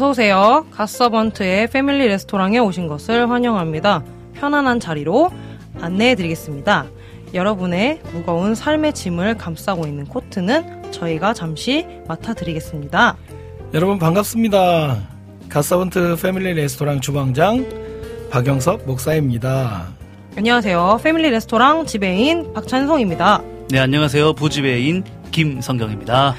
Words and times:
어서오세요. 0.00 0.64
갓서번트의 0.70 1.66
패밀리 1.66 2.08
레스토랑에 2.08 2.58
오신 2.58 2.88
것을 2.88 3.28
환영합니다. 3.28 4.02
편안한 4.32 4.80
자리로 4.80 5.30
안내해 5.78 6.14
드리겠습니다. 6.14 6.86
여러분의 7.34 8.00
무거운 8.14 8.54
삶의 8.54 8.94
짐을 8.94 9.36
감싸고 9.36 9.86
있는 9.86 10.06
코트는 10.06 10.90
저희가 10.90 11.34
잠시 11.34 11.86
맡아드리겠습니다. 12.08 13.18
여러분 13.74 13.98
반갑습니다. 13.98 15.06
가사번트 15.50 16.16
패밀리 16.22 16.54
레스토랑 16.54 17.02
주방장 17.02 17.66
박영섭 18.30 18.86
목사입니다. 18.86 19.88
안녕하세요. 20.34 21.00
패밀리 21.04 21.28
레스토랑 21.28 21.84
지배인 21.84 22.54
박찬성입니다. 22.54 23.42
네, 23.68 23.78
안녕하세요. 23.78 24.32
부지배인 24.32 25.04
김성경입니다. 25.30 26.34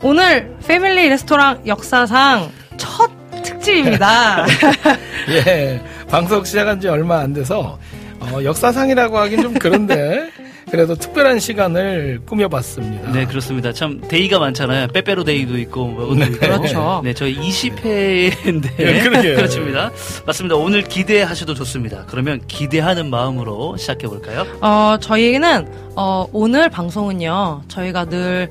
오늘 0.00 0.56
패밀리 0.64 1.08
레스토랑 1.08 1.66
역사상 1.66 2.63
첫 2.76 3.10
특집입니다. 3.42 4.46
예, 5.30 5.82
방송 6.08 6.44
시작한 6.44 6.80
지 6.80 6.88
얼마 6.88 7.20
안 7.20 7.32
돼서 7.32 7.78
어, 8.20 8.42
역사상이라고 8.42 9.18
하긴 9.18 9.42
좀 9.42 9.54
그런데 9.54 10.28
그래도 10.70 10.94
특별한 10.96 11.38
시간을 11.38 12.22
꾸며봤습니다. 12.26 13.12
네, 13.12 13.26
그렇습니다. 13.26 13.72
참 13.72 14.00
day가 14.08 14.38
많잖아요. 14.40 14.88
빼빼로 14.88 15.22
데이도 15.22 15.56
있고 15.58 15.86
뭐 15.86 16.06
오늘 16.10 16.28
있고. 16.32 16.38
그렇죠. 16.40 17.00
네, 17.04 17.14
저희 17.14 17.36
20회인데 17.36 18.70
예, 18.80 19.00
그러게요. 19.02 19.36
그렇습니다. 19.36 19.92
맞습니다. 20.26 20.56
오늘 20.56 20.82
기대하셔도 20.82 21.54
좋습니다. 21.54 22.04
그러면 22.08 22.40
기대하는 22.48 23.08
마음으로 23.08 23.76
시작해 23.76 24.08
볼까요? 24.08 24.46
어, 24.62 24.96
저희는 25.00 25.68
어, 25.96 26.26
오늘 26.32 26.68
방송은요. 26.70 27.62
저희가 27.68 28.06
늘 28.06 28.50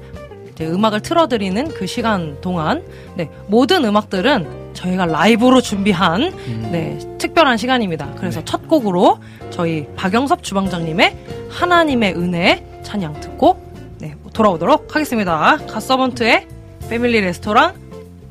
음악을 0.61 1.01
틀어드리는 1.01 1.69
그 1.69 1.87
시간 1.87 2.39
동안 2.41 2.83
네, 3.15 3.29
모든 3.47 3.83
음악들은 3.85 4.73
저희가 4.73 5.05
라이브로 5.05 5.61
준비한 5.61 6.33
네, 6.71 6.99
특별한 7.17 7.57
시간입니다. 7.57 8.13
그래서 8.17 8.39
네. 8.39 8.45
첫 8.45 8.67
곡으로 8.67 9.19
저희 9.49 9.87
박영섭 9.95 10.43
주방장님의 10.43 11.17
하나님의 11.49 12.15
은혜 12.15 12.65
찬양 12.83 13.19
듣고 13.21 13.61
네, 13.99 14.15
돌아오도록 14.33 14.95
하겠습니다. 14.95 15.57
갓서번트의 15.67 16.47
패밀리 16.89 17.21
레스토랑 17.21 17.73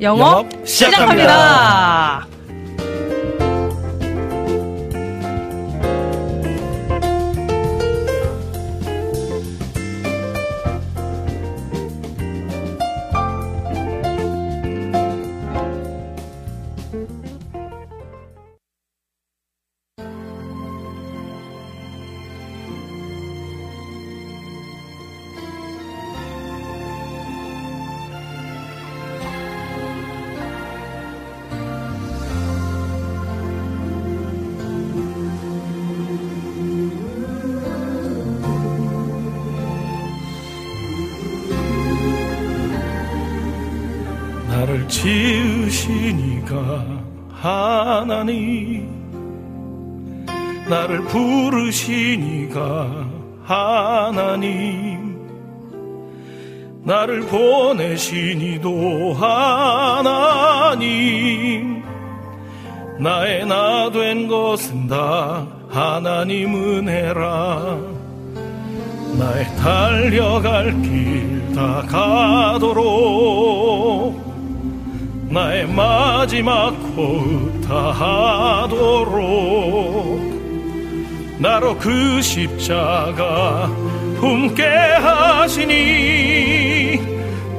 영업, 0.00 0.20
영업 0.20 0.68
시작합니다. 0.68 2.26
나를 2.26 2.41
나를 50.72 51.02
부르시니가 51.04 52.60
하나님. 53.44 55.20
나를 56.82 57.20
보내시니도 57.26 59.12
하나님. 59.12 60.80
나의 62.98 63.44
나 63.46 63.90
된 63.90 64.26
것은 64.28 64.88
다 64.88 65.46
하나님 65.68 66.54
은혜라. 66.54 67.76
나의 69.18 69.44
달려갈 69.56 70.72
길 70.80 71.52
다 71.54 71.82
가도록. 71.82 72.72
나의 75.28 75.66
마지막 75.68 76.70
호흡 76.96 77.60
다 77.68 77.90
하도록 77.90 79.11
나로 81.42 81.76
그 81.76 82.22
십자가 82.22 83.66
품게 84.20 84.62
하시니 84.62 85.72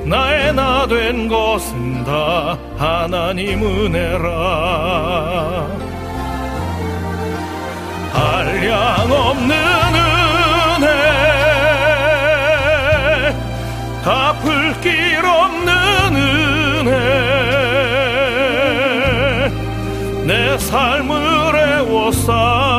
나의 0.06 0.54
나 0.54 0.88
된 0.88 1.28
것은 1.28 2.06
다 2.06 2.58
하나님 2.78 3.62
은혜라. 3.62 5.68
한량 8.14 9.12
없는 9.12 9.52
은혜 10.76 10.88
갚을 14.04 14.80
길 14.82 15.24
없는 15.26 16.16
은혜 16.16 16.92
내 20.26 20.58
삶을 20.58 21.16
애워싸 21.56 22.73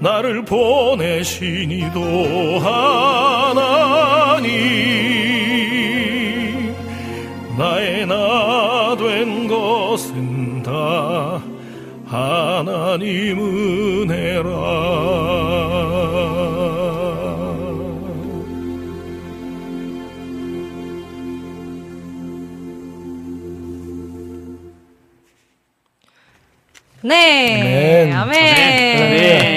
나를 0.00 0.44
보내신 0.44 1.70
이도 1.70 2.58
하나님 2.58 3.84
나의 7.56 8.06
나 8.06 8.74
된 8.96 9.48
것은 9.48 10.62
다 10.62 11.42
하나님 12.06 13.38
은혜라 13.38 14.50
네. 27.02 28.10
아멘. 28.12 28.12
아멘. 28.14 29.53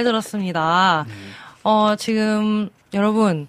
잘 0.00 0.04
들었습니다. 0.04 1.04
어, 1.62 1.94
지금 1.96 2.70
여러분 2.94 3.48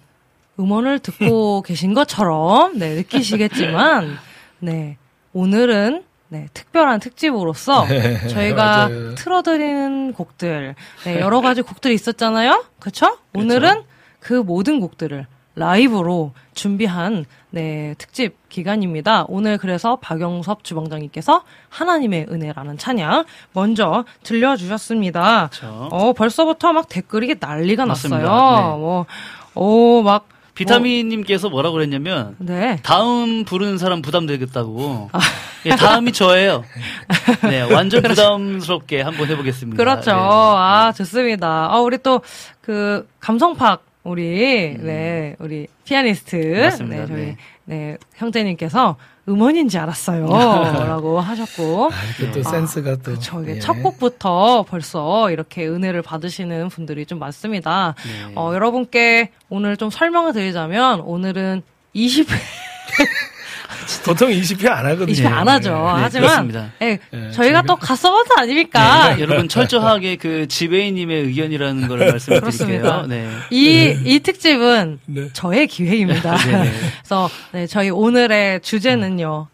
음원을 0.60 0.98
듣고 0.98 1.62
계신 1.66 1.94
것처럼 1.94 2.78
네, 2.78 2.94
느끼시겠지만 2.94 4.18
네. 4.58 4.98
오늘은 5.32 6.04
네, 6.28 6.48
특별한 6.52 7.00
특집으로서 7.00 7.86
저희가 8.28 8.88
맞아요. 8.88 9.14
틀어드리는 9.14 10.12
곡들, 10.12 10.74
네, 11.04 11.20
여러 11.20 11.40
가지 11.40 11.62
곡들이 11.62 11.94
있었잖아요? 11.94 12.64
그쵸? 12.78 13.16
오늘은 13.34 13.82
그 14.20 14.34
모든 14.34 14.78
곡들을 14.78 15.26
라이브로 15.54 16.32
준비한 16.54 17.24
네, 17.50 17.94
특집 17.98 18.48
기간입니다. 18.48 19.26
오늘 19.28 19.58
그래서 19.58 19.96
박영섭 19.96 20.64
주방장님께서 20.64 21.42
하나님의 21.68 22.26
은혜라는 22.30 22.78
찬양 22.78 23.24
먼저 23.52 24.04
들려주셨습니다. 24.22 25.50
그렇죠. 25.52 25.88
어, 25.90 26.12
벌써부터 26.14 26.72
막 26.72 26.88
댓글이 26.88 27.34
난리가 27.38 27.84
맞습니다. 27.86 28.22
났어요. 28.22 28.76
네. 28.76 28.78
뭐, 28.78 29.06
오, 29.54 30.02
막, 30.02 30.28
비타민님께서 30.54 31.48
뭐라고 31.48 31.74
그랬냐면 31.74 32.36
네. 32.38 32.78
다음 32.82 33.44
부르는 33.44 33.78
사람 33.78 34.02
부담되겠다고. 34.02 35.08
아. 35.12 35.18
예, 35.64 35.70
다음이 35.70 36.12
저예요. 36.12 36.64
네, 37.48 37.62
완전 37.62 38.02
부담스럽게 38.02 39.00
한번 39.00 39.28
해보겠습니다. 39.28 39.82
그렇죠. 39.82 40.10
네. 40.10 40.16
아, 40.18 40.92
좋습니다. 40.94 41.68
아, 41.70 41.80
우리 41.80 41.98
또, 41.98 42.20
그, 42.60 43.08
감성팍, 43.20 43.82
우리, 44.04 44.76
네, 44.78 45.36
우리, 45.38 45.68
피아니스트. 45.84 46.36
음. 46.36 46.60
맞습니다. 46.62 47.02
네, 47.02 47.06
저희, 47.06 47.24
네. 47.24 47.36
네, 47.64 47.96
형제님께서 48.14 48.96
음원인지 49.28 49.78
알았어요. 49.78 50.26
라고 50.26 51.20
하셨고. 51.20 51.90
이렇게 52.18 52.32
또 52.32 52.42
센스가 52.42 52.96
또저 52.96 53.42
이게 53.42 53.56
예. 53.56 53.58
첫 53.60 53.74
곡부터 53.74 54.64
벌써 54.68 55.30
이렇게 55.30 55.66
은혜를 55.66 56.02
받으시는 56.02 56.68
분들이 56.68 57.06
좀 57.06 57.20
많습니다. 57.20 57.94
네. 58.04 58.32
어, 58.34 58.52
여러분께 58.52 59.30
오늘 59.48 59.76
좀 59.76 59.90
설명을 59.90 60.32
드리자면 60.32 61.00
오늘은 61.00 61.62
20회, 61.94 62.26
보통 64.04 64.30
20회 64.30 64.68
안 64.68 64.86
하거든요. 64.86 65.06
20회 65.14 65.26
안 65.26 65.48
하죠. 65.48 65.70
네, 65.70 66.02
하지만 66.02 66.28
그렇습니다. 66.28 66.72
예, 66.82 66.98
예, 67.12 67.30
저희가 67.30 67.62
저희가- 67.62 67.66
또 67.66 67.76
갓서버트 67.76 68.28
아닙니까? 68.36 69.14
네, 69.14 69.22
여러분 69.22 69.48
철저하게 69.48 70.16
그 70.16 70.46
지배인님의 70.48 71.22
의견이라는 71.26 71.88
걸 71.88 71.98
말씀을 72.10 72.40
그렇습니다. 72.40 73.02
드릴게요. 73.02 73.06
네. 73.08 73.28
이, 73.50 73.96
이 74.04 74.18
특집은 74.20 74.98
네. 75.06 75.28
저의 75.32 75.66
기획입니다. 75.66 76.36
그래서 77.02 77.30
네, 77.52 77.66
저희 77.66 77.90
오늘의 77.90 78.60
주제는요. 78.60 79.48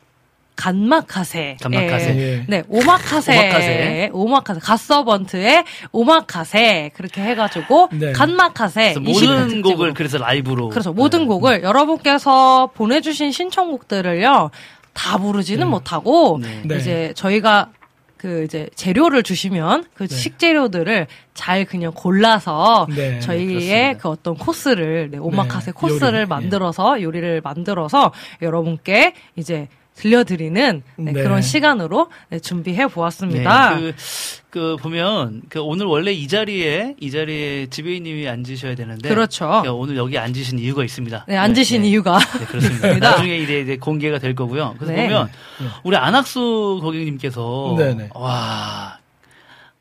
간마카세. 0.59 1.57
간마카세. 1.63 2.17
예. 2.17 2.21
예. 2.21 2.45
네, 2.49 2.65
오마카세. 2.69 3.33
오마카세. 3.33 4.11
오마카세. 4.13 4.61
갓서번트의 4.61 5.65
오마카세. 5.93 6.91
그렇게 6.95 7.23
해가지고, 7.23 7.91
네. 7.93 8.13
간마카세. 8.13 8.95
그래서 8.95 9.01
20회 9.01 9.39
모든. 9.39 9.63
곡을 9.63 9.95
그래서 9.95 10.19
라이브로. 10.19 10.69
그래서 10.71 10.93
모든 10.93 11.21
네. 11.21 11.27
곡을 11.27 11.63
여러분께서 11.63 12.71
보내주신 12.75 13.31
신청곡들을요, 13.31 14.51
다 14.95 15.19
부르지는 15.19 15.69
못하고, 15.69 16.41
네. 16.43 16.63
네. 16.65 16.77
이제 16.77 17.13
저희가 17.15 17.69
그 18.17 18.43
이제 18.43 18.69
재료를 18.75 19.23
주시면 19.23 19.85
그 19.95 20.09
네. 20.09 20.15
식재료들을 20.17 21.07
잘 21.35 21.65
그냥 21.65 21.93
골라서 21.95 22.89
네, 22.91 23.21
저희의 23.21 23.47
그렇습니다. 23.47 23.99
그 23.99 24.09
어떤 24.09 24.37
코스를 24.37 25.11
네, 25.13 25.19
오마카세 25.19 25.67
네, 25.67 25.73
코스를 25.73 26.15
요리, 26.15 26.21
예. 26.23 26.25
만들어서 26.25 27.01
요리를 27.01 27.43
만들어서 27.45 28.13
여러분께 28.43 29.15
이제 29.37 29.69
들려드리는 29.99 30.83
네, 30.97 31.13
네. 31.13 31.23
그런 31.23 31.43
시간으로 31.43 32.09
네, 32.31 32.39
준비해 32.39 32.87
보았습니다. 32.87 33.75
네, 33.75 33.81
그, 33.81 33.95
그 34.51 34.77
보면 34.81 35.43
그 35.49 35.61
오늘 35.61 35.87
원래 35.87 36.13
이 36.13 36.29
자리에 36.29 36.95
이 37.01 37.11
자리에 37.11 37.67
지배인님이 37.67 38.29
앉으셔야 38.29 38.77
되는데 38.77 39.09
그렇죠. 39.09 39.47
그러니까 39.47 39.73
오늘 39.75 39.97
여기 39.97 40.17
앉으신 40.17 40.59
이유가 40.61 40.85
있습니다. 40.85 41.25
네, 41.27 41.37
앉으신 41.37 41.83
네, 41.83 41.89
이유가 41.89 42.19
네, 42.19 42.45
그렇습니다. 42.47 42.95
나중에 42.99 43.39
이제, 43.39 43.61
이제 43.61 43.77
공개가 43.77 44.19
될 44.19 44.35
거고요. 44.35 44.77
그래서 44.79 44.93
네. 44.93 45.03
보면 45.09 45.29
우리 45.83 45.97
안학수 45.97 46.79
고객님께서 46.81 47.75
네네. 47.77 48.11
와 48.15 48.98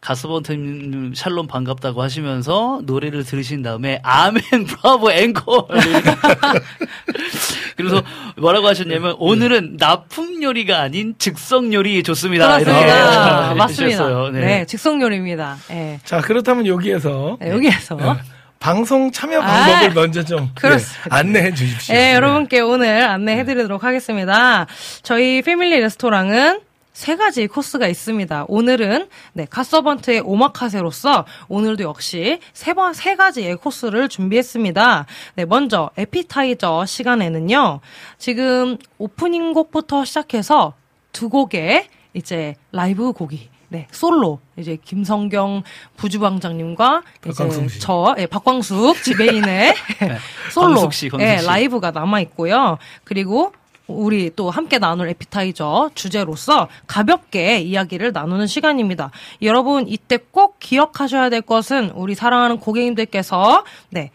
가스번트님 0.07 1.13
샬롬 1.15 1.47
반갑다고 1.47 2.01
하시면서 2.01 2.79
노래를 2.85 3.25
들으신 3.25 3.61
다음에 3.61 3.99
아멘 4.03 4.41
브라보 4.65 5.11
앵콜 5.11 5.67
그래서 7.75 8.01
뭐라고 8.37 8.67
하셨냐면 8.67 9.17
오늘은 9.19 9.75
납품 9.77 10.41
요리가 10.41 10.79
아닌 10.79 11.13
즉석 11.17 11.73
요리 11.73 12.01
좋습니다. 12.03 12.47
그렇습니다. 12.47 12.79
이렇게 12.79 13.55
맞습니다. 13.55 13.85
해주셨어요. 13.85 14.29
네. 14.29 14.65
즉석 14.65 15.01
요리입니다. 15.01 15.57
예. 15.71 15.99
자, 16.05 16.21
그렇다면 16.21 16.67
여기에서 16.67 17.37
네, 17.41 17.51
여기에서 17.51 17.97
네, 17.97 18.13
방송 18.59 19.11
참여 19.11 19.41
방법을 19.41 19.89
아, 19.89 19.93
먼저 19.93 20.23
좀 20.23 20.49
그렇습니다. 20.55 21.09
네, 21.09 21.15
안내해 21.15 21.53
주십시오. 21.53 21.93
네, 21.93 22.15
여러분께 22.15 22.61
오늘 22.61 23.03
안내해 23.03 23.43
드리도록 23.43 23.83
하겠습니다. 23.83 24.67
저희 25.03 25.41
패밀리 25.41 25.77
레스토랑은 25.81 26.61
세 26.97 27.15
가지 27.15 27.45
코스가 27.45 27.87
있습니다. 27.87 28.45
오늘은 28.47 29.07
네, 29.33 29.45
갓서번트의 29.51 30.21
오마카세로서 30.25 31.25
오늘도 31.47 31.83
역시 31.83 32.39
세 32.53 32.73
번, 32.73 32.95
세 32.95 33.15
가지의 33.15 33.57
코스를 33.57 34.09
준비했습니다. 34.09 35.05
네, 35.35 35.45
먼저 35.45 35.91
에피타이저 35.95 36.87
시간에는요. 36.87 37.81
지금 38.17 38.79
오프닝 38.97 39.53
곡부터 39.53 40.05
시작해서 40.05 40.73
두 41.11 41.29
곡의 41.29 41.87
이제 42.15 42.55
라이브 42.71 43.11
곡이 43.13 43.47
네, 43.69 43.85
솔로. 43.91 44.39
이제 44.57 44.75
김성경 44.83 45.61
부주방장님과 45.97 47.03
박광숙 47.21 47.63
이제 47.65 47.73
씨. 47.75 47.79
저, 47.79 48.15
예, 48.17 48.25
박광숙 48.25 49.03
지배인의 49.03 49.75
솔로. 50.51 50.69
광숙 50.69 50.93
씨, 50.93 51.09
광숙 51.09 51.27
예, 51.27 51.37
씨. 51.37 51.45
라이브가 51.45 51.91
남아 51.91 52.21
있고요. 52.21 52.79
그리고 53.03 53.51
우리 53.87 54.31
또 54.35 54.49
함께 54.49 54.79
나눌 54.79 55.09
에피타이저 55.09 55.91
주제로서 55.95 56.67
가볍게 56.87 57.59
이야기를 57.59 58.11
나누는 58.11 58.47
시간입니다. 58.47 59.11
여러분 59.41 59.87
이때 59.87 60.17
꼭 60.17 60.59
기억하셔야 60.59 61.29
될 61.29 61.41
것은 61.41 61.91
우리 61.91 62.15
사랑하는 62.15 62.59
고객님들께서 62.59 63.63
네. 63.89 64.11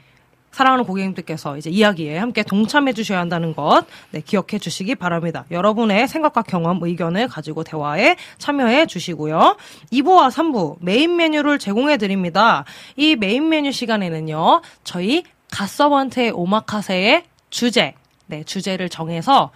사랑하는 0.53 0.85
고객님들께서 0.85 1.57
이제 1.57 1.71
이야기에 1.71 2.19
함께 2.19 2.43
동참해 2.43 2.93
주셔야 2.93 3.21
한다는 3.21 3.55
것, 3.55 3.87
네, 4.11 4.21
기억해 4.21 4.59
주시기 4.61 4.95
바랍니다. 4.97 5.47
여러분의 5.51 6.07
생각과 6.07 6.43
경험, 6.43 6.79
의견을 6.83 7.29
가지고 7.29 7.65
대화에 7.65 8.17
참여해 8.37 8.85
주시고요. 8.85 9.57
2부와 9.91 10.31
3부 10.31 10.77
메인 10.81 11.17
메뉴를 11.17 11.59
제공해 11.59 11.97
드립니다. 11.97 12.67
이 12.97 13.17
메인 13.17 13.49
메뉴 13.49 13.73
시간에는요, 13.73 14.61
저희 14.85 15.25
갓서번트의 15.51 16.33
오마카세의 16.33 17.25
주제, 17.49 17.95
네, 18.33 18.45
주제를 18.45 18.89
정해서 18.89 19.51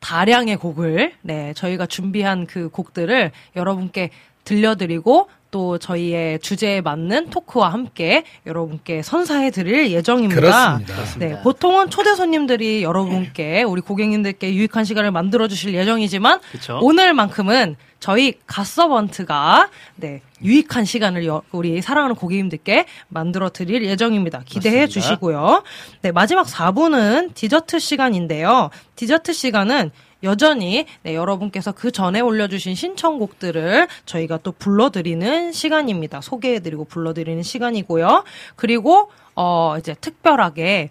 다량의 0.00 0.56
곡을 0.56 1.12
네 1.22 1.54
저희가 1.54 1.86
준비한 1.86 2.44
그 2.44 2.68
곡들을 2.68 3.30
여러분께 3.54 4.10
들려드리고 4.42 5.28
또 5.54 5.78
저희의 5.78 6.40
주제에 6.40 6.80
맞는 6.80 7.30
토크와 7.30 7.72
함께 7.72 8.24
여러분께 8.44 9.02
선사해 9.02 9.52
드릴 9.52 9.92
예정입니다. 9.92 10.40
그렇습니다. 10.80 11.16
네, 11.20 11.40
보통은 11.42 11.90
초대 11.90 12.16
손님들이 12.16 12.82
여러분께 12.82 13.62
우리 13.62 13.80
고객님들께 13.80 14.52
유익한 14.52 14.82
시간을 14.82 15.12
만들어 15.12 15.46
주실 15.46 15.72
예정이지만 15.74 16.40
그쵸. 16.50 16.80
오늘만큼은 16.82 17.76
저희 18.00 18.34
갓서번트가 18.46 19.70
네, 19.94 20.22
유익한 20.42 20.84
시간을 20.84 21.24
여- 21.26 21.42
우리 21.52 21.80
사랑하는 21.80 22.16
고객님들께 22.16 22.86
만들어 23.06 23.48
드릴 23.48 23.84
예정입니다. 23.84 24.42
기대해 24.44 24.80
맞습니다. 24.86 24.92
주시고요. 25.08 25.62
네, 26.02 26.10
마지막 26.10 26.48
4부는 26.48 27.32
디저트 27.34 27.78
시간인데요. 27.78 28.70
디저트 28.96 29.32
시간은 29.32 29.92
여전히 30.24 30.86
네, 31.02 31.14
여러분께서 31.14 31.72
그 31.72 31.92
전에 31.92 32.20
올려주신 32.20 32.74
신청곡들을 32.74 33.86
저희가 34.06 34.38
또 34.38 34.52
불러드리는 34.52 35.52
시간입니다. 35.52 36.20
소개해드리고 36.20 36.86
불러드리는 36.86 37.42
시간이고요. 37.42 38.24
그리고 38.56 39.10
어 39.36 39.76
이제 39.78 39.94
특별하게 40.00 40.90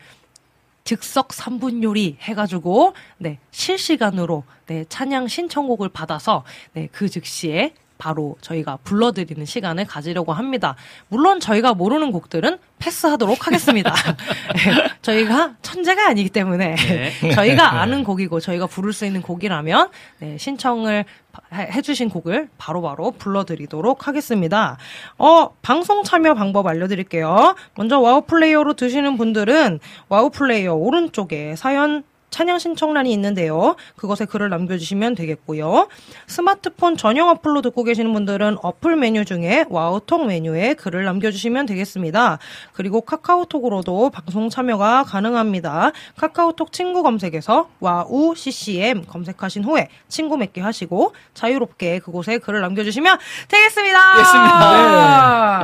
즉석 0.83 1.29
3분 1.29 1.83
요리 1.83 2.17
해가지고 2.21 2.93
네 3.17 3.39
실시간으로 3.51 4.43
네 4.67 4.85
찬양 4.87 5.27
신청곡을 5.27 5.89
받아서 5.89 6.43
네그 6.73 7.09
즉시에 7.09 7.73
바로 7.97 8.35
저희가 8.41 8.79
불러드리는 8.83 9.45
시간을 9.45 9.85
가지려고 9.85 10.33
합니다. 10.33 10.75
물론 11.07 11.39
저희가 11.39 11.73
모르는 11.73 12.11
곡들은 12.11 12.57
패스하도록 12.83 13.47
하겠습니다. 13.47 13.93
네, 13.93 14.89
저희가 15.01 15.53
천재가 15.61 16.07
아니기 16.09 16.29
때문에 16.29 16.75
네. 16.75 17.31
저희가 17.33 17.79
아는 17.81 18.03
곡이고 18.03 18.39
저희가 18.41 18.67
부를 18.67 18.91
수 18.91 19.05
있는 19.05 19.21
곡이라면 19.21 19.89
네, 20.19 20.37
신청을 20.37 21.05
해- 21.53 21.69
해주신 21.71 22.09
곡을 22.09 22.49
바로 22.57 22.81
바로 22.81 23.11
불러드리도록 23.11 24.07
하겠습니다. 24.07 24.77
어, 25.17 25.49
방송 25.61 26.03
참여 26.03 26.33
방법 26.33 26.67
알려드릴게요. 26.67 27.55
먼저 27.75 27.99
와우 27.99 28.21
플레이어로 28.23 28.73
들으시는 28.73 29.17
분들은 29.17 29.79
와우 30.09 30.29
플레이어 30.29 30.73
오른쪽에 30.73 31.55
사연 31.55 32.03
찬양 32.33 32.57
신청란이 32.57 33.13
있는데요. 33.13 33.75
그것에 33.95 34.25
글을 34.25 34.49
남겨주시면 34.49 35.13
되겠고요. 35.13 35.87
스마트폰 36.25 36.97
전용 36.97 37.29
어플로 37.29 37.61
듣고 37.61 37.83
계시는 37.83 38.11
분들은 38.11 38.57
어플 38.63 38.95
메뉴 38.95 39.23
중에 39.23 39.65
와우톡 39.69 40.25
메뉴에 40.25 40.73
글을 40.73 41.05
남겨주시면 41.05 41.67
되겠습니다. 41.67 42.39
그리고 42.73 43.01
카카오톡으로도 43.01 44.09
방송 44.09 44.49
참여가 44.49 45.03
가능합니다. 45.03 45.91
카카오톡 46.17 46.71
친구 46.71 47.03
검색에서 47.03 47.69
와우 47.79 48.33
CCM 48.35 49.05
검색하신 49.05 49.63
후에 49.63 49.89
친구 50.07 50.35
맺기 50.35 50.59
하시고 50.59 51.13
자유롭게 51.35 51.99
그곳에 51.99 52.39
글을 52.39 52.61
남겨주시면 52.61 53.19
되겠습니다. 53.47 53.99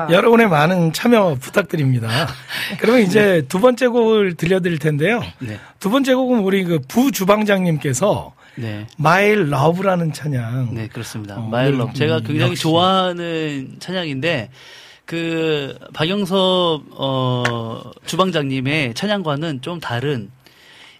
네. 0.07 0.13
여러분의 0.13 0.47
많은 0.49 0.93
참여 0.93 1.37
부탁드립니다. 1.41 2.27
그러면 2.79 3.01
이제 3.01 3.43
두 3.49 3.59
번째 3.59 3.87
곡을 3.87 4.35
들려드릴 4.35 4.77
텐데요. 4.77 5.21
네. 5.39 5.59
두 5.79 5.89
번째 5.89 6.13
곡은 6.13 6.39
우리 6.39 6.58
그 6.63 6.79
부주방장님께서 6.87 8.33
네. 8.55 8.87
My 8.99 9.29
Love라는 9.31 10.11
찬양. 10.13 10.73
네, 10.73 10.87
그렇습니다. 10.87 11.37
어, 11.37 11.47
My 11.47 11.59
Love. 11.59 11.89
음, 11.89 11.93
제가 11.93 12.19
굉장히 12.19 12.51
역시. 12.51 12.63
좋아하는 12.63 13.77
찬양인데, 13.79 14.49
그, 15.05 15.77
박영섭, 15.93 16.81
어, 16.91 17.81
주방장님의 18.05 18.95
찬양과는 18.95 19.61
좀 19.61 19.79
다른, 19.79 20.29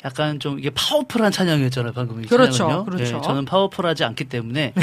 약간 0.06 0.40
좀 0.40 0.58
이게 0.58 0.70
powerful한 0.70 1.34
찬양이었잖아요, 1.34 1.92
방금 1.92 2.24
이 2.24 2.28
그렇죠, 2.28 2.52
찬양은요. 2.54 2.86
그렇죠. 2.86 3.16
네, 3.18 3.22
저는 3.22 3.44
powerful하지 3.44 4.06
않기 4.06 4.26
때문에, 4.26 4.74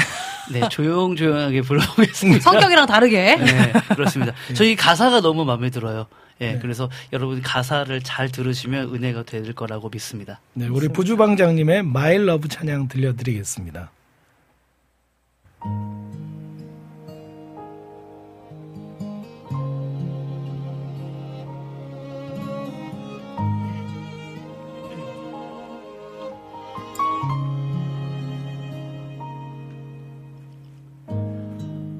네, 0.51 0.69
조용조용하게 0.69 1.61
불러보겠습니다. 1.61 2.41
성격이랑 2.41 2.85
다르게. 2.85 3.35
네, 3.37 3.73
그렇습니다. 3.95 4.33
저희 4.53 4.75
가사가 4.75 5.21
너무 5.21 5.45
마음에 5.45 5.71
들어요. 5.71 6.05
예, 6.41 6.59
그래서 6.59 6.89
여러분 7.13 7.41
가사를 7.41 7.99
잘 8.01 8.29
들으시면 8.29 8.93
은혜가 8.93 9.23
될 9.23 9.53
거라고 9.53 9.89
믿습니다. 9.89 10.39
네, 10.53 10.67
우리 10.67 10.87
부주방장님의 10.87 11.79
My 11.79 12.15
Love 12.15 12.49
찬양 12.49 12.87
들려드리겠습니다. 12.87 13.91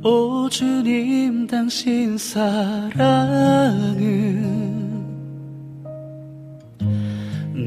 오 0.04 0.48
주님 0.50 1.48
당신 1.48 2.18
사랑은 2.18 2.98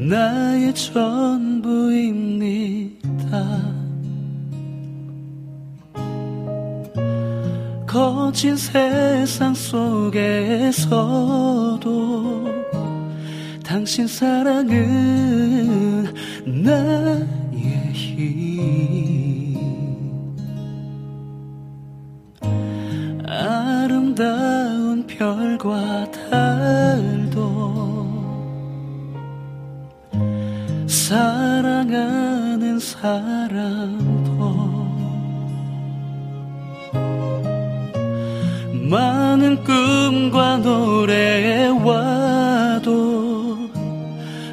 나의 0.09 0.73
전부입니다. 0.73 1.91
거친 7.85 8.55
세상 8.55 9.53
속에서도 9.53 10.91
당신 13.63 14.07
사랑은 14.07 14.71
나의 16.45 17.91
힘 17.93 19.20
아름다운 23.41 25.05
별과 25.07 26.05
달도 26.11 27.41
사랑하는 30.87 32.79
사람도 32.79 34.21
많은 38.89 39.63
꿈과 39.63 40.57
노래와도 40.57 41.81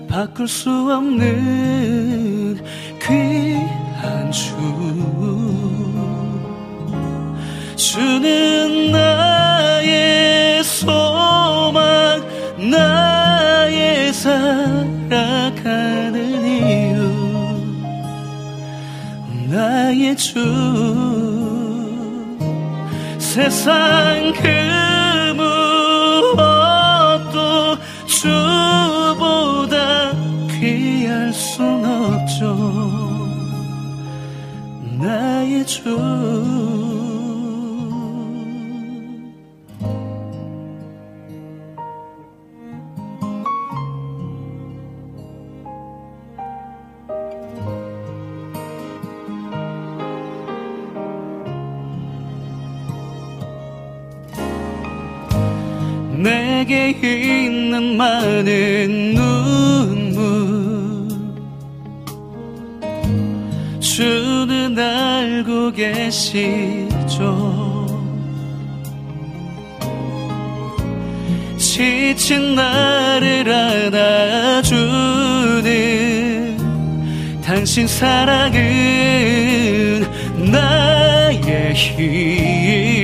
바꿀 0.09 0.49
수 0.49 0.71
없는 0.71 2.57
귀 3.03 3.78
주는 8.09 8.91
나의 8.91 10.65
소망 10.65 12.25
나의 12.71 14.15
살아가는 14.15 16.17
이유. 16.47 16.97
나의 19.51 20.17
주 20.17 20.41
세상 23.19 24.33
그 24.33 24.49
무엇도 26.33 27.77
주보다 28.07 29.77
귀할 30.59 31.31
순 31.35 31.85
없죠. 31.85 32.57
나의 34.99 35.67
주. 35.67 36.98
많은 57.99 59.15
눈물. 59.15 60.19
주는 63.81 64.79
알고 64.79 65.73
계시죠. 65.73 67.59
지친 71.59 72.55
나를 72.55 73.51
안아주는 73.93 74.79
당신 77.43 77.89
사랑은 77.89 78.61
나의 80.53 81.75
힘 81.75 82.98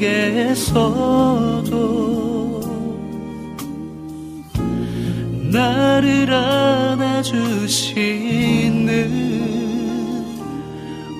속에서도 0.00 1.70
나를 5.52 6.32
안아주시는 6.32 7.30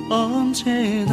언제나 0.09 1.13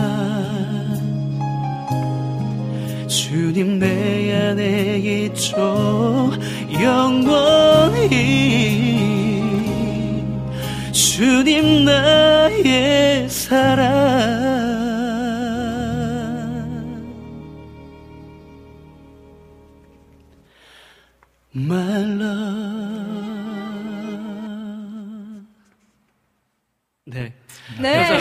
주님 3.08 3.80
내 3.80 4.34
안에 4.34 4.98
있죠. 5.26 6.32
영원히 6.82 8.08
주님 10.94 11.84
나의 11.84 13.28
사랑 13.30 14.37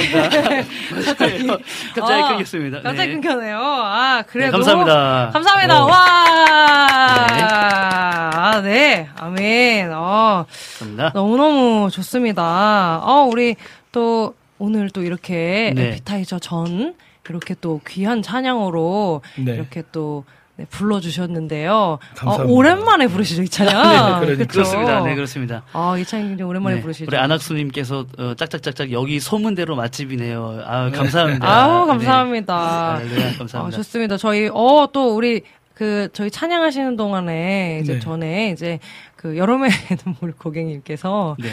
네. 0.30 0.64
갑자기 1.04 1.46
갑자기 1.94 2.22
아, 2.22 2.28
끊겼습니다. 2.28 2.82
갑자기 2.82 3.08
네. 3.08 3.14
끊겨네요. 3.14 3.58
아, 3.58 4.22
그래도. 4.26 4.46
네, 4.46 4.52
감사합니다. 4.52 5.30
감사합니다. 5.32 5.82
어. 5.82 5.86
와. 5.86 7.26
네. 7.26 7.42
아, 7.42 8.60
네. 8.62 9.08
아멘. 9.16 9.92
어, 9.92 10.46
감사합니다. 10.78 11.12
너무너무 11.14 11.90
좋습니다. 11.90 13.00
어, 13.02 13.28
우리 13.30 13.56
또 13.92 14.34
오늘 14.58 14.90
또 14.90 15.02
이렇게 15.02 15.72
네. 15.74 15.88
에피타이저 15.88 16.38
전 16.38 16.94
이렇게 17.28 17.54
또 17.60 17.80
귀한 17.86 18.22
찬양으로 18.22 19.22
네. 19.38 19.54
이렇게 19.54 19.82
또 19.92 20.24
네, 20.56 20.64
불러주셨는데요. 20.70 21.98
감사합니다. 22.14 22.50
어, 22.50 22.56
오랜만에 22.56 23.06
부르시죠, 23.08 23.42
이 23.42 23.48
찬양. 23.48 24.20
네. 24.24 24.36
그쵸? 24.36 24.48
그렇습니다. 24.48 25.00
네, 25.02 25.14
그렇습니다. 25.14 25.62
아, 25.72 25.96
이 25.98 26.04
찬양 26.04 26.28
굉장히 26.28 26.48
오랜만에 26.48 26.76
네, 26.76 26.82
부르시죠. 26.82 27.06
우리 27.08 27.16
안학수님께서 27.18 28.06
어, 28.18 28.34
짝짝짝짝 28.36 28.90
여기 28.92 29.20
소문대로 29.20 29.76
맛집이네요. 29.76 30.62
아 30.64 30.90
감사합니다. 30.90 31.46
아우, 31.46 31.82
네. 31.82 31.92
감사합니다. 31.92 32.94
할렐루야, 32.96 33.28
아, 33.28 33.38
감사합니다. 33.38 33.76
좋습니다. 33.76 34.16
저희, 34.16 34.48
어, 34.52 34.88
또 34.92 35.14
우리, 35.14 35.42
그, 35.74 36.08
저희 36.14 36.30
찬양하시는 36.30 36.96
동안에, 36.96 37.80
이제 37.82 37.94
네. 37.94 38.00
전에, 38.00 38.50
이제, 38.50 38.78
그, 39.14 39.36
여름의 39.36 39.70
눈물 40.04 40.32
고객님께서, 40.38 41.36
네. 41.38 41.48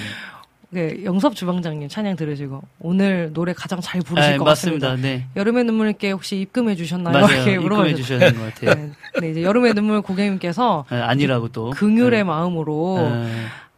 그 0.73 1.01
영섭 1.05 1.35
주방장님 1.35 1.87
찬양 1.87 2.15
들으시고, 2.15 2.61
오늘 2.79 3.31
노래 3.33 3.53
가장 3.53 3.79
잘 3.81 4.01
부르실 4.01 4.33
아, 4.33 4.37
것 4.37 4.43
맞습니다. 4.43 4.89
같습니다. 4.89 5.07
네. 5.07 5.25
여름의 5.35 5.63
눈물께 5.65 6.11
혹시 6.11 6.39
입금해 6.41 6.75
주셨나요? 6.75 7.13
맞아요. 7.13 7.49
이렇게. 7.61 7.95
주셔야 7.95 8.19
되는 8.19 8.39
것 8.39 8.53
같아요. 8.53 8.75
네, 8.75 8.91
네, 9.21 9.31
이제 9.31 9.43
여름의 9.43 9.73
눈물 9.73 10.01
고객님께서 10.01 10.85
아, 10.89 10.95
아니라고 11.07 11.49
또. 11.49 11.69
긍휼의 11.71 12.11
네. 12.11 12.23
마음으로 12.23 12.97
아, 12.99 13.25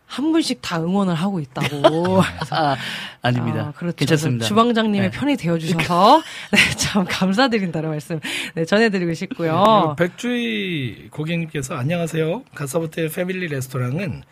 한 0.08 0.32
분씩 0.32 0.62
다 0.62 0.80
응원을 0.80 1.14
하고 1.16 1.40
있다고. 1.40 2.22
아, 2.52 2.76
아닙니다. 3.22 3.68
아, 3.68 3.72
그렇죠. 3.78 3.98
괜찮습니다. 3.98 4.46
주방장님의 4.46 5.12
네. 5.12 5.18
편이 5.18 5.36
되어 5.36 5.58
주셔서, 5.58 6.22
네, 6.52 6.58
참 6.78 7.06
감사드린다는 7.10 7.90
말씀, 7.90 8.20
네, 8.54 8.64
전해드리고 8.64 9.14
싶고요. 9.14 9.96
백주희 9.98 11.10
고객님께서 11.10 11.76
안녕하세요. 11.76 12.44
가사부터의 12.54 13.10
패밀리 13.10 13.48
레스토랑은 13.48 14.24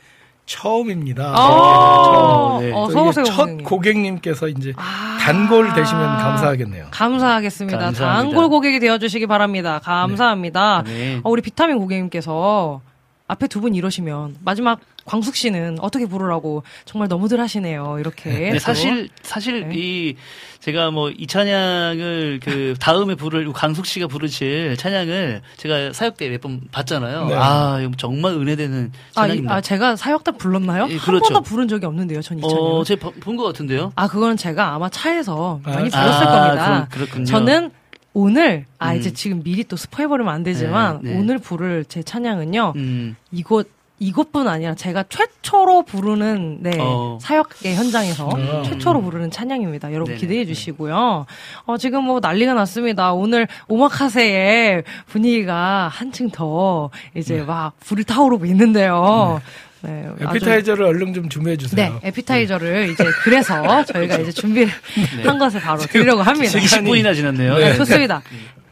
처음입니다. 0.46 1.34
아, 1.36 2.58
네. 2.62 2.72
어, 2.74 2.90
서우세요. 2.90 3.24
첫 3.26 3.36
고객님. 3.46 3.64
고객님께서 3.64 4.48
이제 4.50 4.74
아. 4.76 5.18
단골 5.22 5.74
되시면 5.74 6.18
감사하겠네요. 6.18 6.88
감사하겠습니다. 6.92 7.78
감사합니다. 7.80 8.24
단골 8.32 8.50
고객이 8.50 8.80
되어주시기 8.80 9.26
바랍니다. 9.28 9.80
감사합니다. 9.84 10.84
네. 10.86 11.20
어, 11.24 11.30
우리 11.30 11.42
비타민 11.42 11.78
고객님께서 11.80 12.82
앞에 13.28 13.48
두 13.48 13.62
분 13.62 13.74
이러시면 13.74 14.36
마지막 14.44 14.80
광숙 15.06 15.36
씨는 15.36 15.78
어떻게 15.80 16.06
부르라고 16.06 16.64
정말 16.86 17.08
너무들 17.08 17.40
하시네요. 17.40 17.98
이렇게. 18.00 18.30
네, 18.30 18.52
또. 18.54 18.60
사실 18.60 19.10
사실 19.22 19.70
네. 19.70 19.76
이 19.76 20.16
제가 20.64 20.92
뭐 20.92 21.10
이 21.12 21.28
찬양을 21.28 22.40
그 22.42 22.74
다음에 22.80 23.16
부를 23.16 23.52
강숙 23.52 23.86
씨가 23.86 24.08
부르실 24.08 24.78
찬양을 24.78 25.42
제가 25.58 25.92
사역 25.92 26.16
때 26.16 26.30
몇 26.30 26.40
번 26.42 26.62
봤잖아요. 26.72 27.26
네. 27.26 27.36
아 27.38 27.80
정말 27.98 28.34
은혜되는 28.34 28.92
아, 28.94 29.26
이- 29.26 29.30
찬양입니다. 29.30 29.54
아, 29.56 29.62
제가 29.62 29.96
사역 29.98 30.24
때 30.24 30.32
불렀나요? 30.32 30.88
예, 30.90 30.96
한 30.96 31.00
그렇죠. 31.00 31.26
번도 31.34 31.42
부른 31.42 31.68
적이 31.68 31.86
없는데요, 31.88 32.22
전 32.22 32.38
이 32.38 32.42
찬양. 32.42 32.58
어, 32.58 32.84
제가 32.86 33.12
본 33.20 33.36
것 33.36 33.44
같은데요. 33.44 33.92
아, 33.96 34.08
그거는 34.08 34.38
제가 34.38 34.74
아마 34.76 34.88
차에서 34.90 35.60
많이 35.64 35.90
아, 35.92 36.02
불렀을 36.02 36.28
아, 36.28 36.32
겁니다. 36.48 36.66
그럼- 36.66 36.88
그렇군요. 36.90 37.26
저는 37.26 37.72
오늘, 38.14 38.66
아, 38.78 38.94
음. 38.94 39.00
이제 39.00 39.12
지금 39.12 39.42
미리 39.44 39.64
또 39.64 39.76
스포해버리면 39.76 40.32
안 40.32 40.44
되지만, 40.44 41.00
네, 41.02 41.12
네. 41.14 41.20
오늘 41.20 41.40
부를 41.40 41.84
제 41.90 42.04
찬양은요, 42.04 42.74
음, 42.76 43.16
이곳, 43.32 43.68
이것뿐 44.00 44.48
아니라 44.48 44.76
제가 44.76 45.06
최초로 45.08 45.84
부르는, 45.84 46.58
네, 46.62 46.72
어. 46.80 47.18
사역의 47.22 47.76
현장에서 47.76 48.28
음. 48.36 48.64
최초로 48.66 49.02
부르는 49.02 49.32
찬양입니다. 49.32 49.94
여러분 49.94 50.14
네네. 50.16 50.20
기대해 50.20 50.46
주시고요. 50.46 51.26
어, 51.66 51.78
지금 51.78 52.04
뭐 52.04 52.20
난리가 52.20 52.54
났습니다. 52.54 53.14
오늘 53.14 53.48
오마카세의 53.68 54.84
분위기가 55.08 55.88
한층 55.88 56.30
더 56.32 56.90
이제 57.16 57.42
막 57.44 57.74
불이 57.82 58.04
타오르고 58.04 58.46
있는데요. 58.48 59.42
네. 59.82 60.10
아주- 60.26 60.38
에피타이저를 60.38 60.86
얼른 60.86 61.14
좀 61.14 61.30
준비해 61.30 61.56
주세요. 61.56 61.76
네, 62.02 62.08
에피타이저를 62.08 62.90
이제 62.90 63.04
그래서 63.24 63.84
저희가 63.86 64.18
이제 64.18 64.32
준비를 64.32 64.72
한 65.26 65.38
것을 65.38 65.60
바로 65.62 65.80
드리려고 65.82 66.22
합니다. 66.22 66.58
20분이나 66.58 67.14
지났네요. 67.14 67.58
네, 67.58 67.70
네. 67.72 67.76
좋습니다. 67.78 68.22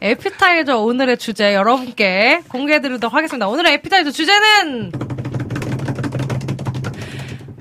에피타이저 0.01 0.79
오늘의 0.79 1.17
주제 1.17 1.53
여러분께 1.53 2.41
공개해드리도록 2.49 3.13
하겠습니다. 3.13 3.47
오늘의 3.47 3.73
에피타이저 3.73 4.09
주제는 4.09 4.91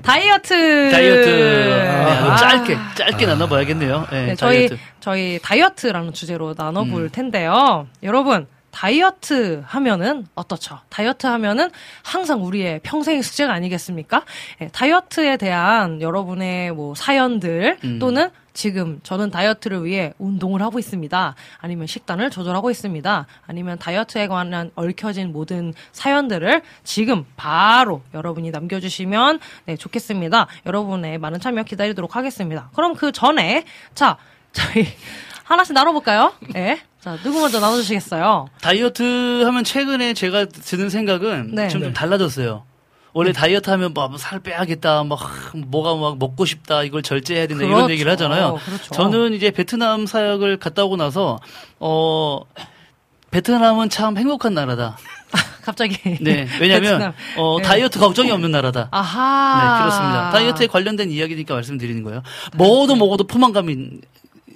다이어트. 0.01 0.89
다이어트 0.91 1.29
네, 1.29 1.87
아주 1.87 2.31
아. 2.31 2.35
짧게 2.49 2.77
짧게 2.95 3.25
나눠봐야겠네요. 3.27 4.07
네, 4.11 4.25
네, 4.25 4.35
저희 4.35 4.67
다이어트. 4.67 4.77
저희 4.99 5.39
다이어트라는 5.43 6.13
주제로 6.13 6.55
나눠볼 6.57 7.03
음. 7.03 7.09
텐데요. 7.11 7.87
여러분 8.01 8.47
다이어트 8.71 9.61
하면은 9.63 10.25
어떻죠? 10.33 10.79
다이어트 10.89 11.27
하면은 11.27 11.69
항상 12.03 12.43
우리의 12.43 12.79
평생의 12.81 13.21
숙제가 13.21 13.53
아니겠습니까? 13.53 14.23
예, 14.61 14.69
다이어트에 14.69 15.37
대한 15.37 16.01
여러분의 16.01 16.71
뭐 16.71 16.95
사연들 16.95 17.77
음. 17.83 17.99
또는 17.99 18.31
지금 18.53 18.99
저는 19.03 19.31
다이어트를 19.31 19.85
위해 19.85 20.13
운동을 20.19 20.61
하고 20.61 20.79
있습니다. 20.79 21.35
아니면 21.59 21.87
식단을 21.87 22.29
조절하고 22.29 22.69
있습니다. 22.71 23.27
아니면 23.47 23.77
다이어트에 23.79 24.27
관한 24.27 24.71
얽혀진 24.75 25.31
모든 25.31 25.73
사연들을 25.91 26.61
지금 26.83 27.25
바로 27.35 28.01
여러분이 28.13 28.51
남겨주시면 28.51 29.39
네, 29.65 29.75
좋겠습니다. 29.77 30.47
여러분의 30.65 31.17
많은 31.17 31.39
참여 31.39 31.63
기다리도록 31.63 32.15
하겠습니다. 32.15 32.69
그럼 32.75 32.95
그 32.95 33.11
전에 33.11 33.65
자 33.93 34.17
저희 34.51 34.85
하나씩 35.43 35.73
나눠볼까요? 35.73 36.33
네. 36.53 36.81
자 36.99 37.17
누구 37.23 37.41
먼저 37.41 37.59
나눠주시겠어요? 37.59 38.47
다이어트 38.61 39.43
하면 39.43 39.63
최근에 39.63 40.13
제가 40.13 40.45
드는 40.45 40.89
생각은 40.89 41.55
네. 41.55 41.67
좀, 41.67 41.81
네. 41.81 41.85
좀 41.87 41.93
달라졌어요. 41.93 42.63
원래 43.13 43.31
다이어트 43.33 43.69
하면 43.69 43.93
뭐 43.93 44.09
살 44.17 44.39
빼야겠다, 44.39 45.03
막 45.03 45.19
뭐가 45.55 45.95
막 45.95 46.17
먹고 46.17 46.45
싶다, 46.45 46.83
이걸 46.83 47.01
절제해야 47.03 47.47
된다 47.47 47.63
이런 47.63 47.75
그렇죠. 47.75 47.91
얘기를 47.93 48.11
하잖아요. 48.13 48.57
그렇죠. 48.65 48.91
저는 48.93 49.33
이제 49.33 49.51
베트남 49.51 50.05
사역을 50.05 50.57
갔다 50.57 50.83
오고 50.85 50.95
나서 50.97 51.39
어 51.79 52.39
베트남은 53.31 53.89
참 53.89 54.17
행복한 54.17 54.53
나라다. 54.53 54.97
갑자기. 55.63 55.97
네, 56.21 56.47
왜냐하면 56.59 56.91
베트남. 56.93 57.13
어 57.37 57.57
네. 57.59 57.63
다이어트 57.63 57.99
걱정이 57.99 58.31
없는 58.31 58.51
나라다. 58.51 58.87
아하. 58.91 59.61
네, 59.77 59.79
그렇습니다. 59.83 60.29
다이어트에 60.31 60.67
관련된 60.67 61.11
이야기니까 61.11 61.53
말씀드리는 61.53 62.03
거예요. 62.03 62.23
먹어도 62.57 62.95
먹어도 62.95 63.25
포만감이 63.25 63.99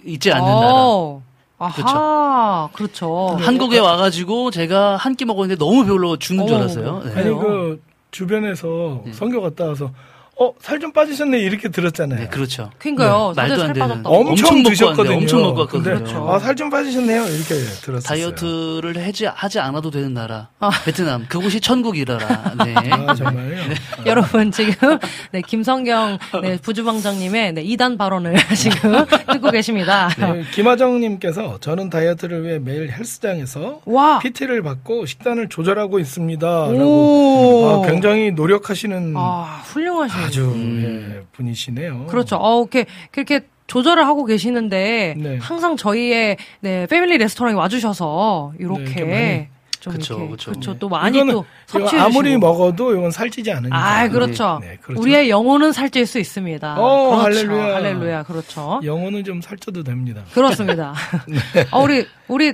있지 0.05 0.31
않는 0.31 0.45
나라. 0.45 0.71
어. 0.73 1.21
아하. 1.57 2.69
그렇죠. 2.73 3.37
한국에 3.39 3.79
와가지고 3.79 4.51
제가 4.51 4.97
한 4.97 5.15
끼 5.15 5.23
먹었는데 5.25 5.57
너무 5.57 5.85
별로 5.85 6.17
죽는 6.17 6.45
줄 6.47 6.55
어, 6.55 6.59
알았어요. 6.59 7.03
네. 7.05 7.11
아니? 7.15 7.29
그 7.29 7.81
주변에서 8.15 9.03
선교 9.11 9.41
갔다 9.41 9.65
와서 9.65 9.91
어 10.37 10.53
살 10.61 10.79
좀 10.79 10.91
빠지셨네 10.91 11.39
이렇게 11.39 11.69
들었잖아요. 11.69 12.19
네, 12.19 12.27
그렇죠. 12.27 12.69
그러니까요. 12.79 13.33
네, 13.35 13.41
말도 13.41 13.53
안살 13.53 13.73
되는. 13.73 13.87
빠졌다고. 13.87 14.15
엄청, 14.15 14.63
드셨거든요. 14.63 15.15
엄청 15.17 15.41
먹고 15.41 15.59
왔거든요. 15.61 15.83
근데 15.83 16.03
그렇죠. 16.03 16.29
아, 16.29 16.39
살 16.39 16.55
좀 16.55 16.69
빠지셨네요. 16.69 17.23
이렇게 17.23 17.55
들었어요. 17.81 18.01
다이어트를 18.01 19.05
하지, 19.05 19.25
하지 19.25 19.59
않아도 19.59 19.91
되는 19.91 20.13
나라. 20.13 20.49
아. 20.59 20.69
베트남. 20.83 21.25
그곳이 21.29 21.61
천국이라라. 21.61 22.53
네. 22.65 22.73
아, 22.91 23.13
정말요? 23.13 23.61
여러분 24.05 24.51
지금 24.51 24.97
네, 25.31 25.41
김성경 25.41 26.17
네, 26.41 26.57
부주방장님의 26.61 27.53
네, 27.53 27.63
2단 27.63 27.97
발언을 27.97 28.35
지금 28.57 29.05
듣고 29.31 29.51
계십니다. 29.51 30.09
네, 30.17 30.43
김하정 30.53 30.99
님께서 30.99 31.57
저는 31.61 31.89
다이어트를 31.89 32.43
위해 32.43 32.59
매일 32.59 32.91
헬스장에서 32.91 33.81
와. 33.85 34.19
PT를 34.19 34.61
받고 34.63 35.05
식단을 35.05 35.47
조절하고 35.49 35.99
있습니다. 35.99 36.45
라고 36.47 36.75
오. 36.79 37.83
아, 37.83 37.87
굉장히 37.87 38.31
노력하시는 38.31 39.13
아, 39.15 39.61
훌륭하시네요. 39.65 40.24
아주 40.25 40.51
음. 40.51 41.15
예, 41.21 41.25
분이시네요. 41.31 42.07
그렇죠. 42.07 42.37
어, 42.37 42.61
이렇게 42.61 42.85
그렇게 43.11 43.41
조절을 43.67 44.05
하고 44.05 44.25
계시는데 44.25 45.15
네. 45.17 45.37
항상 45.37 45.75
저희의 45.77 46.37
네, 46.59 46.87
패밀리 46.87 47.17
레스토랑에 47.17 47.55
와주셔서 47.55 48.53
이렇게 48.59 49.03
네. 49.03 49.49
그쵸, 49.91 50.17
네. 50.59 50.75
또 50.79 50.89
많이 50.89 51.19
또 51.27 51.45
섭취해 51.67 52.01
아무리 52.01 52.29
주시고. 52.29 52.39
먹어도 52.39 52.95
이건 52.95 53.11
살찌지 53.11 53.51
않으니까. 53.51 53.77
아, 53.77 54.07
그렇죠. 54.09 54.57
네, 54.59 54.77
그렇죠. 54.81 54.99
우리의 54.99 55.29
영혼은 55.29 55.73
살찔 55.73 56.07
수 56.07 56.17
있습니다. 56.19 56.75
어, 56.79 57.21
그렇죠. 57.21 57.21
할렐루야. 57.21 57.75
할렐루야. 57.75 58.23
그렇죠. 58.23 58.79
영어는 58.83 59.23
좀 59.23 59.41
살쪄도 59.41 59.83
됩니다. 59.83 60.23
그렇습니다. 60.33 60.95
어, 61.71 61.83
우리 61.83 62.07
우리 62.27 62.53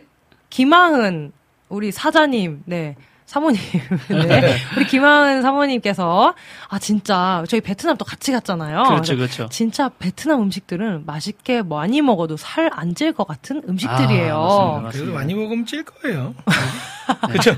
김하은 0.50 1.32
우리 1.70 1.92
사자님, 1.94 2.64
네. 2.66 2.96
사모님, 3.32 3.62
네. 4.28 4.56
우리 4.76 4.86
김하은 4.86 5.42
사모님께서 5.42 6.34
아 6.68 6.80
진짜 6.80 7.46
저희 7.48 7.62
베트남 7.62 7.96
또 7.96 8.04
같이 8.04 8.34
갔잖아요. 8.34 8.84
그렇죠, 8.90 9.16
그렇죠. 9.16 9.48
진짜 9.50 9.88
베트남 10.00 10.42
음식들은 10.42 11.06
맛있게 11.06 11.62
많이 11.62 12.02
먹어도 12.02 12.36
살 12.36 12.70
안 12.74 12.94
찔 12.94 13.14
것 13.14 13.26
같은 13.26 13.62
음식들이에요. 13.70 14.36
아, 14.36 14.48
맞습니다. 14.82 14.82
맞습니다. 14.82 15.14
많이 15.18 15.34
먹으면 15.34 15.66
찔 15.66 15.86
거예요. 15.86 16.36
그렇죠. 17.30 17.56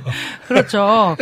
그렇죠. 0.47 1.15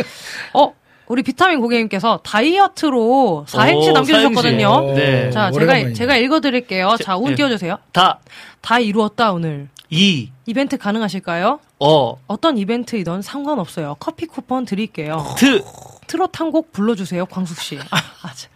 어, 0.52 0.74
우리 1.06 1.22
비타민 1.22 1.60
고객님께서 1.60 2.20
다이어트로 2.22 3.46
사행시 3.48 3.88
오, 3.88 3.92
남겨주셨거든요. 3.94 4.68
사행시. 4.70 5.00
네. 5.00 5.30
자, 5.30 5.50
제가 5.50 5.56
오래간만이네. 5.56 5.92
제가 5.94 6.16
읽어드릴게요. 6.16 6.96
자, 7.02 7.16
운 7.16 7.30
네. 7.30 7.34
띄워주세요. 7.36 7.78
다, 7.92 8.20
다 8.60 8.78
이루었다 8.78 9.32
오늘. 9.32 9.68
이, 9.94 10.30
이벤트 10.46 10.78
가능하실까요? 10.78 11.60
어, 11.78 12.16
어떤 12.26 12.56
이벤트이든 12.56 13.20
상관없어요. 13.20 13.96
커피 14.00 14.24
쿠폰 14.26 14.64
드릴게요. 14.64 15.22
트. 15.36 15.62
트롯 16.06 16.40
한 16.40 16.50
곡 16.50 16.72
불러주세요, 16.72 17.26
광숙 17.26 17.58
씨. 17.60 17.78
아, 17.78 17.96
아주, 18.22 18.48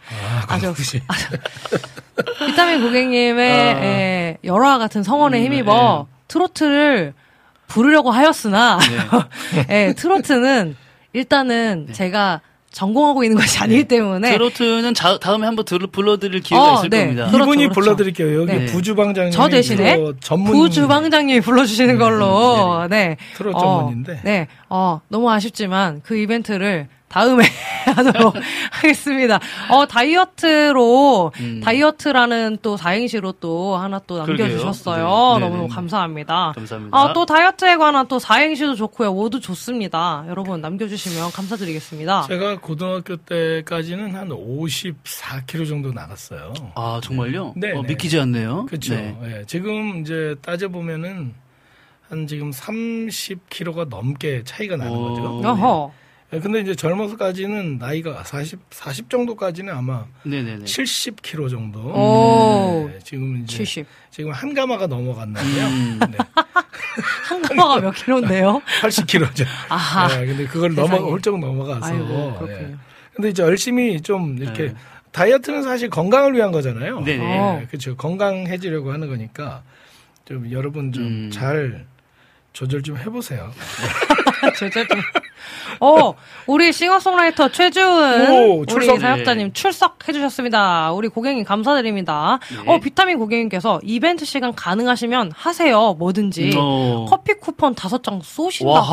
아주, 0.48 0.64
광숙 0.66 0.84
씨. 0.84 1.00
아주. 1.06 1.26
비타민 2.46 2.80
고객님의 2.82 3.50
아. 3.74 3.84
에, 3.84 4.38
열화와 4.44 4.78
같은 4.78 5.02
성원에 5.02 5.38
음, 5.40 5.44
힘입어 5.44 6.06
트로트를 6.28 7.12
부르려고 7.68 8.10
하였으나, 8.10 8.78
예, 9.70 9.92
트로트는 9.96 10.76
일단은 11.12 11.88
제가 11.92 12.40
전공하고 12.76 13.24
있는 13.24 13.38
것이 13.38 13.58
아니기 13.58 13.84
때문에 13.84 14.32
트로트는 14.32 14.92
자- 14.92 15.18
다음에 15.18 15.46
한번 15.46 15.64
들, 15.64 15.78
불러드릴 15.78 16.40
기회가 16.42 16.74
어, 16.74 16.74
있을 16.76 16.90
네. 16.90 17.04
겁니다. 17.06 17.30
그렇죠, 17.30 17.44
이분이 17.44 17.62
그렇죠. 17.68 17.80
불러드릴게요. 17.80 18.42
여기 18.42 18.52
네. 18.52 18.66
부주방장님. 18.66 19.32
저 19.32 19.48
대신에 19.48 19.98
전문 20.20 20.52
부주방장님이 20.52 21.40
불러주시는 21.40 21.96
걸로, 21.96 22.86
네. 22.90 23.16
트롯 23.34 23.56
어, 23.56 23.58
전문인데. 23.60 24.20
네. 24.24 24.48
어, 24.68 25.00
너무 25.08 25.30
아쉽지만 25.30 26.02
그 26.04 26.18
이벤트를 26.18 26.88
다음에 27.16 27.44
하도록 27.96 28.34
하겠습니다. 28.72 29.40
어, 29.70 29.86
다이어트로, 29.86 31.32
음. 31.40 31.60
다이어트라는 31.64 32.58
또 32.60 32.76
사행시로 32.76 33.32
또 33.32 33.74
하나 33.76 33.98
또 34.00 34.18
남겨주셨어요. 34.18 34.96
그러게요. 34.96 35.38
네. 35.38 35.40
너무 35.40 35.62
네, 35.62 35.68
네. 35.68 35.74
감사합니다. 35.74 36.52
감사합니다. 36.54 36.98
아, 36.98 37.12
또 37.14 37.24
다이어트에 37.24 37.76
관한 37.76 38.06
또 38.08 38.18
사행시도 38.18 38.74
좋고요. 38.74 39.14
모두 39.14 39.40
좋습니다. 39.40 40.26
여러분 40.28 40.60
남겨주시면 40.60 41.30
감사드리겠습니다. 41.32 42.26
제가 42.28 42.60
고등학교 42.60 43.16
때까지는 43.16 44.14
한 44.14 44.28
54kg 44.28 45.66
정도 45.66 45.92
나갔어요. 45.92 46.52
아, 46.74 47.00
정말요? 47.02 47.54
네, 47.56 47.72
어, 47.72 47.80
네. 47.80 47.88
믿기지 47.88 48.20
않네요. 48.20 48.66
그렇죠. 48.66 48.94
네. 48.94 49.16
예, 49.24 49.44
지금 49.46 50.02
이제 50.02 50.34
따져 50.42 50.68
보면은 50.68 51.32
한 52.10 52.26
지금 52.26 52.50
30kg가 52.50 53.88
넘게 53.88 54.42
차이가 54.44 54.76
나는 54.76 54.92
오. 54.92 55.14
거죠. 55.14 55.92
예, 56.32 56.40
근데 56.40 56.60
이제 56.60 56.74
젊어서까지는 56.74 57.78
나이가 57.78 58.24
40, 58.24 58.58
40 58.70 59.08
정도까지는 59.08 59.72
아마 59.72 60.04
네네네. 60.24 60.64
70kg 60.64 61.48
정도. 61.50 61.78
오. 61.80 62.88
네, 62.92 62.98
지금 63.04 63.42
이제 63.42 63.58
70. 63.58 63.86
지금 64.10 64.32
한 64.32 64.52
가마가 64.52 64.88
넘어갔나요? 64.88 65.66
음. 65.68 66.00
네, 66.10 66.18
한 67.28 67.42
가마가 67.42 67.80
몇 67.80 67.92
킬로인데요? 67.92 68.60
80kg죠. 68.82 69.46
아하. 69.68 70.08
네, 70.08 70.26
근데 70.26 70.46
그걸 70.46 70.70
세상에. 70.74 70.98
넘어 70.98 71.10
훌쩍 71.12 71.38
넘어가서. 71.38 71.86
아이고, 71.86 72.38
예. 72.42 72.44
그렇군요. 72.46 72.78
근데 73.14 73.28
이제 73.30 73.42
열심히 73.44 74.00
좀 74.00 74.36
이렇게 74.38 74.64
네. 74.68 74.74
다이어트는 75.12 75.62
사실 75.62 75.88
건강을 75.88 76.34
위한 76.34 76.50
거잖아요. 76.50 77.00
네네. 77.02 77.38
어. 77.38 77.62
그렇죠. 77.68 77.96
건강해지려고 77.96 78.92
하는 78.92 79.08
거니까 79.08 79.62
좀 80.24 80.50
여러분 80.50 80.92
좀 80.92 81.04
음. 81.04 81.30
잘 81.32 81.86
조절 82.52 82.82
좀 82.82 82.98
해보세요. 82.98 83.52
제가 84.58 84.86
좀. 84.88 85.00
어, 85.80 86.14
우리 86.46 86.72
싱어송라이터 86.72 87.48
최주은 87.50 88.30
오, 88.30 88.58
우리 88.60 88.66
출석. 88.66 89.00
사역자님 89.00 89.52
출석해 89.52 90.12
주셨습니다. 90.12 90.92
우리 90.92 91.08
고객님 91.08 91.44
감사드립니다. 91.44 92.38
네. 92.64 92.72
어, 92.72 92.78
비타민 92.80 93.18
고객님께서 93.18 93.80
이벤트 93.82 94.24
시간 94.24 94.54
가능하시면 94.54 95.32
하세요. 95.34 95.94
뭐든지. 95.94 96.52
어. 96.56 97.06
커피 97.08 97.34
쿠폰 97.34 97.74
다섯 97.74 98.02
장 98.02 98.20
쏘신다고. 98.22 98.86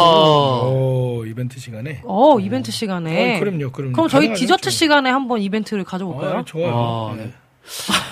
오, 1.19 1.25
이벤트 1.25 1.59
시간에. 1.59 2.01
어, 2.03 2.39
이벤트 2.39 2.71
시간에. 2.71 3.37
어, 3.37 3.39
그럼요, 3.39 3.71
그럼요. 3.71 3.93
그럼 3.93 4.07
저희 4.09 4.33
디저트 4.33 4.63
좀. 4.63 4.71
시간에 4.71 5.09
한번 5.09 5.41
이벤트를 5.41 5.83
가져볼까요? 5.83 6.39
아, 6.39 6.43
좋아요. 6.43 6.75
와, 6.75 7.15
네. 7.15 7.31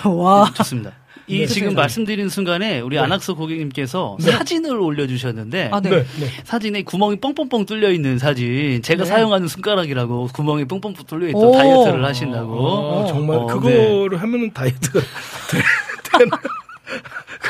와. 0.08 0.50
좋습니다. 0.54 0.92
이 1.28 1.38
네. 1.40 1.46
지금 1.46 1.74
말씀드린 1.74 2.28
순간에 2.28 2.80
우리 2.80 2.98
안학수 2.98 3.36
고객님께서 3.36 4.16
사진을 4.20 4.76
올려주셨는데 4.76 5.70
아, 5.72 5.80
네. 5.80 5.90
네, 5.90 5.96
네. 5.98 6.26
사진에 6.44 6.82
구멍이 6.82 7.16
뻥뻥뻥 7.20 7.64
뚫려 7.66 7.92
있는 7.92 8.18
사진 8.18 8.82
제가 8.82 9.04
네. 9.04 9.08
사용하는 9.08 9.46
손가락이라고 9.48 10.28
구멍이 10.34 10.64
뻥뻥 10.66 10.94
뚫려 11.06 11.28
있던 11.28 11.42
오. 11.42 11.52
다이어트를 11.52 12.04
하신다고 12.04 12.54
어, 12.58 13.06
정말 13.06 13.36
어, 13.38 13.46
그거를 13.46 14.20
하면은 14.20 14.52
다이어트가 14.52 15.00
되- 15.50 16.18
되나? 16.18 16.38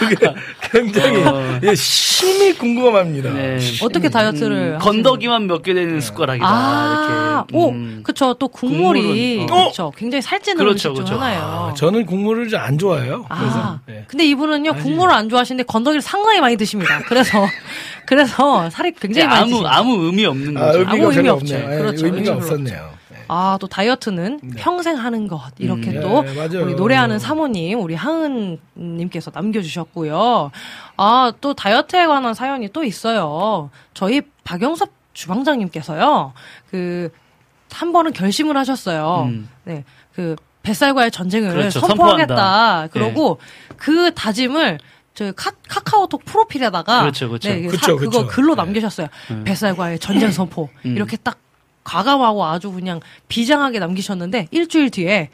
그게 0.08 0.34
굉장히 0.72 1.22
어. 1.24 1.58
예, 1.62 1.74
심히 1.74 2.52
궁금합니다. 2.54 3.32
네. 3.32 3.58
어떻게 3.82 4.08
다이어트를 4.08 4.74
음, 4.74 4.78
건더기만 4.80 5.46
몇 5.46 5.62
개 5.62 5.74
되는 5.74 6.00
숟가락이다 6.00 6.46
아, 6.48 7.44
이렇게 7.48 7.56
오, 7.56 7.70
음. 7.70 8.00
그쵸. 8.02 8.34
또 8.34 8.48
국물이, 8.48 9.46
어. 9.50 9.68
그쵸. 9.68 9.92
굉장히 9.96 10.22
살찌는 10.22 10.56
그렇죠, 10.58 10.72
음식 10.72 10.82
중 10.82 10.94
그렇죠. 10.94 11.14
하나예요. 11.14 11.40
아, 11.42 11.74
저는 11.76 12.04
국물을 12.06 12.48
잘안 12.48 12.78
좋아해요. 12.78 13.24
그래서 13.28 13.58
아, 13.58 13.80
네. 13.86 14.04
근데 14.08 14.24
이분은요 14.26 14.72
아니. 14.72 14.82
국물을 14.82 15.14
안 15.14 15.28
좋아하시는데 15.28 15.64
건더기를 15.64 16.02
상당히 16.02 16.40
많이 16.40 16.56
드십니다. 16.56 17.00
그래서 17.06 17.46
그래서 18.06 18.68
살이 18.70 18.92
굉장히 18.92 19.28
많이 19.28 19.40
아무 19.42 19.50
찌십니다. 19.50 19.76
아무 19.76 20.04
의미 20.06 20.24
없는 20.26 20.56
아, 20.56 20.66
거죠. 20.66 20.78
의미가 20.80 20.92
아무 20.92 21.12
의미 21.12 21.28
없죠. 21.28 21.54
없네요. 21.54 21.72
예, 21.74 21.78
그렇죠. 21.78 22.06
의미가 22.06 22.32
없었네요. 22.34 23.01
네. 23.32 23.38
아, 23.38 23.56
또 23.60 23.66
다이어트는 23.66 24.40
평생 24.58 24.96
하는 24.98 25.26
것. 25.26 25.40
이렇게 25.58 25.90
음. 25.92 26.00
또 26.02 26.22
네, 26.22 26.34
맞아요. 26.34 26.64
우리 26.66 26.74
노래하는 26.74 27.18
사모님, 27.18 27.80
우리 27.80 27.94
하은님께서 27.94 29.30
남겨주셨고요. 29.34 30.50
아, 30.98 31.32
또 31.40 31.54
다이어트에 31.54 32.06
관한 32.06 32.34
사연이 32.34 32.68
또 32.72 32.84
있어요. 32.84 33.70
저희 33.94 34.20
박영섭 34.44 34.90
주방장님께서요, 35.14 36.32
그, 36.70 37.10
한 37.70 37.92
번은 37.92 38.12
결심을 38.12 38.56
하셨어요. 38.56 39.24
음. 39.28 39.48
네. 39.64 39.84
그, 40.14 40.36
뱃살과의 40.62 41.10
전쟁을 41.10 41.50
그렇죠. 41.50 41.80
선포하겠다. 41.80 42.36
선포한다. 42.36 42.88
그러고 42.92 43.38
그 43.76 44.12
다짐을 44.14 44.78
저 45.14 45.32
카, 45.32 45.50
카카오톡 45.68 46.24
프로필에다가 46.24 47.00
그렇죠, 47.00 47.28
그렇죠. 47.28 47.48
네, 47.48 47.62
그쵸, 47.62 47.78
사- 47.78 47.86
그거 47.96 48.04
그쵸. 48.22 48.26
글로 48.28 48.54
네. 48.54 48.62
남기셨어요. 48.62 49.08
음. 49.32 49.42
뱃살과의 49.44 49.98
전쟁 49.98 50.30
선포 50.30 50.68
음. 50.86 50.94
이렇게 50.96 51.16
딱 51.16 51.38
과감하고 51.84 52.44
아주 52.44 52.72
그냥 52.72 53.00
비장하게 53.28 53.78
남기셨는데 53.78 54.48
일주일 54.50 54.90
뒤에 54.90 55.30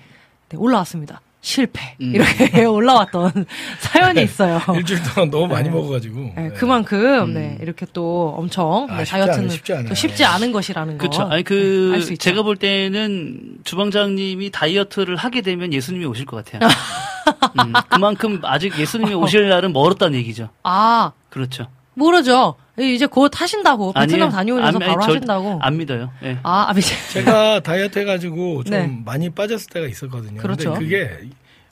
네, 0.49 0.57
올라왔습니다. 0.57 1.21
실패 1.41 1.95
음. 2.01 2.15
이렇게 2.15 2.65
올라왔던 2.67 3.47
사연이 3.79 4.23
있어요. 4.23 4.61
일주일 4.75 5.01
동안 5.03 5.31
너무 5.31 5.47
많이 5.47 5.71
먹어가지고. 5.71 6.21
네, 6.21 6.33
네. 6.37 6.49
그만큼 6.51 7.33
네, 7.35 7.59
이렇게 7.61 7.87
또 7.93 8.35
엄청 8.37 8.87
아, 8.91 8.99
네, 8.99 9.05
쉽지 9.05 9.11
다이어트는 9.13 9.49
쉽지 9.49 9.73
않아요. 9.73 9.89
또 9.89 9.95
쉽지 9.95 10.25
않은 10.25 10.53
것이라는 10.53 10.99
거. 10.99 10.99
그렇죠. 10.99 11.23
아니 11.23 11.37
네, 11.37 11.43
그. 11.45 12.17
제가 12.19 12.43
볼 12.43 12.57
때는 12.57 13.59
주방장님이 13.65 14.51
다이어트를 14.51 15.17
하게 15.17 15.43
되면 15.43 15.73
예수님이 15.73 16.07
오실 16.07 16.27
것 16.27 16.45
같아요. 16.45 16.69
음, 17.61 17.73
그만큼 17.89 18.41
아직 18.43 18.79
예수님이 18.79 19.15
오실 19.15 19.49
날은 19.49 19.73
멀었다는 19.73 20.19
얘기죠. 20.19 20.49
아 20.65 21.13
그렇죠. 21.31 21.69
모르죠. 21.99 22.55
이제 22.79 23.07
곧 23.07 23.33
하신다고 23.35 23.93
베트남. 23.93 24.31
다녀오셔서 24.31 24.69
안- 24.69 24.83
아니, 24.83 24.85
바로 24.87 25.01
절- 25.03 25.17
하신다고. 25.17 25.59
안 25.61 25.77
믿어요. 25.77 26.13
예. 26.23 26.39
아, 26.45 26.67
아, 26.69 26.75
이제 26.79 26.95
제가 27.13 27.61
다이어트 27.61 27.99
해가지고 27.99 28.65
좀 28.65 28.71
네. 28.71 28.87
많이 29.05 29.31
빠졌을 29.31 29.69
때가 29.71 29.87
있었거든요. 29.89 30.41
그렇죠. 30.41 30.73
근데 30.75 30.85
그게 30.85 31.29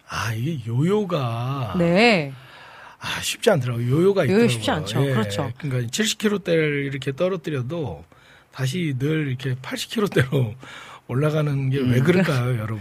아 0.09 0.33
이게 0.35 0.61
요요가 0.67 1.75
네. 1.79 2.33
아 2.99 3.21
쉽지 3.23 3.51
않더라고요. 3.51 3.89
요요가 3.89 4.23
요요 4.23 4.27
있더라고요. 4.27 4.49
쉽지 4.49 4.71
않죠. 4.71 5.01
그렇죠. 5.01 5.53
그러니까 5.59 5.89
70kg대를 5.91 6.87
이렇게 6.87 7.13
떨어뜨려도 7.15 8.05
다시 8.53 8.95
늘 8.99 9.29
이렇게 9.29 9.55
80kg대로 9.55 10.55
올라가는 11.09 11.71
게 11.71 11.79
음. 11.79 11.93
왜 11.93 12.01
그럴까요, 12.01 12.59
여러분? 12.59 12.81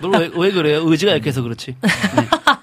널왜 0.00 0.30
왜 0.34 0.50
그래요? 0.50 0.80
의지가 0.88 1.12
약해서 1.12 1.42
그렇지. 1.42 1.76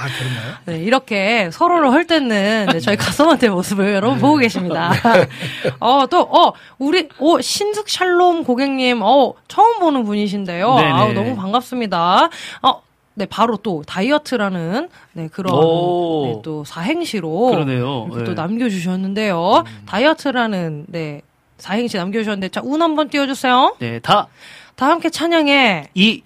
아 0.00 0.06
그런가요? 0.06 0.54
네, 0.64 0.78
이렇게 0.82 1.50
서로를 1.52 1.90
헐뜯는 1.92 2.68
네, 2.72 2.80
저희 2.80 2.96
가서한테 2.96 3.50
모습을 3.50 3.92
여러분 3.94 4.16
네. 4.16 4.22
보고 4.22 4.36
계십니다. 4.38 4.92
어, 5.78 6.06
또, 6.08 6.20
어, 6.22 6.52
우리, 6.78 7.08
어, 7.18 7.40
신숙 7.40 7.88
샬롬 7.90 8.44
고객님, 8.44 9.00
어, 9.02 9.34
처음 9.48 9.78
보는 9.80 10.04
분이신데요. 10.04 10.74
네네. 10.74 10.90
아우, 10.90 11.12
너무 11.12 11.36
반갑습니다. 11.36 12.30
어, 12.62 12.82
네, 13.14 13.26
바로 13.26 13.58
또, 13.58 13.82
다이어트라는, 13.86 14.88
네, 15.12 15.28
그런, 15.28 15.54
오. 15.54 16.26
네, 16.26 16.40
또, 16.42 16.64
사행시로. 16.64 17.50
그러네요. 17.50 18.06
이렇게 18.10 18.24
또 18.24 18.34
네. 18.34 18.40
남겨주셨는데요. 18.40 19.64
다이어트라는, 19.86 20.86
네, 20.88 21.20
사행시 21.58 21.98
남겨주셨는데, 21.98 22.48
자, 22.48 22.62
운 22.64 22.80
한번 22.80 23.10
띄워주세요. 23.10 23.76
네, 23.80 23.98
다 23.98 24.28
다 24.76 24.88
함께 24.88 25.10
찬양해. 25.10 25.90
이, 25.92 26.22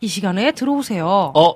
이 0.00 0.08
시간에 0.08 0.52
들어오세요. 0.52 1.06
어, 1.34 1.54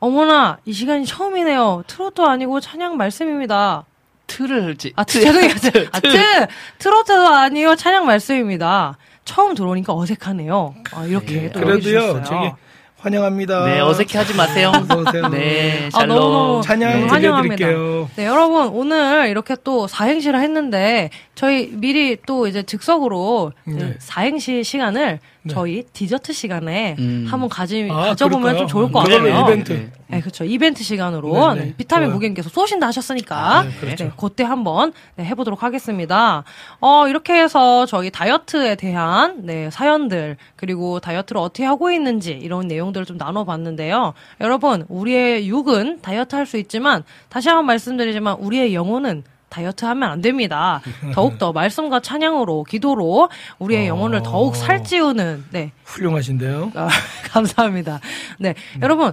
어머나, 0.00 0.58
이 0.64 0.72
시간이 0.72 1.06
처음이네요. 1.06 1.84
트로트 1.86 2.22
아니고 2.22 2.60
찬양 2.60 2.96
말씀입니다. 2.96 3.84
틀을 4.28 4.64
할지. 4.64 4.92
아, 4.94 5.04
트, 5.04 5.20
죄송해요. 5.20 5.54
트, 5.54 5.88
아, 5.90 6.00
트, 6.00 6.46
트로트도 6.78 7.26
아니요. 7.28 7.74
찬양 7.74 8.06
말씀입니다. 8.06 8.96
처음 9.24 9.54
들어오니까 9.54 9.94
어색하네요. 9.94 10.74
아, 10.92 11.04
이렇게 11.04 11.50
또 11.50 11.60
그래도요. 11.60 12.22
저기 12.22 12.50
환영합니다. 12.98 13.64
네, 13.66 13.80
어색해 13.80 14.18
하지 14.18 14.34
마세요. 14.34 14.72
어서 14.74 14.98
오세요. 14.98 15.28
네, 15.28 15.88
아, 15.94 16.04
너무너무 16.04 16.62
샬롬. 16.62 16.62
찬양 16.62 17.08
환영합니다. 17.10 17.56
들려드릴게요. 17.56 18.10
네, 18.16 18.26
여러분, 18.26 18.66
오늘 18.68 19.28
이렇게 19.28 19.56
또 19.62 19.86
사행시를 19.86 20.40
했는데, 20.40 21.10
저희 21.34 21.70
미리 21.72 22.16
또 22.26 22.46
이제 22.48 22.62
즉석으로 22.64 23.52
네. 23.64 23.94
사행시 24.00 24.64
시간을 24.64 25.20
네. 25.48 25.54
저희 25.54 25.82
디저트 25.92 26.32
시간에 26.32 26.94
음. 26.98 27.26
한번 27.28 27.48
가지, 27.48 27.88
아, 27.90 28.06
가져보면 28.10 28.42
그럴까요? 28.42 28.58
좀 28.60 28.68
좋을 28.68 28.92
것 28.92 29.00
같아요. 29.00 29.40
이벤트. 29.44 29.72
네. 29.72 29.90
네, 30.10 30.20
그렇죠. 30.20 30.44
이벤트 30.44 30.82
시간으로 30.82 31.54
네, 31.54 31.60
네. 31.60 31.66
네, 31.66 31.74
비타민 31.76 32.06
좋아요. 32.08 32.14
고객님께서 32.14 32.48
쏘신다 32.48 32.86
하셨으니까 32.86 33.64
네, 33.64 33.70
그렇죠. 33.80 34.04
네, 34.04 34.10
그때 34.18 34.42
한번 34.44 34.92
네, 35.16 35.24
해보도록 35.26 35.62
하겠습니다. 35.62 36.44
어, 36.80 37.06
이렇게 37.08 37.34
해서 37.34 37.84
저희 37.84 38.10
다이어트에 38.10 38.74
대한 38.76 39.42
네, 39.44 39.68
사연들 39.70 40.36
그리고 40.56 40.98
다이어트를 41.00 41.40
어떻게 41.40 41.64
하고 41.64 41.90
있는지 41.90 42.32
이런 42.32 42.68
내용들을 42.68 43.04
좀 43.06 43.16
나눠봤는데요. 43.18 44.14
여러분, 44.40 44.84
우리의 44.88 45.46
육은 45.48 46.00
다이어트 46.02 46.34
할 46.36 46.48
수 46.48 46.56
있지만 46.56 47.04
다시 47.28 47.48
한번 47.50 47.66
말씀드리지만 47.66 48.36
우리의 48.38 48.74
영혼은 48.74 49.22
다이어트 49.48 49.84
하면 49.84 50.10
안 50.10 50.20
됩니다. 50.20 50.80
더욱더 51.14 51.52
말씀과 51.52 52.00
찬양으로, 52.00 52.64
기도로 52.64 53.28
우리의 53.58 53.84
어. 53.84 53.88
영혼을 53.88 54.22
더욱 54.22 54.56
살찌우는, 54.56 55.46
네, 55.50 55.72
훌륭하신데요. 55.84 56.72
아, 56.74 56.88
감사합니다. 57.30 58.00
네, 58.38 58.54
여러분 58.82 59.12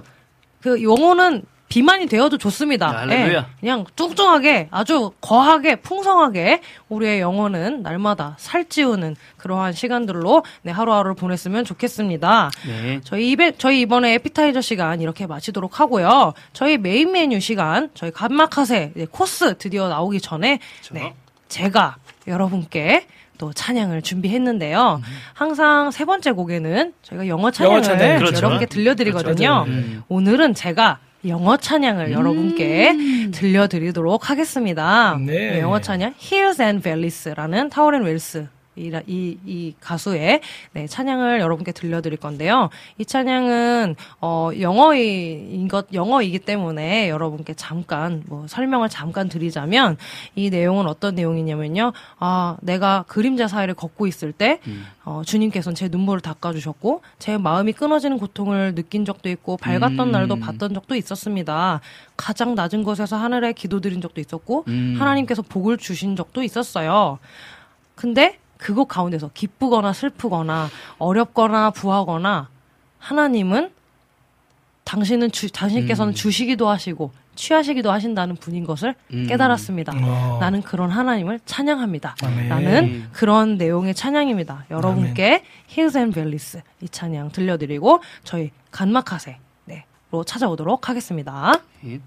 그 0.60 0.82
영혼은 0.82 1.44
비만이 1.68 2.06
되어도 2.06 2.38
좋습니다. 2.38 3.06
예, 3.10 3.44
그냥 3.60 3.84
뚱뚱하게 3.96 4.68
아주 4.70 5.12
거하게 5.20 5.76
풍성하게 5.76 6.60
우리의 6.88 7.20
영혼은 7.20 7.82
날마다 7.82 8.36
살찌우는 8.38 9.16
그러한 9.36 9.72
시간들로 9.72 10.44
네, 10.62 10.72
하루하루를 10.72 11.14
보냈으면 11.14 11.64
좋겠습니다. 11.64 12.50
네. 12.66 13.00
저희 13.02 13.30
이벤 13.30 13.54
저희 13.58 13.80
이번에 13.80 14.14
에피타이저 14.14 14.60
시간 14.60 15.00
이렇게 15.00 15.26
마치도록 15.26 15.80
하고요. 15.80 16.34
저희 16.52 16.78
메인 16.78 17.12
메뉴 17.12 17.40
시간 17.40 17.90
저희 17.94 18.10
간마카세 18.10 18.92
네, 18.94 19.06
코스 19.10 19.58
드디어 19.58 19.88
나오기 19.88 20.20
전에 20.20 20.60
네, 20.92 21.14
제가 21.48 21.96
여러분께 22.28 23.06
또 23.38 23.52
찬양을 23.52 24.02
준비했는데요. 24.02 25.02
항상 25.34 25.90
세 25.90 26.04
번째 26.04 26.32
곡에는 26.32 26.94
저희가 27.02 27.28
영어 27.28 27.50
찬양을 27.50 27.76
영어 27.76 27.82
찬양, 27.82 28.18
그렇죠. 28.18 28.36
여러분께 28.36 28.66
들려드리거든요. 28.66 29.64
그렇죠. 29.64 29.64
음. 29.66 30.02
오늘은 30.08 30.54
제가 30.54 31.00
영어 31.28 31.56
찬양을 31.56 32.12
여러분께 32.12 33.30
들려드리도록 33.32 34.30
하겠습니다. 34.30 35.18
네. 35.24 35.60
영어 35.60 35.80
찬양 35.80 36.14
Hills 36.20 36.62
and 36.62 36.82
Valleys라는 36.82 37.70
타워렌 37.70 38.02
웰스 38.02 38.46
이, 38.76 38.92
이, 39.06 39.38
이 39.46 39.74
가수의 39.80 40.40
네, 40.72 40.86
찬양을 40.86 41.40
여러분께 41.40 41.72
들려드릴 41.72 42.18
건데요. 42.18 42.70
이 42.98 43.04
찬양은 43.04 43.96
어, 44.20 44.50
영어인 44.60 45.68
것 45.68 45.86
영어이기 45.92 46.40
때문에 46.40 47.08
여러분께 47.08 47.54
잠깐 47.54 48.22
뭐 48.26 48.46
설명을 48.48 48.88
잠깐 48.88 49.28
드리자면 49.28 49.96
이 50.34 50.50
내용은 50.50 50.86
어떤 50.86 51.14
내용이냐면요. 51.14 51.92
아 52.18 52.56
내가 52.60 53.04
그림자 53.08 53.48
사이를 53.48 53.74
걷고 53.74 54.06
있을 54.06 54.32
때 54.32 54.60
어, 55.04 55.22
주님께서는 55.24 55.74
제 55.74 55.88
눈물을 55.88 56.20
닦아주셨고 56.20 57.02
제 57.18 57.38
마음이 57.38 57.72
끊어지는 57.72 58.18
고통을 58.18 58.74
느낀 58.74 59.04
적도 59.04 59.28
있고 59.28 59.56
밝았던 59.56 60.00
음. 60.00 60.12
날도 60.12 60.36
봤던 60.36 60.74
적도 60.74 60.94
있었습니다. 60.96 61.80
가장 62.16 62.54
낮은 62.54 62.82
곳에서 62.84 63.16
하늘에 63.16 63.52
기도드린 63.52 64.00
적도 64.00 64.20
있었고 64.20 64.64
음. 64.68 64.96
하나님께서 64.98 65.42
복을 65.42 65.78
주신 65.78 66.16
적도 66.16 66.42
있었어요. 66.42 67.18
근데 67.94 68.38
그곳 68.58 68.86
가운데서 68.86 69.30
기쁘거나 69.34 69.92
슬프거나 69.92 70.68
어렵거나 70.98 71.70
부하거나 71.70 72.48
하나님은 72.98 73.70
당신은 74.84 75.32
주, 75.32 75.50
당신께서는 75.50 76.12
음. 76.12 76.14
주시기도 76.14 76.68
하시고 76.68 77.10
취하시기도 77.34 77.90
하신다는 77.90 78.36
분인 78.36 78.64
것을 78.64 78.94
음. 79.12 79.26
깨달았습니다. 79.28 79.92
어. 79.94 80.38
나는 80.40 80.62
그런 80.62 80.90
하나님을 80.90 81.40
찬양합니다. 81.44 82.16
아멘. 82.22 82.48
라는 82.48 83.08
그런 83.12 83.56
내용의 83.58 83.94
찬양입니다. 83.94 84.66
여러분께 84.70 85.42
Hills 85.66 85.98
and 85.98 86.12
Valleys 86.12 86.62
이 86.80 86.88
찬양 86.88 87.32
들려드리고 87.32 88.00
저희 88.24 88.50
간마카세 88.70 89.38
네 89.66 89.84
로 90.12 90.22
찾아오도록 90.22 90.88
하겠습니다. 90.88 91.52
예. 91.84 92.00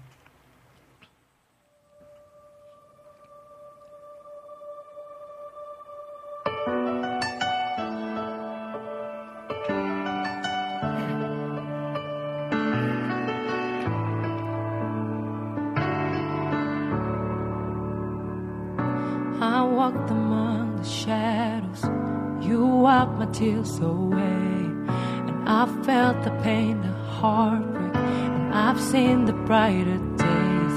Walked 19.80 20.10
among 20.10 20.76
the 20.76 20.84
shadows. 20.84 21.82
You 22.46 22.66
wiped 22.66 23.12
my 23.12 23.24
tears 23.38 23.78
away. 23.78 24.52
And 25.28 25.48
I 25.48 25.64
felt 25.86 26.22
the 26.22 26.34
pain, 26.42 26.82
the 26.82 26.92
heartbreak. 27.18 27.94
And 27.96 28.54
I've 28.54 28.78
seen 28.78 29.24
the 29.24 29.32
brighter 29.48 30.00
days. 30.24 30.76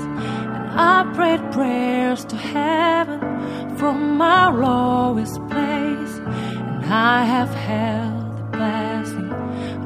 And 0.55 0.65
I 0.95 0.97
prayed 1.15 1.43
prayers 1.51 2.23
to 2.31 2.37
heaven 2.37 3.19
from 3.75 4.15
my 4.15 4.49
lowest 4.49 5.35
place. 5.51 6.13
And 6.69 6.85
I 6.85 7.25
have 7.25 7.53
held 7.71 8.37
the 8.37 8.45
blessing. 8.55 9.29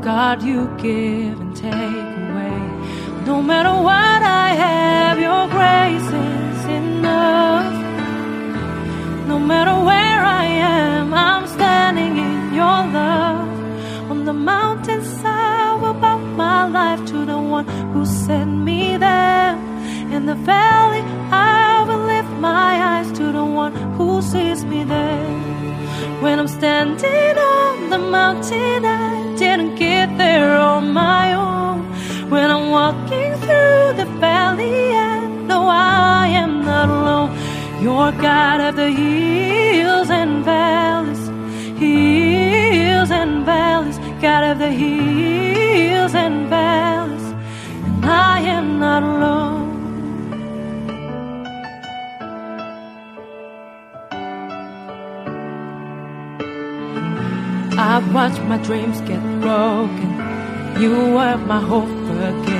God, 0.01 0.43
you 0.43 0.59
give 0.77 1.41
and 1.43 1.55
take 1.55 2.11
away. 2.25 2.61
No 3.25 3.41
matter 3.41 3.75
what 3.89 4.21
I 4.45 4.49
have, 4.65 5.17
your 5.27 5.43
grace 5.57 6.09
is 6.29 6.65
enough. 6.81 7.76
No 9.27 9.37
matter 9.37 9.75
where 9.89 10.21
I 10.41 10.45
am, 10.45 11.13
I'm 11.13 11.47
standing 11.47 12.17
in 12.17 12.53
your 12.53 12.79
love. 12.99 13.49
On 14.11 14.23
the 14.23 14.33
mountainside, 14.33 15.57
will 15.81 15.93
bow 15.93 16.17
my 16.17 16.67
life 16.67 17.05
to 17.11 17.25
the 17.25 17.37
one 17.37 17.65
who 17.93 18.05
sent 18.05 18.51
me 18.67 18.97
there. 18.97 19.55
In 20.15 20.25
the 20.25 20.35
valley, 20.35 21.03
I 21.31 21.83
will 21.87 22.03
lift 22.13 22.31
my 22.39 22.71
eyes 22.91 23.11
to 23.19 23.31
the 23.31 23.45
one 23.45 23.73
who 23.97 24.21
sees 24.21 24.63
me 24.63 24.83
there. 24.83 25.27
When 26.23 26.39
I'm 26.39 26.47
standing 26.47 27.37
on 27.37 27.89
the 27.89 27.99
mountain, 27.99 28.85
I 28.85 29.35
didn't 29.35 29.75
get 29.75 30.17
there 30.17 30.57
on 30.57 30.93
my 30.93 31.33
own. 31.33 31.77
When 32.29 32.49
I'm 32.49 32.69
walking 32.69 33.31
through 33.43 33.87
the 34.01 34.07
valley, 34.19 34.95
I 34.95 35.19
know 35.47 35.63
I 35.67 36.27
am 36.43 36.65
not 36.65 36.89
alone. 36.89 37.46
You're 37.81 38.11
God 38.11 38.59
of 38.61 38.75
the 38.75 38.89
hills 38.89 40.09
and 40.09 40.43
valleys, 40.43 41.27
hills 41.77 43.11
and 43.11 43.45
valleys, 43.45 43.99
God 44.19 44.43
of 44.51 44.57
the 44.57 44.71
hills 44.71 46.15
and 46.15 46.49
valleys, 46.49 47.27
and 47.85 48.05
I 48.05 48.39
am 48.39 48.79
not 48.79 49.03
alone. 49.03 49.67
I've 57.79 58.11
watched 58.11 58.41
my 58.41 58.57
dreams 58.57 58.99
get 59.01 59.21
broken. 59.39 60.11
You 60.81 61.13
were 61.15 61.37
my 61.37 61.59
hope 61.59 61.87
again. 61.87 62.56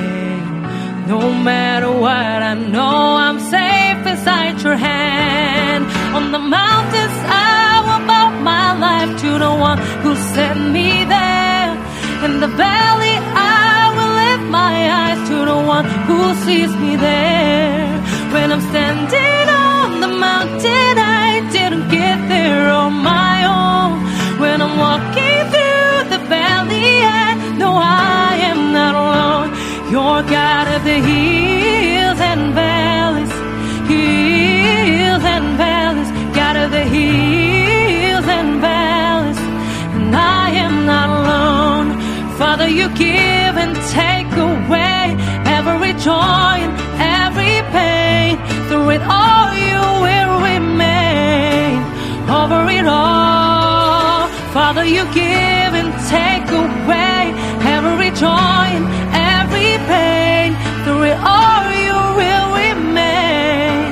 No 1.08 1.32
matter 1.32 1.90
what, 1.90 2.42
I 2.50 2.52
know 2.52 3.16
I'm 3.16 3.40
safe 3.40 4.06
inside 4.12 4.60
your 4.60 4.76
hand. 4.76 5.86
On 6.14 6.32
the 6.32 6.38
mountains, 6.38 7.18
I 7.24 7.80
will 7.86 8.06
bow 8.06 8.28
my 8.52 8.68
life 8.86 9.18
to 9.22 9.30
the 9.38 9.54
one 9.68 9.78
who 10.02 10.14
sent 10.34 10.60
me 10.70 11.06
there. 11.06 11.70
In 12.26 12.40
the 12.40 12.52
valley, 12.66 13.16
I 13.56 13.88
will 13.96 14.12
lift 14.22 14.50
my 14.60 14.74
eyes 15.00 15.20
to 15.30 15.36
the 15.46 15.58
one 15.74 15.86
who 16.08 16.20
sees 16.44 16.76
me 16.76 16.96
there. 16.96 17.88
When 18.34 18.52
I'm 18.52 18.60
standing 18.72 19.46
on 19.48 20.00
the 20.04 20.12
mountain, 20.26 20.94
I 21.24 21.48
didn't 21.50 21.88
get 21.88 22.18
there 22.28 22.68
on 22.68 22.92
my 22.92 23.36
own. 23.56 23.92
When 24.42 24.60
I'm 24.60 24.76
walking 24.76 25.40
through 25.52 25.96
the 26.12 26.20
valley, 26.28 26.90
I 27.00 27.56
know 27.56 27.72
I. 27.72 28.27
You're 29.90 30.22
God 30.22 30.66
of 30.76 30.84
the 30.84 31.00
hills 31.10 32.20
and 32.20 32.52
valleys, 32.54 33.32
hills 33.88 35.24
and 35.34 35.56
valleys, 35.56 36.10
God 36.36 36.56
of 36.56 36.70
the 36.70 36.84
hills 36.84 38.26
and 38.38 38.60
valleys, 38.60 39.38
and 39.96 40.14
I 40.14 40.50
am 40.50 40.84
not 40.84 41.08
alone. 41.20 41.88
Father, 42.36 42.68
you 42.68 42.88
give 42.90 43.54
and 43.64 43.74
take 44.00 44.30
away 44.36 45.16
every 45.56 45.94
joy 45.94 46.56
and 46.66 46.74
every 47.24 47.56
pain. 47.72 48.36
Through 48.68 48.90
it 48.90 49.02
all, 49.02 49.48
you 49.68 49.80
will 50.04 50.34
remain 50.52 51.80
over 52.28 52.60
it 52.78 52.86
all. 52.86 54.28
Father, 54.52 54.84
you 54.84 55.04
give 55.14 55.72
and 55.80 55.90
take 56.12 56.48
away 56.52 57.32
every 57.76 58.10
joy 58.10 58.66
and 58.76 58.84
every 59.14 59.27
pain. 59.92 60.48
Through 60.84 61.04
it 61.12 61.18
all, 61.34 61.64
you 61.84 61.98
will 62.20 62.48
remain 62.64 63.90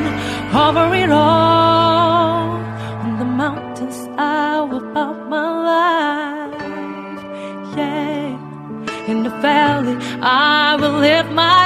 over 0.64 0.86
it 1.02 1.10
all. 1.10 2.56
On 3.04 3.12
the 3.22 3.28
mountains, 3.42 3.98
I 4.18 4.60
will 4.70 4.86
bow 4.94 5.12
my 5.34 5.48
life. 5.70 6.62
Yeah. 7.76 9.10
In 9.10 9.18
the 9.22 9.34
valley, 9.48 9.96
I 10.20 10.76
will 10.80 10.98
live 11.08 11.30
my 11.30 11.65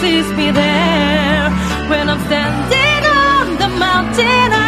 sees 0.00 0.28
me 0.32 0.50
there. 0.50 1.50
When 1.90 2.08
I'm 2.08 2.20
standing 2.28 3.02
on 3.06 3.58
the 3.62 3.68
mountain, 3.78 4.59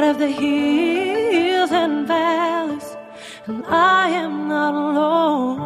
out 0.00 0.08
of 0.10 0.18
the 0.18 0.28
hills 0.28 1.70
and 1.72 2.08
valleys, 2.08 2.96
and 3.46 3.62
I 3.66 4.08
am 4.08 4.48
not 4.48 4.74
alone. 4.74 5.60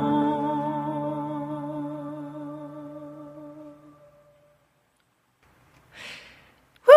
Woo! 6.86 6.94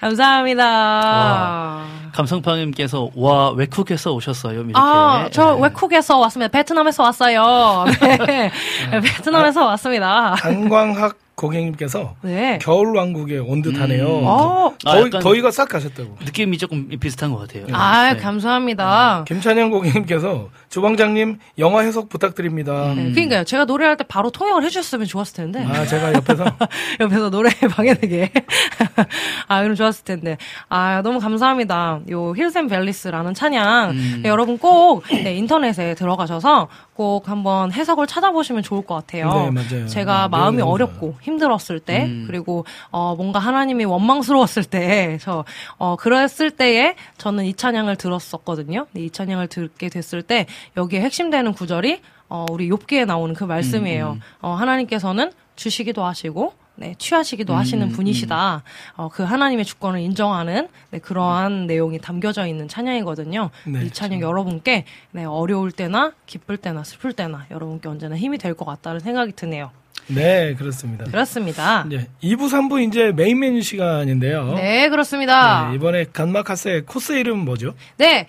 감사합니다. 0.00 1.86
감성팡님께서 2.12 3.10
와 3.14 3.50
외국에서 3.52 4.12
오셨어요. 4.12 4.60
이렇게. 4.60 4.72
아, 4.74 5.30
저 5.32 5.54
네. 5.54 5.62
외국에서 5.62 6.18
왔습니다. 6.18 6.50
베트남에서 6.50 7.02
왔어요. 7.04 7.84
네. 8.26 8.50
아, 8.92 9.00
베트남에서 9.00 9.62
아, 9.62 9.66
왔습니다. 9.68 10.34
관광학 10.40 11.25
고객님께서 11.36 12.16
네. 12.22 12.58
겨울 12.62 12.96
왕국에 12.96 13.38
온 13.38 13.60
듯하네요. 13.62 14.06
음. 14.06 14.24
어, 14.26 14.74
아, 14.84 14.92
더위, 14.92 15.06
약간- 15.06 15.20
더위가 15.22 15.50
싹 15.50 15.68
가셨다고. 15.68 16.16
느낌이 16.24 16.56
조금 16.58 16.88
비슷한 16.98 17.30
것 17.32 17.38
같아요. 17.38 17.66
아, 17.72 18.14
네. 18.14 18.18
감사합니다. 18.20 19.24
김찬영 19.28 19.70
고객님께서 19.70 20.48
주방장님 20.68 21.38
영화 21.58 21.80
해석 21.80 22.08
부탁드립니다. 22.08 22.92
네, 22.94 23.10
그러니까요. 23.12 23.44
제가 23.44 23.64
노래할 23.64 23.96
때 23.96 24.04
바로 24.06 24.30
통역을 24.30 24.62
해주셨으면 24.64 25.06
좋았을 25.06 25.34
텐데. 25.34 25.64
아 25.64 25.86
제가 25.86 26.12
옆에서 26.14 26.44
옆에서 27.00 27.30
노래 27.30 27.50
방해되게. 27.70 28.32
아, 29.48 29.62
그럼 29.62 29.74
좋았을 29.74 30.04
텐데. 30.04 30.36
아, 30.68 31.02
너무 31.02 31.18
감사합니다. 31.20 32.00
요 32.10 32.34
힐샘 32.36 32.68
벨리스라는 32.68 33.34
찬양. 33.34 33.90
음. 33.90 34.20
네, 34.22 34.28
여러분 34.28 34.58
꼭 34.58 35.04
네, 35.08 35.34
인터넷에 35.34 35.94
들어가셔서 35.94 36.68
꼭 36.94 37.28
한번 37.28 37.72
해석을 37.72 38.06
찾아보시면 38.06 38.62
좋을 38.62 38.84
것 38.84 38.94
같아요. 38.94 39.30
네, 39.32 39.50
맞아요. 39.50 39.86
제가 39.86 40.22
네, 40.22 40.28
마음이 40.30 40.62
어렵고 40.62 41.16
힘들었을 41.20 41.80
때, 41.80 42.06
음. 42.06 42.24
그리고 42.26 42.64
어, 42.90 43.14
뭔가 43.16 43.38
하나님이 43.38 43.84
원망스러웠을 43.84 44.64
때, 44.64 45.18
저 45.20 45.44
어, 45.76 45.96
그랬을 45.96 46.50
때에 46.50 46.96
저는 47.18 47.44
이 47.44 47.54
찬양을 47.54 47.96
들었었거든요. 47.96 48.86
네, 48.92 49.02
이 49.02 49.10
찬양을 49.10 49.48
듣게 49.48 49.90
됐을 49.90 50.22
때 50.22 50.46
여기에 50.76 51.00
핵심되는 51.00 51.52
구절이 51.52 52.00
어, 52.28 52.46
우리 52.50 52.68
욥기에 52.68 53.06
나오는 53.06 53.34
그 53.34 53.44
말씀이에요. 53.44 54.18
어, 54.40 54.50
하나님께서는 54.54 55.32
주시기도 55.54 56.04
하시고 56.04 56.54
네, 56.78 56.94
취하시기도 56.98 57.54
하시는 57.54 57.88
분이시다. 57.88 58.62
어, 58.96 59.08
그 59.08 59.22
하나님의 59.22 59.64
주권을 59.64 59.98
인정하는 60.00 60.68
네, 60.90 60.98
그러한 60.98 61.66
내용이 61.66 61.98
담겨져 62.00 62.46
있는 62.46 62.68
찬양이거든요. 62.68 63.48
네, 63.64 63.84
이 63.86 63.90
찬양 63.90 64.20
여러분께 64.20 64.84
네, 65.12 65.24
어려울 65.24 65.72
때나 65.72 66.12
기쁠 66.26 66.58
때나 66.58 66.84
슬플 66.84 67.14
때나 67.14 67.46
여러분께 67.50 67.88
언제나 67.88 68.16
힘이 68.16 68.36
될 68.38 68.54
것 68.54 68.64
같다는 68.66 69.00
생각이 69.00 69.32
드네요. 69.32 69.70
네 70.08 70.54
그렇습니다. 70.54 71.04
그렇습니다. 71.04 71.84
이제 71.88 72.08
2부 72.22 72.48
3부 72.48 72.86
이제 72.86 73.10
메인 73.10 73.40
메뉴 73.40 73.62
시간인데요. 73.62 74.54
네, 74.54 74.88
그렇습니다. 74.90 75.70
네, 75.70 75.74
이번에 75.76 76.04
간마카스의 76.12 76.82
코스 76.84 77.12
이름 77.12 77.38
뭐죠? 77.44 77.74
네. 77.96 78.26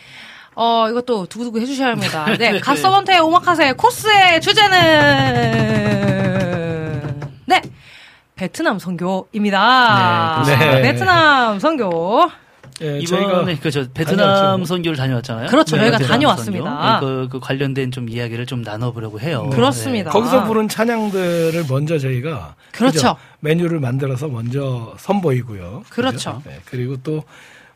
어, 0.60 0.88
이것도 0.90 1.28
두고두고 1.28 1.60
해주셔야 1.62 1.90
합니다. 1.90 2.26
네. 2.36 2.60
갓서번트의 2.60 3.20
오마카세 3.20 3.74
코스의 3.74 4.42
주제는, 4.42 4.72
네. 7.46 7.62
베트남 8.36 8.80
선교입니다. 8.80 10.44
네, 10.48 10.58
그렇습니다. 10.58 10.82
베트남 10.82 11.60
선교. 11.60 12.28
예, 12.82 13.00
이번에 13.00 13.56
그저 13.58 13.86
베트남 13.92 14.18
다녀왔죠. 14.18 14.66
선교를 14.66 14.98
다녀왔잖아요. 14.98 15.48
그렇죠. 15.48 15.78
저희가 15.78 15.98
베트남 15.98 16.20
다녀왔습니다. 16.20 17.00
네, 17.00 17.06
그, 17.06 17.28
그 17.32 17.40
관련된 17.40 17.92
좀 17.92 18.10
이야기를 18.10 18.46
좀 18.48 18.62
나눠보려고 18.62 19.20
해요. 19.20 19.50
그렇습니다. 19.52 20.10
거기서 20.12 20.44
부른 20.46 20.70
찬양들을 20.70 21.66
먼저 21.70 21.98
저희가 22.00 22.56
그렇죠. 22.72 22.96
그죠? 22.96 23.16
메뉴를 23.42 23.80
만들어서 23.80 24.28
먼저 24.28 24.94
선보이고요. 24.98 25.84
그렇죠. 25.90 26.38
그죠? 26.38 26.42
네, 26.46 26.60
그리고 26.66 26.98
또 27.04 27.24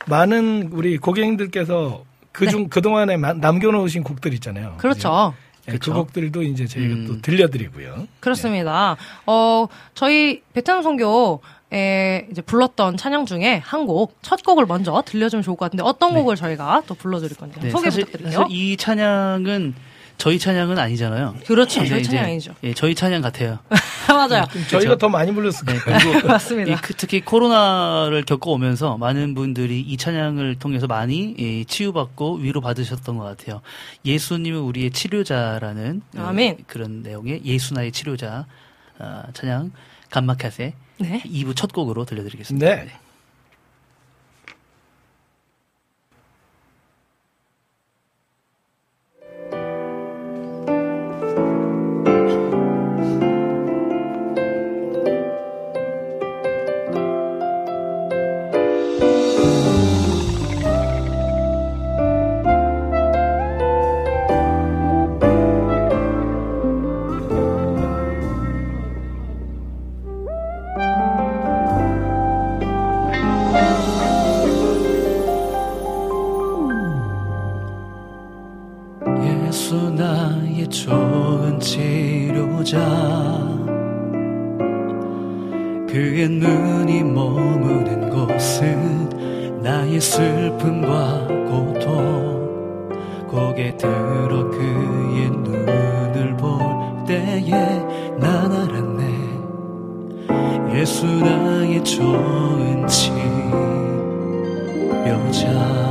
많은 0.07 0.69
우리 0.71 0.97
고객님들께서 0.97 2.03
그중 2.31 2.69
그동안에 2.69 3.17
마- 3.17 3.33
남겨놓으신 3.33 4.03
곡들 4.03 4.33
있잖아요. 4.35 4.75
그렇죠. 4.77 5.33
네, 5.65 5.73
그 5.73 5.79
그렇죠. 5.79 5.93
곡들도 5.93 6.41
이제 6.43 6.65
저희가 6.65 6.93
음. 6.93 7.05
또 7.07 7.21
들려드리고요. 7.21 8.07
그렇습니다. 8.19 8.97
어, 9.27 9.67
저희 9.93 10.41
베트남 10.53 10.81
선교에 10.81 12.27
이제 12.31 12.41
불렀던 12.41 12.97
찬양 12.97 13.25
중에 13.25 13.57
한 13.63 13.85
곡, 13.85 14.15
첫 14.21 14.43
곡을 14.43 14.65
먼저 14.65 15.03
들려주면 15.05 15.43
좋을 15.43 15.55
것 15.57 15.65
같은데 15.65 15.83
어떤 15.83 16.13
곡을 16.13 16.35
저희가 16.35 16.83
또 16.87 16.95
불러드릴 16.95 17.37
건지 17.37 17.59
네, 17.61 17.69
소개 17.69 17.89
사실, 17.89 18.05
부탁드릴게요. 18.05 18.39
사실 18.41 18.55
이 18.55 18.77
찬양은 18.77 19.75
저희 20.21 20.37
찬양은 20.37 20.77
아니잖아요. 20.77 21.35
그렇죠. 21.47 21.83
저희 21.83 22.01
이제, 22.01 22.11
찬양 22.11 22.25
아니죠. 22.25 22.53
예, 22.63 22.75
저희 22.75 22.93
찬양 22.93 23.23
같아요. 23.23 23.57
맞아요. 24.07 24.45
저희가 24.69 24.95
더 24.99 25.09
많이 25.09 25.33
불렀을 25.33 25.65
네, 25.65 25.79
거예요. 25.79 25.97
그리고 25.99 26.27
맞습니다. 26.29 26.71
이 26.71 26.75
그- 26.75 26.93
특히 26.93 27.21
코로나를 27.21 28.23
겪어오면서 28.25 28.99
많은 28.99 29.33
분들이 29.33 29.81
이 29.81 29.97
찬양을 29.97 30.59
통해서 30.59 30.85
많이 30.85 31.35
예, 31.39 31.63
치유받고 31.63 32.35
위로 32.35 32.61
받으셨던 32.61 33.17
것 33.17 33.23
같아요. 33.23 33.61
예수님은 34.05 34.59
우리의 34.59 34.91
치료자라는 34.91 36.03
어, 36.17 36.21
아멘. 36.27 36.65
그런 36.67 37.01
내용의 37.01 37.41
예수 37.43 37.73
나의 37.73 37.91
치료자 37.91 38.45
아, 38.99 39.23
찬양 39.33 39.71
감마카세 40.11 40.73
네. 40.99 41.23
2부 41.25 41.55
첫 41.55 41.73
곡으로 41.73 42.05
들려드리겠습니다. 42.05 42.63
네. 42.75 42.91
좋은 80.71 81.59
치료자. 81.59 82.79
그의 85.89 86.29
눈이 86.29 87.03
머무는 87.03 88.09
곳은 88.09 89.59
나의 89.61 89.99
슬픔과 89.99 91.27
고통. 91.49 92.89
고개 93.27 93.75
들어 93.75 94.49
그의 94.49 95.29
눈을 95.29 96.37
볼 96.37 96.59
때에 97.05 97.49
난 98.17 98.51
알았네. 98.51 99.01
예수 100.79 101.05
나의 101.05 101.83
좋은 101.83 102.87
치료자 105.37 105.90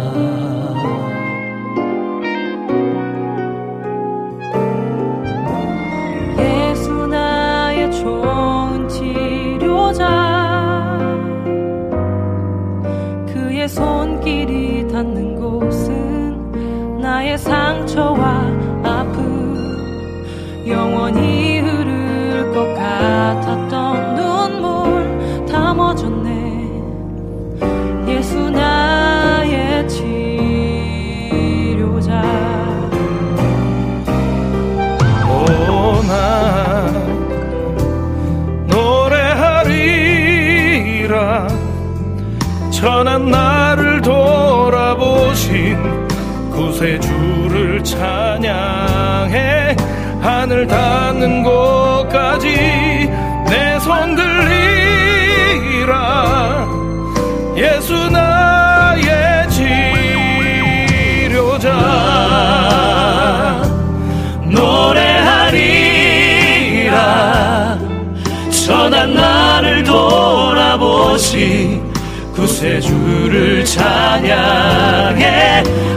주를 73.40 73.64
찬양해 73.64 75.24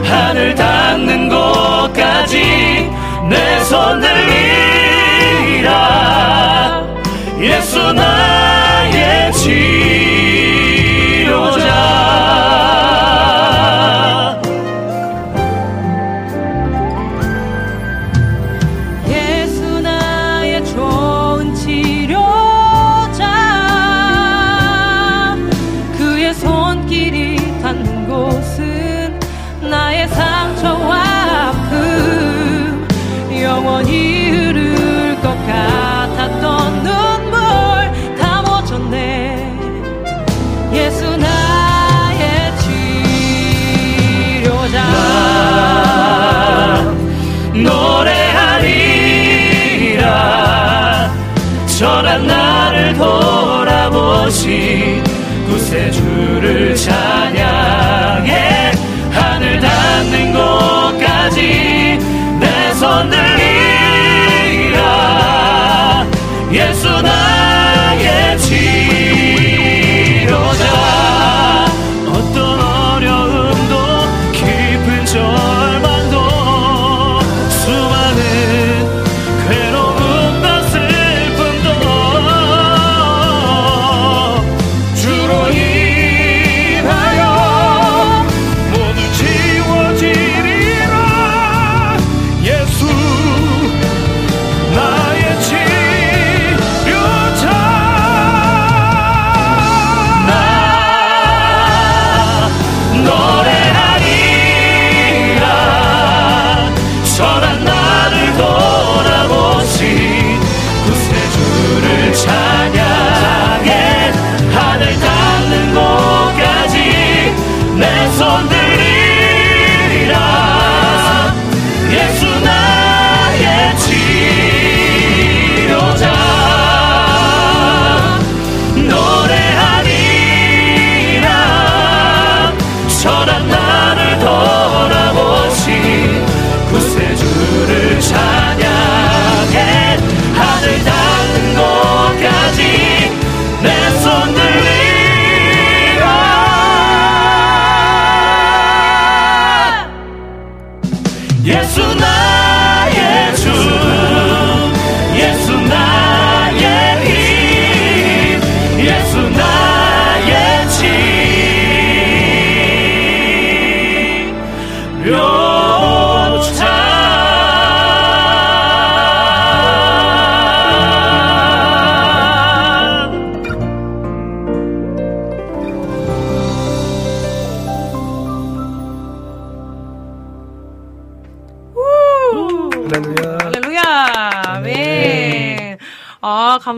하늘 0.02 0.54
닿는 0.54 1.28
곳까지 1.28 2.90
내손 3.28 4.00
들리라 5.60 5.72
예수 7.38 7.92
나 7.92 8.23
돌아보시 54.24 55.02
구세주를 55.46 56.74
찬양 56.74 57.53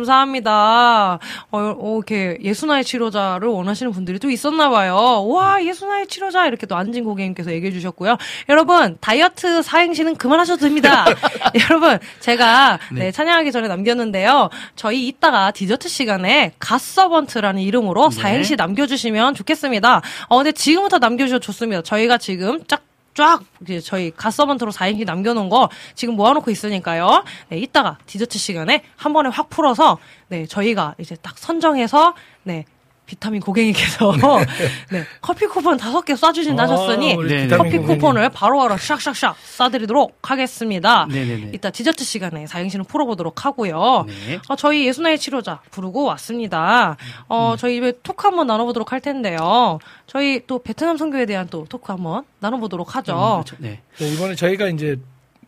감사합니다. 0.07 1.19
어, 1.51 1.59
어, 1.59 1.97
이렇게 1.97 2.39
예수나의 2.41 2.85
치료자를 2.85 3.49
원하시는 3.49 3.93
분들이 3.93 4.19
또 4.19 4.31
있었나 4.31 4.71
봐요. 4.71 5.27
와, 5.27 5.63
예수나의 5.63 6.07
치료자 6.07 6.47
이렇게 6.47 6.67
또 6.67 6.77
안진 6.77 7.05
고객님께서 7.05 7.53
얘기해 7.53 7.73
주셨고요. 7.73 8.17
여러분, 8.49 8.97
다이어트 9.01 9.63
사행시는 9.63 10.17
그만하셔도 10.17 10.61
됩니다. 10.61 11.05
여러분, 11.69 11.99
제가 12.21 12.79
네, 12.93 13.11
찬양하기 13.11 13.53
전에 13.53 13.69
남겼는데요. 13.69 14.49
저희 14.77 15.09
이따가 15.09 15.51
디저트 15.51 15.89
시간에 15.89 16.53
갓서번트라는 16.59 17.61
이름으로 17.61 18.11
네. 18.11 18.17
사행시 18.17 18.57
남겨 18.57 18.87
주시면 18.87 19.35
좋겠습니다. 19.35 20.03
어, 20.29 20.37
근데 20.37 20.53
지금부터 20.53 20.99
남겨 20.99 21.25
주셔도 21.27 21.41
좋습니다. 21.41 21.83
저희가 21.83 22.19
지금 22.19 22.63
쫙 22.69 22.86
쫙 23.17 23.41
저희 23.83 24.13
갓서번트로 24.15 24.71
4인기 24.71 25.05
남겨놓은 25.07 25.49
거 25.49 25.71
지금 25.95 26.15
모아놓고 26.17 26.51
있으니까요. 26.51 27.25
네, 27.49 27.59
이따가 27.59 27.99
디저트 28.07 28.39
시간에 28.39 28.85
한 28.95 29.13
번에 29.13 29.31
확 29.31 29.49
풀어서 29.49 29.99
네 30.29 30.47
저희가 30.47 30.95
이제 30.99 31.17
딱 31.17 31.39
선정해서 31.39 32.15
네 32.45 32.67
비타민 33.07 33.41
고객님께서 33.41 34.13
네 34.91 35.05
커피 35.21 35.47
쿠폰 35.47 35.77
다섯 35.77 36.05
개 36.05 36.15
쏴주신다 36.15 36.57
하셨으니 36.59 37.13
아, 37.15 37.17
네, 37.27 37.45
비타민 37.45 37.73
커피. 37.73 37.79
쿠폰을 37.95 38.31
바로바로 38.31 38.75
샥샥샥 38.75 39.35
쏴드리도록 39.35 40.15
하겠습니다. 40.23 41.07
네네네. 41.07 41.51
이따 41.55 41.71
디저트 41.71 42.03
시간에 42.05 42.47
사행시는 42.47 42.85
풀어보도록 42.85 43.45
하고요. 43.47 44.05
네. 44.09 44.39
어, 44.49 44.57
저희 44.57 44.87
예수나의 44.89 45.19
치료자 45.19 45.61
부르고 45.71 46.03
왔습니다. 46.05 46.97
어, 47.29 47.53
음. 47.53 47.57
저희 47.57 47.79
이제 47.79 47.93
토크 48.03 48.27
한번 48.27 48.49
나눠보도록 48.49 48.91
할 48.93 49.01
텐데요. 49.01 49.79
저희 50.09 50.43
또 50.49 50.61
베트남 50.63 50.97
선교에 50.97 51.27
대한 51.27 51.47
또 51.49 51.65
토크 51.69 51.93
한번 51.93 52.25
나눠보도록 52.41 52.97
하죠. 52.97 53.15
그렇죠. 53.45 53.57
네. 53.61 53.81
네, 53.99 54.13
이번에 54.13 54.35
저희가 54.35 54.67
이제 54.69 54.97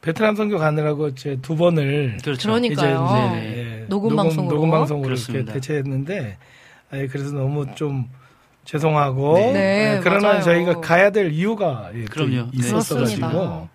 베트남 0.00 0.36
선교 0.36 0.58
가느라고 0.58 1.16
제두 1.16 1.56
번을 1.56 2.18
그렇죠. 2.22 2.48
그러니까요. 2.48 3.08
이제, 3.34 3.40
네. 3.40 3.56
예, 3.80 3.86
녹음 3.88 4.14
방송으로. 4.14 4.54
녹음 4.54 4.70
방송으로 4.70 5.16
이렇게. 5.16 5.44
대체했는데 5.44 6.36
예, 6.94 7.06
그래서 7.06 7.32
너무 7.36 7.66
좀 7.74 8.08
죄송하고 8.64 9.34
네. 9.34 9.52
네, 9.52 9.94
예, 9.96 10.00
그러나 10.02 10.28
맞아요. 10.28 10.42
저희가 10.42 10.80
가야 10.80 11.10
될 11.10 11.32
이유가 11.32 11.90
예, 11.94 12.04
또 12.04 12.10
그럼요. 12.10 12.30
네. 12.30 12.50
있었어가지고 12.54 13.68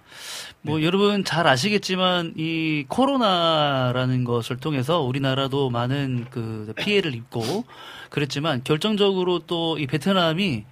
뭐 0.66 0.82
여러분 0.82 1.24
잘 1.26 1.46
아시겠지만 1.46 2.34
이 2.38 2.86
코로나라는 2.88 4.24
것을 4.24 4.58
통해서 4.58 5.02
우리나라도 5.02 5.70
많은 5.70 6.28
그 6.30 6.74
피해를 6.78 7.14
입고 7.16 7.66
그랬지만 8.10 8.62
결정적으로 8.64 9.40
또 9.40 9.76
이 9.78 9.88
베트남이 9.88 10.64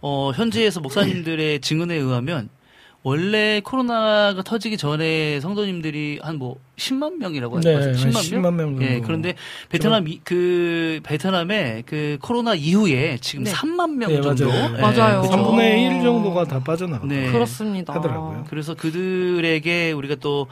어 0.00 0.32
현지에서 0.34 0.80
목사님들의 0.80 1.60
증언에 1.60 1.94
의하면 1.94 2.48
원래 3.08 3.60
코로나가 3.64 4.42
터지기 4.42 4.76
전에 4.76 5.40
성도님들이 5.40 6.20
한 6.22 6.38
뭐 6.38 6.56
10만 6.76 7.16
명이라고 7.16 7.60
네, 7.60 7.74
하죠. 7.74 7.88
한 7.88 7.94
10만 7.94 8.12
명. 8.12 8.22
10만 8.22 8.54
명 8.54 8.76
정도. 8.76 8.84
예, 8.84 9.00
그런데 9.00 9.34
베트남 9.68 10.06
이- 10.06 10.20
그 10.22 11.00
베트남의 11.02 11.82
그 11.86 12.18
코로나 12.22 12.54
이후에 12.54 13.18
지금 13.20 13.42
네. 13.44 13.50
3만 13.52 13.94
명 13.96 14.10
네, 14.10 14.20
정도 14.20 14.46
맞아요. 14.48 14.74
예, 14.76 14.80
맞아요. 14.80 15.22
그죠? 15.22 15.32
3분의 15.34 15.96
1 15.96 16.02
정도가 16.02 16.44
다 16.44 16.60
빠져나가고 16.62 17.06
네. 17.08 17.32
그렇습니다. 17.32 17.94
하더라고요. 17.94 18.44
그래서 18.48 18.74
그들에게 18.74 19.90
우리가 19.92 20.14
또 20.20 20.46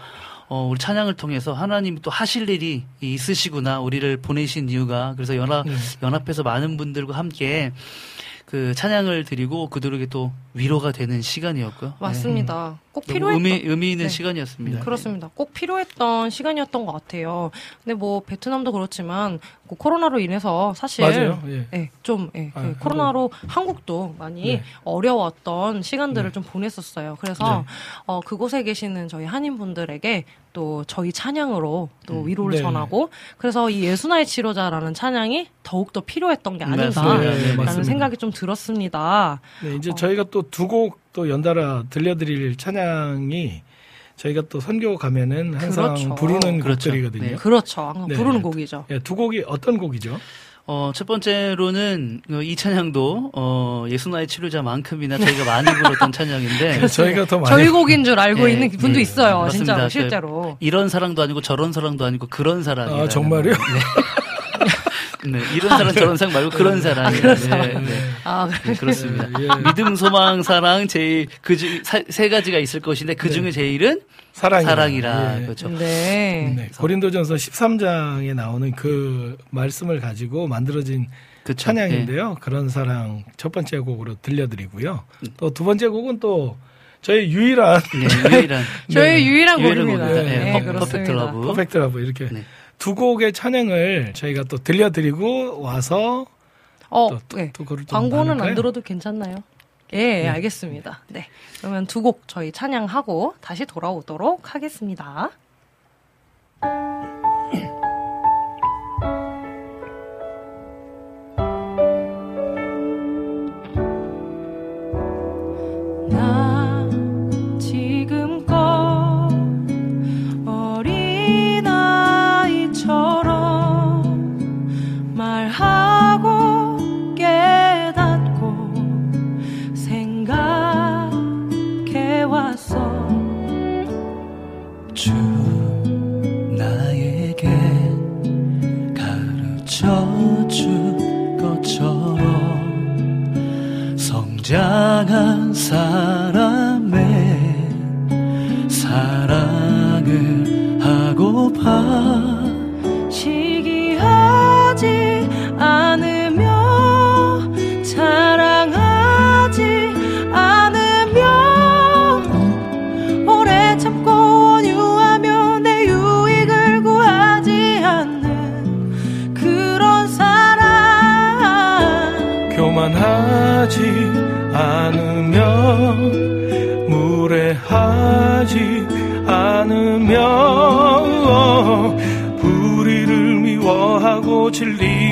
어, 0.48 0.66
우리 0.70 0.78
찬양을 0.78 1.14
통해서 1.14 1.52
하나님이 1.52 2.00
또 2.02 2.11
하실 2.11 2.48
일이 2.48 2.84
있으시구나 3.00 3.80
우리를 3.80 4.16
보내신 4.18 4.68
이유가 4.68 5.12
그래서 5.16 5.36
연합 5.36 5.66
네. 5.66 5.74
연합해서 6.02 6.42
많은 6.44 6.76
분들과 6.76 7.16
함께 7.16 7.72
그 8.47 8.74
찬양을 8.74 9.24
드리고 9.24 9.68
그들에게 9.70 10.07
또 10.07 10.30
위로가 10.55 10.92
되는 10.92 11.20
시간이었고요. 11.20 11.94
맞습니다. 11.99 12.78
꼭 12.92 13.05
네. 13.07 13.14
필요했던 13.14 13.44
의미 13.44 13.62
의미 13.68 13.90
있는 13.90 14.05
네. 14.05 14.09
시간이었습니다. 14.09 14.80
그렇습니다. 14.80 15.30
꼭 15.34 15.53
필요했던 15.53 16.30
시간이었던 16.30 16.86
것 16.86 16.92
같아요. 16.92 17.51
근데 17.82 17.94
뭐 17.94 18.20
베트남도 18.20 18.70
그렇지만 18.70 19.40
그 19.68 19.74
코로나로 19.74 20.20
인해서 20.20 20.72
사실 20.74 21.05
맞아요. 21.05 21.42
예. 21.49 21.66
예, 21.74 21.90
좀 22.05 22.30
예, 22.36 22.53
그 22.55 22.61
아, 22.61 22.74
코로나로 22.78 23.32
한국 23.49 23.84
도 23.84 24.14
많이 24.16 24.42
네. 24.42 24.62
어려웠던 24.84 25.82
시간들을 25.82 26.30
네. 26.30 26.32
좀 26.32 26.42
보냈었어요. 26.44 27.18
그래서 27.20 27.64
어, 28.07 28.20
그곳에 28.20 28.62
계시는 28.62 29.09
저희 29.09 29.24
한인분들에게 29.24 30.24
또 30.57 30.84
저희 30.86 31.12
찬양으로 31.12 31.90
또 32.07 32.22
위로를 32.22 32.57
네. 32.57 32.62
전하고 32.62 33.11
그래서 33.36 33.68
이 33.68 33.82
예수나의 33.84 34.24
치료자라는 34.24 34.94
찬양이 34.94 35.48
더욱더 35.62 36.00
필요했던 36.00 36.57
게 36.57 36.64
맞습니다. 36.64 37.02
아닌가라는 37.02 37.57
네, 37.57 37.76
네. 37.76 37.84
생각이 37.84 38.16
좀 38.16 38.32
들었습니다. 38.32 39.42
네, 39.62 39.74
이제 39.76 39.90
어. 39.90 39.94
저희가 39.94 40.24
또 40.30 40.44
두 40.50 40.66
곡 40.66 40.98
또 41.12 41.28
연달아 41.30 41.84
들려드릴 41.90 42.57
찬양이 42.57 43.62
저희가 44.16 44.42
또 44.48 44.61
선교 44.61 44.96
가면은 44.96 45.54
항상 45.54 45.94
그렇죠. 45.94 46.14
부르는 46.14 46.61
그렇죠. 46.61 46.90
곡들이거든요. 46.90 47.22
네. 47.30 47.34
그렇죠. 47.36 47.82
항상 47.82 48.09
네. 48.09 48.14
부르는 48.14 48.40
곡이죠. 48.42 48.84
예, 48.90 48.98
두 48.98 49.14
곡이 49.14 49.44
어떤 49.46 49.76
곡이죠? 49.78 50.18
어, 50.68 50.90
첫 50.92 51.06
번째로는 51.06 52.22
어, 52.32 52.42
이 52.42 52.56
찬양도 52.56 53.30
어, 53.34 53.86
예수나의 53.88 54.26
치료자만큼이나 54.26 55.16
저희가 55.16 55.44
많이 55.44 55.72
불렀던 55.72 56.10
찬양인데 56.12 56.88
저희가 56.88 57.24
더 57.26 57.38
많이 57.38 57.48
저희 57.48 57.68
곡인 57.68 58.02
줄 58.02 58.18
알고 58.18 58.46
네, 58.46 58.52
있는 58.52 58.70
분도 58.70 58.96
네. 58.96 59.02
있어요. 59.02 59.42
맞습니다. 59.42 59.74
진짜로 59.74 59.84
그 59.86 59.90
실제로. 59.92 60.56
이런 60.58 60.88
사랑도 60.88 61.22
아니고 61.22 61.40
저런 61.40 61.72
사랑도 61.72 62.04
아니고 62.04 62.26
그런 62.28 62.64
사랑이 62.64 63.00
아, 63.00 63.08
정말요? 63.08 63.52
네, 63.52 63.56
이런 65.54 65.68
사람 65.78 65.92
저런 65.94 66.16
사람 66.16 66.34
말고 66.34 66.50
그런 66.50 66.80
사람. 66.80 67.12
네, 67.12 67.20
네. 67.80 68.00
아, 68.24 68.48
네, 68.64 68.74
그렇습니다. 68.74 69.28
예. 69.40 69.48
믿음, 69.64 69.96
소망, 69.96 70.42
사랑 70.42 70.86
제일 70.88 71.26
그세 71.42 72.28
가지가 72.28 72.58
있을 72.58 72.80
것인데 72.80 73.14
그 73.14 73.30
중에 73.30 73.50
제일은 73.50 74.00
사랑이라. 74.32 74.70
사랑이라 74.70 75.40
예. 75.40 75.44
그렇죠. 75.44 75.68
네. 75.70 76.52
네, 76.56 76.68
고린도전서 76.78 77.34
13장에 77.34 78.34
나오는 78.34 78.70
그 78.72 79.36
말씀을 79.50 80.00
가지고 80.00 80.46
만들어진 80.46 81.06
그쵸. 81.44 81.64
찬양인데요. 81.64 82.36
그런 82.40 82.68
사랑 82.68 83.24
첫 83.36 83.52
번째 83.52 83.78
곡으로 83.78 84.16
들려드리고요. 84.20 85.04
또 85.36 85.50
두 85.50 85.64
번째 85.64 85.88
곡은 85.88 86.20
또 86.20 86.56
저희 87.02 87.30
유일한 87.30 87.80
네, 87.94 88.08
네, 88.28 88.36
유일한 88.38 88.64
저희 88.92 89.26
유일한 89.26 89.60
유일한 89.60 89.86
곡입니다. 89.86 90.08
곡입니다. 90.08 90.22
네, 90.30 90.52
네, 90.60 90.64
Per-. 90.72 90.78
Perfect 90.80 91.11
love. 91.12 91.40
Perfect 91.46 91.78
love 91.78 92.00
이렇게 92.00 92.28
네. 92.30 92.44
두 92.78 92.94
곡의 92.94 93.32
찬양을 93.32 94.12
저희가 94.14 94.44
또 94.44 94.58
들려드리고 94.58 95.60
와서 95.60 96.26
어, 96.88 97.08
또, 97.28 97.36
네. 97.36 97.50
또 97.52 97.64
그걸 97.64 97.78
좀 97.78 97.86
광고는 97.86 98.20
안 98.32 98.36
나눌까요? 98.38 98.54
들어도 98.54 98.80
괜찮나요? 98.80 99.36
예, 99.92 100.28
알겠습니다. 100.28 101.02
네. 101.08 101.26
그러면 101.58 101.86
두 101.86 102.02
곡 102.02 102.22
저희 102.26 102.52
찬양하고 102.52 103.34
다시 103.40 103.64
돌아오도록 103.66 104.54
하겠습니다. 104.54 105.30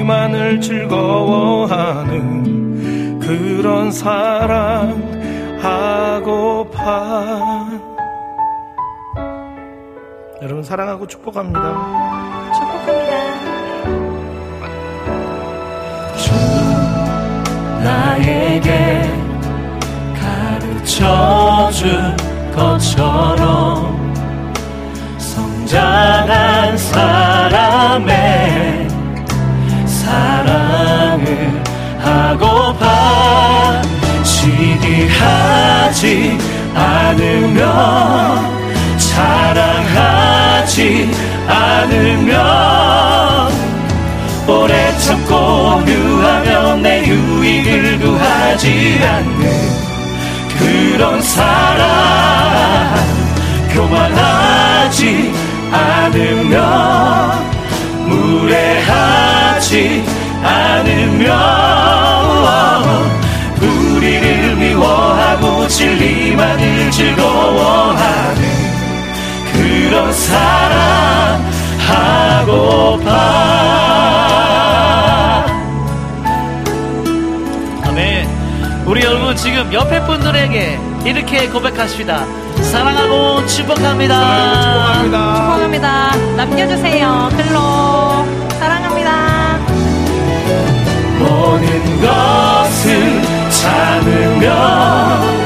진리만을 0.04 0.60
즐거워하는 0.60 2.20
그런 3.20 3.90
사랑 3.90 5.02
하고파 5.60 7.70
여러분 10.42 10.62
사랑하고 10.62 11.06
축복합니다. 11.06 11.62
나에게 17.82 19.02
가르쳐 20.14 21.70
줄 21.72 21.90
것처럼 22.54 23.93
시기하지 35.94 36.36
않으며 36.74 37.62
자랑하지 38.98 40.74
않으며 41.46 42.34
오래 44.46 44.98
참고 44.98 45.80
유하며 45.86 46.76
내 46.78 47.06
유익을 47.06 48.00
구하지 48.00 49.00
않는 49.02 49.74
그런 50.58 51.22
사랑 51.22 52.94
교만하지 53.72 55.32
않으며 55.72 57.32
무례하지 58.06 60.04
않으며 60.42 61.83
진리만을 66.54 66.90
즐거워하는 66.90 68.42
그런 69.52 70.12
사랑 70.12 71.44
하고파 71.78 73.10
아멘 77.84 78.28
우리 78.86 79.02
여러분 79.02 79.36
지금 79.36 79.72
옆에 79.72 80.00
분들에게 80.06 80.78
이렇게 81.04 81.48
고백하십니다 81.48 82.24
사랑하고 82.62 83.46
축복합니다 83.46 85.02
축복합니다. 85.02 85.34
축복합니다. 85.34 86.16
남겨주세요. 86.36 87.28
글로 87.36 88.24
사랑합니다. 88.58 89.58
모든 91.18 92.00
것을 92.00 93.22
참으며 93.50 95.43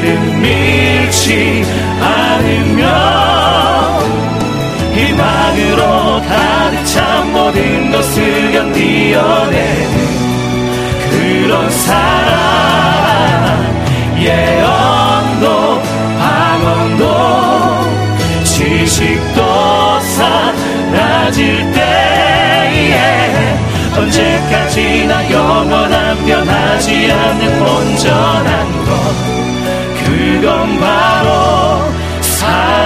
믿음 0.00 0.42
잃지 0.44 1.62
않으며 2.00 2.82
희망으로 4.94 6.22
가득 6.22 6.86
찬 6.86 7.30
모든 7.32 7.90
것을 7.90 8.50
견디어내는 8.52 10.10
그런 11.10 11.70
사랑 11.70 12.30
예언도 14.18 15.82
방언도 16.18 17.04
지식도 18.44 20.00
사라질 20.00 21.70
때에 21.72 23.58
언제까지나 23.96 25.30
영원한 25.30 26.24
변하지 26.24 27.12
않는 27.12 27.60
온전한 27.60 28.84
것 28.86 29.39
그건 30.30 30.78
바로 30.78 31.90
사랑 32.22 32.80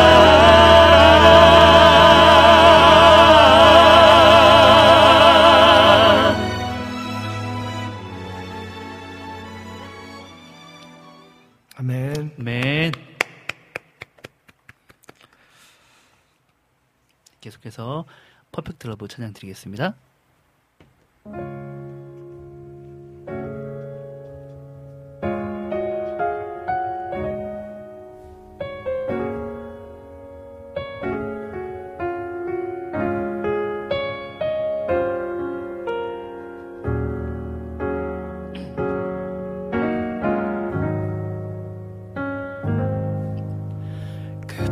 아멘. 11.76 12.32
맨 12.38 12.92
계속해서 17.42 18.06
퍼펙트 18.52 18.86
러브 18.86 19.06
찬양 19.06 19.34
드리겠습니다. 19.34 19.94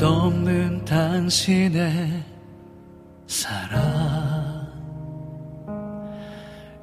끝없는 0.03 0.85
당신의 0.85 2.25
사랑. 3.29 4.67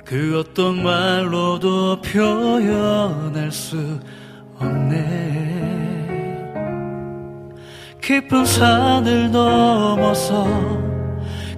그 0.05 0.39
어떤 0.39 0.81
말로도 0.81 1.99
표현할 1.99 3.51
수 3.51 3.99
없네. 4.57 5.97
깊은 8.01 8.45
산을 8.45 9.31
넘어서 9.31 10.47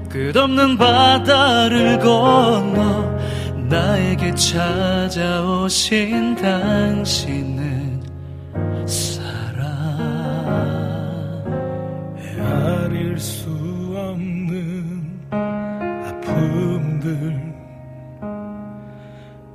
끝없는 0.10 0.80
바다를 0.80 2.00
건너 2.00 3.20
나에게 3.70 4.34
찾아오신 4.34 6.38
당신은 6.38 7.71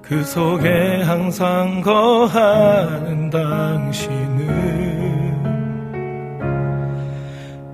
그 0.08 0.22
속에 0.22 1.02
항상 1.02 1.80
거하는 1.80 3.28
당신은 3.28 4.46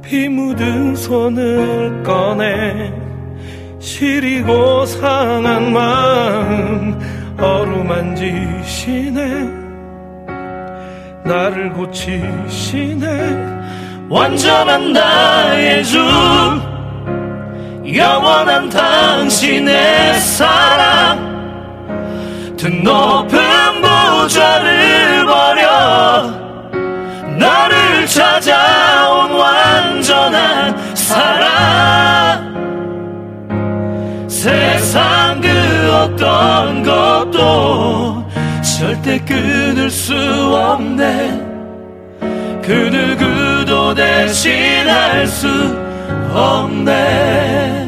피 0.00 0.30
묻은 0.30 0.96
손을 0.96 2.02
꺼내 2.02 2.90
시리고 3.78 4.86
상한 4.86 5.74
마음 5.74 6.98
어루만지시네. 7.38 9.20
나를 11.26 11.70
고치시네. 11.74 13.08
완전한 14.08 14.94
나의 14.94 15.84
주 15.84 15.98
영원한 17.94 18.70
당신의 18.70 20.18
사랑 20.20 21.31
드높은 22.62 23.82
보좌를 23.82 25.26
버려 25.26 26.30
나를 27.36 28.06
찾아온 28.06 29.32
완전한 29.32 30.94
사랑. 30.94 32.52
세상 34.28 35.40
그 35.40 35.48
어떤 35.92 36.84
것도 36.84 38.24
절대 38.78 39.18
끊을 39.18 39.90
수 39.90 40.14
없네. 40.54 41.40
그 42.62 42.72
누구도 42.72 43.92
대신할 43.92 45.26
수 45.26 45.48
없네 46.32 47.81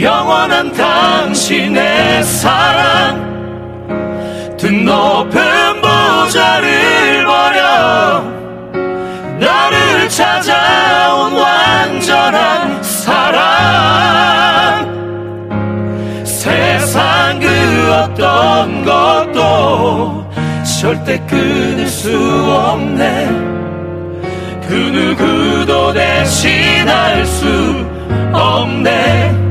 영원한 0.00 0.72
당신의 0.72 2.22
사랑. 2.22 3.26
드높은 4.56 5.80
보좌를 5.80 7.24
버려. 7.24 8.22
나를 9.40 10.08
찾아온 10.08 11.32
완전한 11.32 12.80
사랑. 12.82 13.48
세상 16.24 17.40
그 17.40 17.92
어떤 17.92 18.84
것도 18.84 20.30
절대 20.80 21.18
끊을 21.26 21.88
수 21.88 22.16
없네. 22.16 23.26
그 24.68 24.74
누구도 24.74 25.92
대신할 25.92 27.26
수 27.26 27.86
없네 28.32 29.47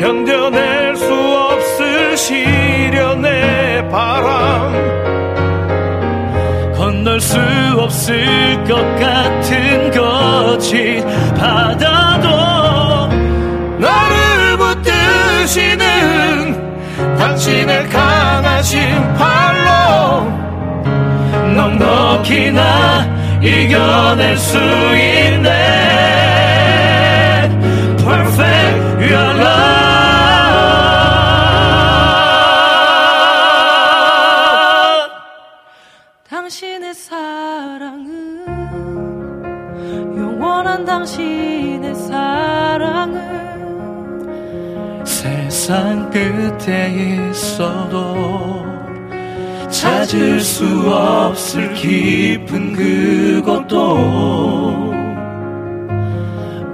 견뎌낼 0.00 0.96
수 0.96 1.12
없을 1.12 2.16
시련의 2.16 3.86
바람. 3.90 4.72
건널 6.74 7.20
수 7.20 7.38
없을 7.76 8.64
것 8.64 8.76
같은 8.98 9.90
거짓 9.90 11.04
바다도 11.36 13.08
나를 13.78 14.56
붙드시는 14.56 15.78
당신의 17.18 17.88
강하신 17.90 18.80
팔로 19.14 20.30
넉넉히나 21.54 23.40
이겨낼 23.42 24.38
수 24.38 24.56
있네 24.56 25.89
당신의 41.00 41.94
사랑은 41.94 43.16
세상 45.06 46.10
끝에 46.10 47.30
있어도 47.30 48.66
찾을 49.70 50.40
수 50.40 50.66
없을 50.92 51.72
깊은 51.72 52.74
그곳도 52.74 53.96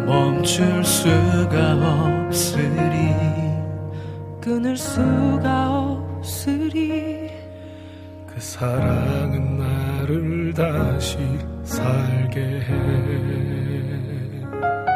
멈출 0.04 0.82
수가 0.84 2.26
없으리 2.26 3.14
끊을 4.40 4.76
수가 4.76 5.70
없으리. 5.70 7.30
그 8.26 8.40
사랑은 8.40 9.58
나를 9.58 10.52
다시 10.52 11.16
살게 11.62 12.40
해 12.40 14.15
주 14.60 14.95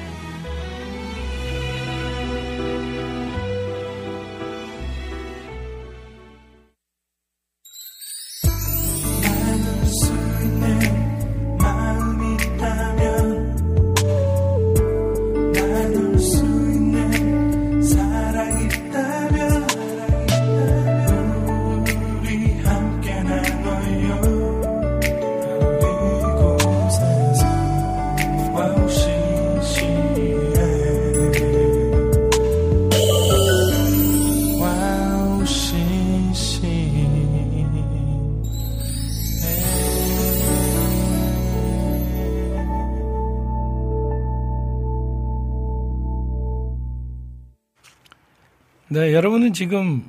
네, 49.11 49.15
여러분은 49.15 49.51
지금 49.51 50.05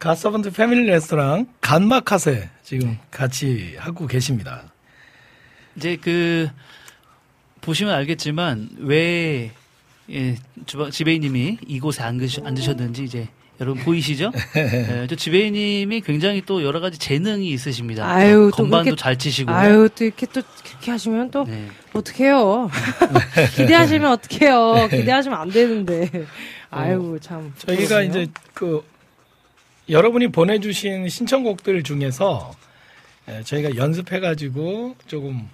가서번트 0.00 0.50
패밀리 0.50 0.88
레스토랑 0.88 1.46
간마카세 1.60 2.50
지금 2.64 2.98
같이 3.12 3.76
하고 3.78 4.08
계십니다. 4.08 4.72
이제 5.76 5.94
그 5.94 6.48
보시면 7.60 7.94
알겠지만 7.94 8.70
왜 8.78 9.52
예, 10.10 10.36
주방- 10.66 10.90
지배인님이 10.90 11.58
이곳에 11.68 12.02
앉으, 12.02 12.40
앉으셨는지 12.44 13.04
이제 13.04 13.28
여러분 13.60 13.82
보이시죠? 13.84 14.32
예, 14.56 15.06
저 15.08 15.14
지배인님이 15.14 16.00
굉장히 16.00 16.42
또 16.44 16.64
여러 16.64 16.80
가지 16.80 16.98
재능이 16.98 17.48
있으십니다. 17.50 18.04
아유, 18.10 18.50
또 18.50 18.62
건반도 18.64 18.84
그렇게- 18.86 19.00
잘 19.00 19.16
치시고. 19.18 19.50
아유, 19.52 19.88
또 19.94 20.04
이렇게 20.04 20.26
또 20.26 20.42
그렇게 20.64 20.90
하시면 20.90 21.30
또 21.30 21.44
네. 21.44 21.68
어떡해요. 21.92 22.68
기대하시면 23.56 24.10
어떡해요. 24.12 24.88
기대하시면 24.90 25.38
안 25.38 25.50
되는데. 25.50 26.10
아유, 26.70 27.16
참. 27.20 27.52
저희가 27.58 27.86
그러네요. 28.00 28.10
이제 28.22 28.32
그 28.54 28.84
여러분이 29.88 30.28
보내주신 30.32 31.08
신청곡들 31.08 31.84
중에서 31.84 32.52
예, 33.28 33.42
저희가 33.44 33.76
연습해가지고 33.76 34.96
조금 35.06 35.48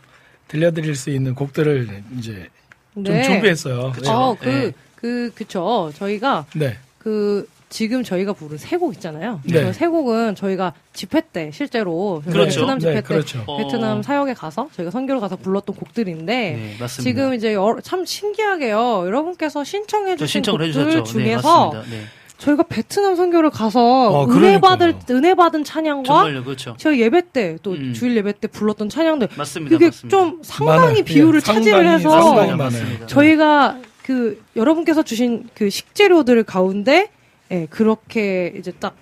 들려드릴 0.48 0.94
수 0.96 1.10
있는 1.10 1.34
곡들을 1.34 2.02
이제 2.18 2.48
좀 2.94 3.04
네. 3.04 3.22
준비했어요. 3.22 3.92
그쵸. 3.92 4.10
어, 4.10 4.36
그, 4.40 4.48
네. 4.48 4.72
그, 4.96 5.30
그쵸. 5.34 5.92
저희가 5.96 6.46
네. 6.56 6.78
그, 6.98 7.46
지금 7.70 8.02
저희가 8.02 8.32
부른 8.34 8.58
세 8.58 8.76
곡 8.76 8.94
있잖아요. 8.94 9.40
네. 9.44 9.62
그 9.64 9.72
세 9.72 9.86
곡은 9.86 10.34
저희가 10.34 10.72
집회 10.92 11.20
때 11.32 11.50
실제로 11.54 12.20
그렇죠. 12.26 12.60
베트남 12.60 12.78
집회 12.80 12.94
네, 12.94 13.00
때 13.00 13.06
그렇죠. 13.06 13.42
어. 13.46 13.56
베트남 13.58 14.02
사역에 14.02 14.34
가서 14.34 14.68
저희가 14.74 14.90
선교를 14.90 15.20
가서 15.20 15.36
불렀던 15.36 15.76
곡들인데 15.76 16.24
네, 16.34 16.76
맞습니다. 16.80 17.02
지금 17.02 17.32
이제 17.34 17.54
여러- 17.54 17.80
참 17.80 18.04
신기하게요. 18.04 19.04
여러분께서 19.06 19.62
신청해 19.64 20.16
저 20.16 20.26
주신 20.26 20.42
곡들 20.42 20.66
해주셨죠. 20.68 20.94
네, 20.96 21.02
중에서 21.04 21.66
맞습니다. 21.70 21.96
네. 21.96 22.02
저희가 22.38 22.62
베트남 22.64 23.14
선교를 23.16 23.50
가서 23.50 23.80
어, 24.10 24.26
은혜. 24.30 24.58
받을 24.58 24.94
은혜 25.10 25.34
받은 25.34 25.62
찬양과 25.62 26.06
정말요, 26.06 26.42
그렇죠. 26.42 26.74
저희 26.78 27.00
예배 27.02 27.30
때또 27.32 27.72
음. 27.72 27.92
주일 27.92 28.16
예배 28.16 28.32
때 28.40 28.48
불렀던 28.48 28.88
찬양들 28.88 29.28
맞습니다. 29.36 29.74
그게 29.76 29.86
맞습니다. 29.86 30.08
좀 30.16 30.40
상당히 30.42 30.80
많아요. 30.86 31.04
비율을 31.04 31.36
예, 31.36 31.40
차지를 31.44 31.86
해서 31.88 32.10
상당히 32.10 32.34
맞습니다. 32.34 32.56
많아요. 32.56 32.56
맞습니다. 32.56 33.06
저희가 33.06 33.78
그 34.02 34.42
여러분께서 34.56 35.02
주신 35.02 35.48
그 35.54 35.68
식재료들 35.70 36.42
가운데 36.44 37.10
예, 37.50 37.66
그렇게 37.68 38.52
이제 38.56 38.72
딱 38.78 38.94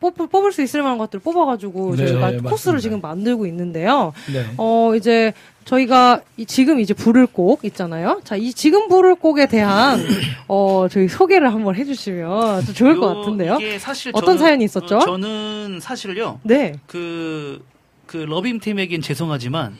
뽑, 0.00 0.16
뽑을 0.16 0.50
수 0.50 0.62
있을 0.62 0.82
만한 0.82 0.98
것들을 0.98 1.22
뽑아가지고 1.22 1.94
네, 1.94 2.06
저희가 2.06 2.20
맞습니다. 2.20 2.50
코스를 2.50 2.80
지금 2.80 3.00
만들고 3.00 3.46
있는데요. 3.46 4.12
네. 4.32 4.46
어, 4.56 4.92
이제 4.96 5.32
저희가 5.64 6.22
이- 6.36 6.44
지금 6.44 6.80
이제 6.80 6.92
부를 6.92 7.24
곡 7.26 7.64
있잖아요. 7.64 8.20
자, 8.24 8.34
이 8.34 8.52
지금 8.52 8.88
부를 8.88 9.14
곡에 9.14 9.46
대한 9.46 10.04
어, 10.48 10.88
저희 10.90 11.06
소개를 11.06 11.54
한번 11.54 11.76
해주시면 11.76 12.64
좀 12.64 12.74
좋을 12.74 12.98
것 12.98 13.10
요- 13.12 13.20
같은데요. 13.20 13.58
이게 13.60 13.78
사실 13.78 14.10
어떤 14.12 14.34
저는- 14.36 14.38
사연이 14.40 14.64
있었죠? 14.64 14.96
어, 14.96 15.00
저는 15.04 15.78
사실요. 15.80 16.40
네. 16.42 16.74
그, 16.88 17.64
그 18.06 18.16
러빔 18.16 18.58
팀에겐 18.58 19.02
죄송하지만 19.02 19.76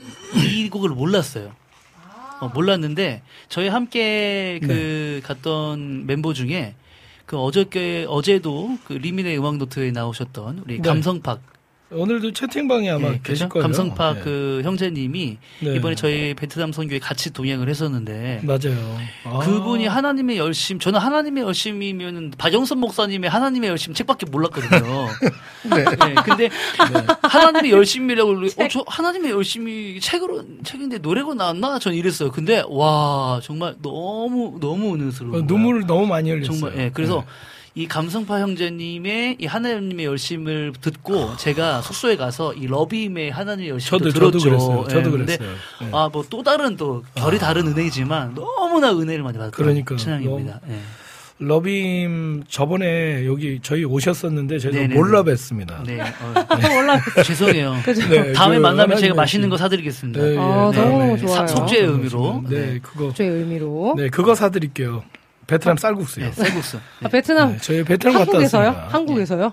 이 0.55 0.70
곡을 0.70 0.91
몰랐어요. 0.91 1.51
어, 2.41 2.49
몰랐는데 2.55 3.23
저희 3.49 3.66
함께 3.66 4.61
그 4.62 5.20
네. 5.20 5.27
갔던 5.27 6.07
멤버 6.07 6.33
중에 6.33 6.75
그 7.27 7.39
어저께 7.39 8.07
어제도 8.09 8.79
그 8.85 8.95
리민의 8.95 9.39
음악 9.39 9.57
노트에 9.57 9.91
나오셨던 9.91 10.62
우리 10.64 10.77
네. 10.77 10.83
감성팍 10.83 11.52
오늘도 11.95 12.32
채팅방에 12.32 12.90
아마 12.90 13.09
예, 13.09 13.20
계실? 13.22 13.49
거예요. 13.49 13.62
감성팍 13.62 14.16
네. 14.16 14.20
그 14.22 14.61
형제님이 14.64 15.36
네. 15.61 15.74
이번에 15.76 15.95
저희 15.95 16.34
베트남 16.34 16.72
선교에 16.72 16.99
같이 16.99 17.32
동행을 17.32 17.68
했었는데 17.68 18.40
맞아요. 18.43 18.99
아. 19.24 19.38
그분이 19.40 19.86
하나님의 19.86 20.38
열심, 20.38 20.78
저는 20.78 21.01
하나님의 21.01 21.45
열심이면 21.45 22.32
박영선 22.38 22.78
목사님의 22.78 23.28
하나님의 23.30 23.70
열심 23.70 23.95
책밖에 23.95 24.26
몰랐거든요. 24.26 24.80
네. 25.70 25.84
네, 25.84 26.14
근데 26.24 26.51
하나님의 27.22 27.70
열심이라고 27.70 28.30
어, 28.32 28.68
저 28.70 28.84
하나님의 28.86 29.30
열심이 29.30 30.01
책으로 30.01 30.45
책인데 30.64 30.99
노래가 30.99 31.34
나왔나? 31.34 31.78
전 31.78 31.95
이랬어요. 31.95 32.30
근데 32.30 32.62
와 32.68 33.40
정말 33.43 33.74
너무 33.82 34.59
너무 34.61 34.95
은혜스러워. 34.95 35.38
어, 35.38 35.43
눈물을 35.43 35.86
너무 35.86 36.07
많이 36.07 36.30
흘렸어요. 36.30 36.59
정말 36.59 36.78
예. 36.78 36.90
그래서 36.93 37.16
네. 37.20 37.24
이 37.75 37.89
감성파 37.89 38.39
형제님의 38.41 39.39
이 39.41 39.47
하나님의 39.47 40.05
열심을 40.05 40.75
듣고 40.83 41.37
제가 41.39 41.81
숙소에 41.81 42.16
가서 42.16 42.53
이 42.53 42.66
러비임의 42.66 43.31
하나님의 43.31 43.70
열심도 43.70 44.11
저도 44.11 44.31
들었죠. 44.31 44.39
저도 44.41 44.51
그랬어요. 44.51 44.85
예, 44.85 44.93
저도 44.93 45.11
근데 45.11 45.37
그랬어요. 45.39 45.57
네. 45.81 45.89
아뭐 45.91 46.25
또 46.29 46.43
다른 46.43 46.77
또 46.77 47.03
결이 47.14 47.39
다른 47.39 47.66
은혜이지만 47.68 48.35
너무나 48.35 48.93
은혜를 48.93 49.23
많이 49.23 49.39
받았던 49.39 49.53
그러니까요. 49.53 49.97
찬양입니다. 49.99 50.61
예. 50.68 50.79
러빔 51.39 52.45
저번에 52.47 53.25
여기 53.27 53.59
저희 53.62 53.85
오셨었는데 53.85 54.59
제가 54.59 54.75
네네네. 54.77 54.95
몰라 54.95 55.23
뵀습니다. 55.25 55.83
네. 55.85 55.99
어, 56.01 56.05
올라. 56.79 57.01
죄송해요. 57.25 57.79
그죠? 57.85 58.07
네, 58.07 58.33
다음에 58.35 58.57
그 58.57 58.61
만나면 58.61 58.99
제가 58.99 59.14
맛있는 59.14 59.49
거 59.49 59.57
신- 59.57 59.64
사드리겠습니다. 59.64 60.20
네, 60.20 60.37
아, 60.39 60.70
예, 60.75 60.79
너무 60.79 61.16
네. 61.16 61.27
좋아요. 61.27 61.47
속죄의 61.47 61.87
의미로. 61.87 62.45
네, 62.49 62.61
네. 62.75 62.79
그거 62.81 63.12
저의 63.14 63.31
의미로. 63.31 63.95
네 63.97 64.09
그거 64.11 64.35
사드릴게요. 64.35 65.03
베트남 65.47 65.76
쌀국수요. 65.76 66.26
네, 66.26 66.32
쌀국수. 66.32 66.78
아, 67.03 67.09
베트남 67.09 67.53
네, 67.53 67.59
저희 67.61 67.82
베트남 67.84 68.14
갔다 68.14 68.24
한국에서요? 68.32 68.66
왔습니다. 68.66 68.88
한국에서요? 68.97 69.53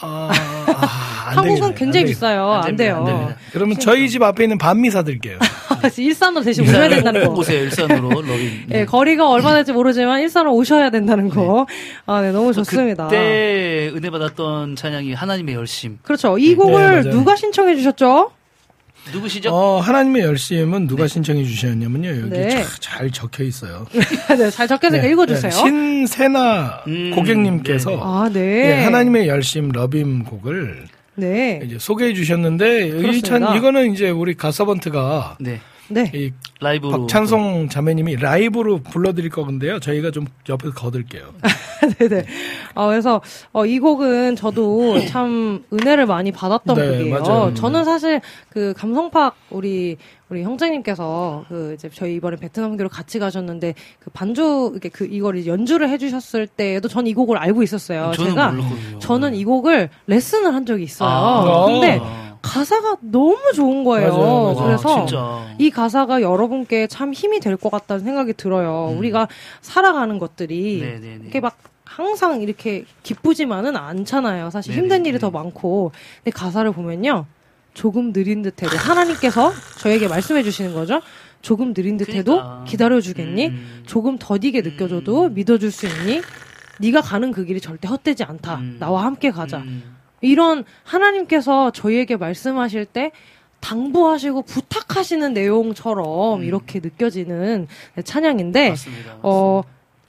아, 0.00 0.30
아, 0.66 1.28
안 1.30 1.38
한국은. 1.38 1.74
굉장히 1.74 2.04
안. 2.04 2.06
비싸요. 2.08 2.50
안 2.50 2.56
안, 2.58 2.62
됩니다, 2.76 2.84
돼요. 2.84 2.96
안 2.96 3.04
됩니다. 3.04 3.36
그러면 3.52 3.78
저희 3.78 4.08
집 4.10 4.22
앞에 4.22 4.42
있는 4.44 4.58
반미 4.58 4.90
사들게요. 4.90 5.38
일산으로 5.98 6.42
대신 6.42 6.64
오셔야 6.64 6.88
된다는 6.88 7.24
거. 7.26 7.32
오세요 7.32 7.62
일산으로 7.62 8.08
러빙. 8.10 8.66
예, 8.72 8.84
거리가 8.86 9.28
얼마 9.30 9.52
될지 9.54 9.72
모르지만 9.72 10.20
일산으로 10.22 10.52
오셔야 10.54 10.90
된다는 10.90 11.28
거. 11.28 11.66
아, 12.06 12.20
네, 12.22 12.32
너무 12.32 12.52
좋습니다. 12.52 13.04
그때 13.08 13.90
은혜 13.94 14.10
받았던 14.10 14.76
찬양이 14.76 15.12
하나님의 15.14 15.54
열심. 15.54 15.98
그렇죠. 16.02 16.38
이 16.38 16.50
네, 16.50 16.54
곡을 16.54 16.72
맞아요. 17.02 17.02
누가 17.10 17.36
신청해 17.36 17.76
주셨죠? 17.76 18.30
누구시죠? 19.12 19.50
어, 19.50 19.80
하나님의 19.80 20.22
열심은 20.22 20.86
누가 20.86 21.06
신청해 21.06 21.44
주셨냐면요. 21.44 22.08
여기 22.08 22.30
네. 22.30 22.48
자- 22.62 22.68
잘 22.80 23.10
적혀 23.10 23.44
있어요. 23.44 23.86
네, 24.38 24.50
잘 24.50 24.66
적혀서 24.66 24.96
읽어주세요. 25.06 25.50
네, 25.50 25.56
신세나 25.56 26.82
음, 26.86 27.10
고객님께서 27.14 27.90
네, 27.90 27.96
네. 27.96 28.02
아, 28.02 28.30
네. 28.32 28.70
예, 28.80 28.84
하나님의 28.84 29.28
열심 29.28 29.68
러빔 29.70 30.24
곡을 30.24 30.86
네. 31.16 31.60
이제 31.64 31.76
소개해 31.78 32.14
주셨는데. 32.14 32.90
찬 33.22 33.56
이거는 33.56 33.92
이제 33.92 34.10
우리 34.10 34.34
가서번트가 34.34 35.36
네 35.88 36.04
네. 36.04 36.10
이 36.14 36.32
라이브로 36.60 36.92
박찬송 37.02 37.68
자매님이 37.68 38.16
라이브로 38.16 38.78
불러드릴 38.82 39.30
거건데요. 39.30 39.80
저희가 39.80 40.10
좀 40.10 40.26
옆에서 40.48 40.72
거들게요. 40.74 41.34
네네. 41.98 42.24
어, 42.74 42.88
그래서, 42.88 43.20
어, 43.52 43.66
이 43.66 43.78
곡은 43.78 44.36
저도 44.36 45.04
참 45.06 45.62
은혜를 45.72 46.06
많이 46.06 46.32
받았던 46.32 46.76
네, 46.76 46.90
곡이에요. 46.98 47.20
맞아요. 47.20 47.54
저는 47.54 47.84
사실 47.84 48.20
그 48.48 48.72
감성팍 48.76 49.34
우리, 49.50 49.96
우리 50.30 50.42
형제님께서 50.42 51.44
그 51.48 51.74
이제 51.74 51.90
저희 51.92 52.14
이번에 52.14 52.36
베트남교를 52.36 52.88
같이 52.88 53.18
가셨는데 53.18 53.74
그 54.00 54.10
반주, 54.10 54.70
이렇게 54.72 54.88
그 54.88 55.04
이거를 55.06 55.46
연주를 55.46 55.90
해주셨을 55.90 56.46
때에도 56.46 56.88
전 56.88 57.04
이 57.04 57.12
곡을 57.12 57.36
알고 57.36 57.62
있었어요. 57.62 58.12
저는 58.16 58.30
제가 58.30 58.50
몰랐거든요. 58.52 58.98
저는 59.00 59.34
이 59.34 59.44
곡을 59.44 59.90
레슨을 60.06 60.54
한 60.54 60.64
적이 60.64 60.84
있어요. 60.84 61.08
아. 61.10 61.66
근데 61.66 61.98
아. 62.02 62.23
가사가 62.44 62.96
너무 63.00 63.38
좋은 63.54 63.84
거예요. 63.84 64.10
맞아요, 64.16 64.42
맞아요. 64.54 64.54
그래서 64.66 64.88
아, 65.02 65.06
진짜. 65.06 65.46
이 65.58 65.70
가사가 65.70 66.20
여러분께 66.22 66.86
참 66.88 67.12
힘이 67.14 67.40
될 67.40 67.56
것 67.56 67.70
같다는 67.70 68.04
생각이 68.04 68.34
들어요. 68.34 68.90
음. 68.92 68.98
우리가 68.98 69.28
살아가는 69.62 70.18
것들이 70.18 70.80
네네네. 70.80 71.18
이렇게 71.22 71.40
막 71.40 71.56
항상 71.84 72.42
이렇게 72.42 72.84
기쁘지만은 73.02 73.76
않잖아요. 73.76 74.50
사실 74.50 74.72
네네, 74.72 74.82
힘든 74.82 75.06
일이 75.06 75.12
네. 75.14 75.18
더 75.18 75.30
많고. 75.30 75.92
근데 76.22 76.30
가사를 76.30 76.70
보면요. 76.72 77.26
조금 77.72 78.12
느린 78.12 78.42
듯해도 78.42 78.76
하나님께서 78.76 79.52
저에게 79.80 80.06
말씀해 80.08 80.42
주시는 80.42 80.74
거죠. 80.74 81.00
조금 81.42 81.74
느린 81.74 81.96
듯해도 81.96 82.32
그러니까. 82.36 82.64
기다려 82.66 83.00
주겠니? 83.00 83.46
음. 83.48 83.82
조금 83.86 84.16
더디게 84.18 84.62
느껴져도 84.62 85.24
음. 85.24 85.34
믿어 85.34 85.58
줄 85.58 85.70
수 85.70 85.86
있니? 85.86 86.20
네가 86.80 87.00
가는 87.00 87.30
그 87.32 87.44
길이 87.44 87.60
절대 87.60 87.86
헛되지 87.88 88.24
않다. 88.24 88.56
음. 88.56 88.76
나와 88.80 89.04
함께 89.04 89.30
가자. 89.30 89.62
음. 90.24 90.26
이런 90.26 90.64
하나님께서 90.84 91.70
저희에게 91.70 92.16
말씀하실 92.16 92.86
때 92.86 93.12
당부하시고 93.60 94.42
부탁하시는 94.42 95.32
내용처럼 95.32 96.40
음. 96.40 96.44
이렇게 96.44 96.80
느껴지는 96.80 97.66
찬양인데 98.04 98.70
맞습니다. 98.70 99.18
어, 99.22 99.62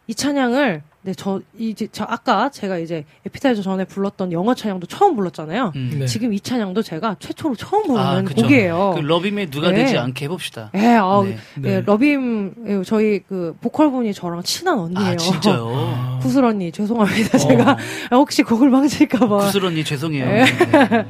이 0.08 0.16
찬양을 0.16 0.82
네, 1.06 1.14
저 1.16 1.40
이제 1.56 1.88
저 1.92 2.04
아까 2.08 2.50
제가 2.50 2.80
이제 2.80 3.06
에피타이저 3.28 3.62
전에 3.62 3.86
불렀던 3.86 4.32
영어 4.32 4.56
찬양도 4.56 4.88
처음 4.88 5.16
불렀잖아요. 5.16 5.72
음. 5.76 5.98
네. 6.00 6.08
지금 6.08 6.34
이 6.34 6.40
찬양도 6.40 6.82
제가 6.82 7.18
최초로 7.20 7.56
처음 7.56 7.84
부르는 7.84 8.02
아, 8.04 8.24
그쵸. 8.24 8.42
곡이에요. 8.42 8.94
그 8.96 9.02
러빔에 9.02 9.46
누가 9.52 9.70
네. 9.70 9.84
되지 9.84 10.00
않게 10.00 10.26
해봅시다. 10.26 10.72
예, 10.74 10.96
아, 10.96 11.22
네. 11.24 11.38
네. 11.62 11.70
예, 11.70 11.82
러빔 11.82 12.56
예, 12.66 12.82
저희 12.84 13.20
그 13.20 13.56
보컬분이 13.62 14.16
저랑 14.16 14.42
친한 14.42 14.80
언니예요. 14.80 15.12
아 15.14 15.16
진짜요? 15.16 16.20
구슬 16.24 16.44
언니 16.44 16.72
죄송합니다. 16.72 17.38
제가 17.38 17.78
혹시 18.10 18.42
곡을 18.42 18.72
망칠까봐. 18.72 19.38
구슬 19.38 19.64
언니 19.64 19.84
죄송해요. 19.84 20.26
네. 20.26 20.46
네. 20.46 21.06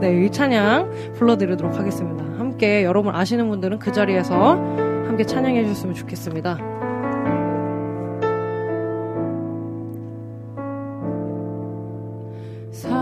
네, 0.00 0.24
이 0.24 0.32
찬양 0.32 1.12
불러드리도록 1.14 1.78
하겠습니다. 1.78 2.24
함께 2.40 2.82
여러분 2.82 3.14
아시는 3.14 3.48
분들은 3.48 3.78
그 3.78 3.92
자리에서 3.92 4.56
함께 5.06 5.24
찬양해 5.24 5.62
주셨으면 5.62 5.94
좋겠습니다. 5.94 6.77
사 12.72 12.97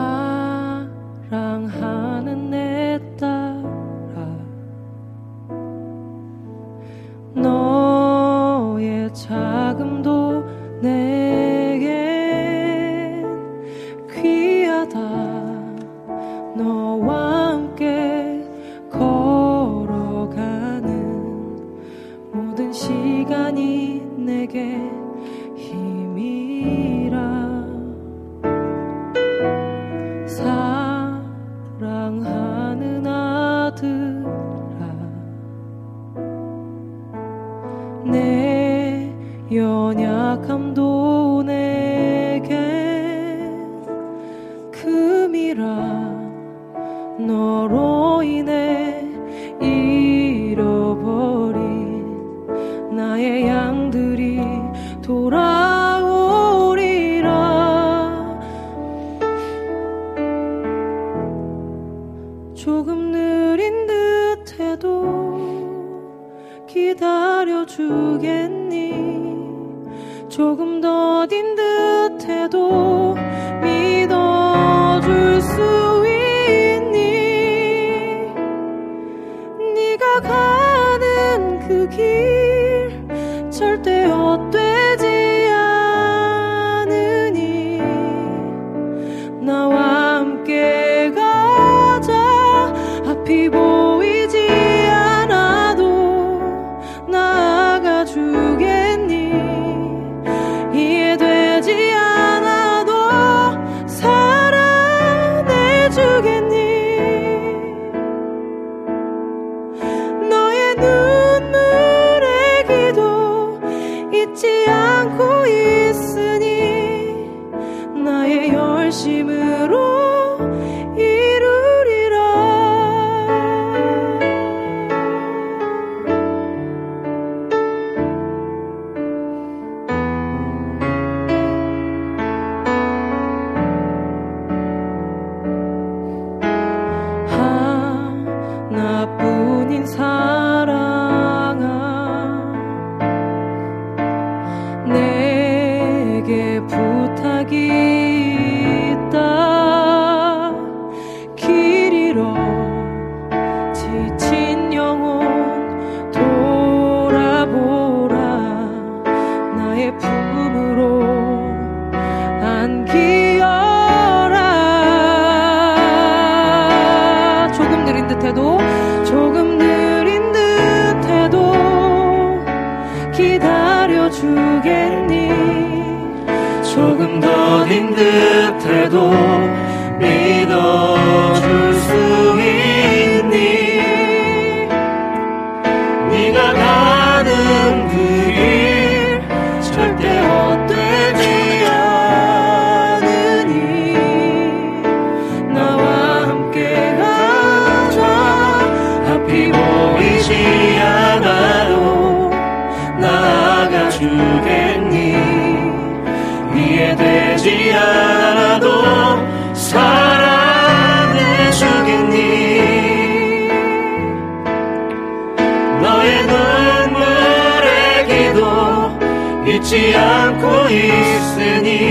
있으니 221.47 221.86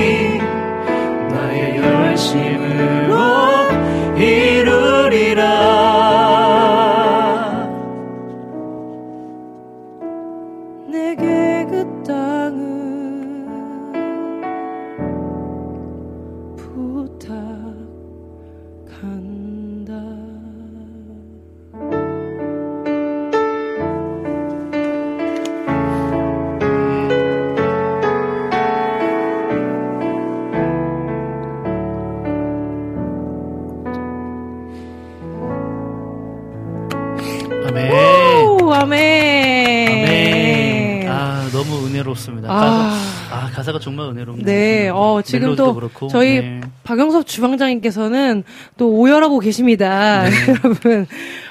지금 45.40 45.56
또 45.56 45.74
그렇고, 45.76 46.08
저희 46.08 46.42
네. 46.42 46.62
박영섭 46.84 47.26
주방장님께서는 47.28 48.44
또 48.78 48.90
오열하고 48.92 49.40
계십니다. 49.40 50.24
네. 50.24 50.32
여러분. 50.64 51.08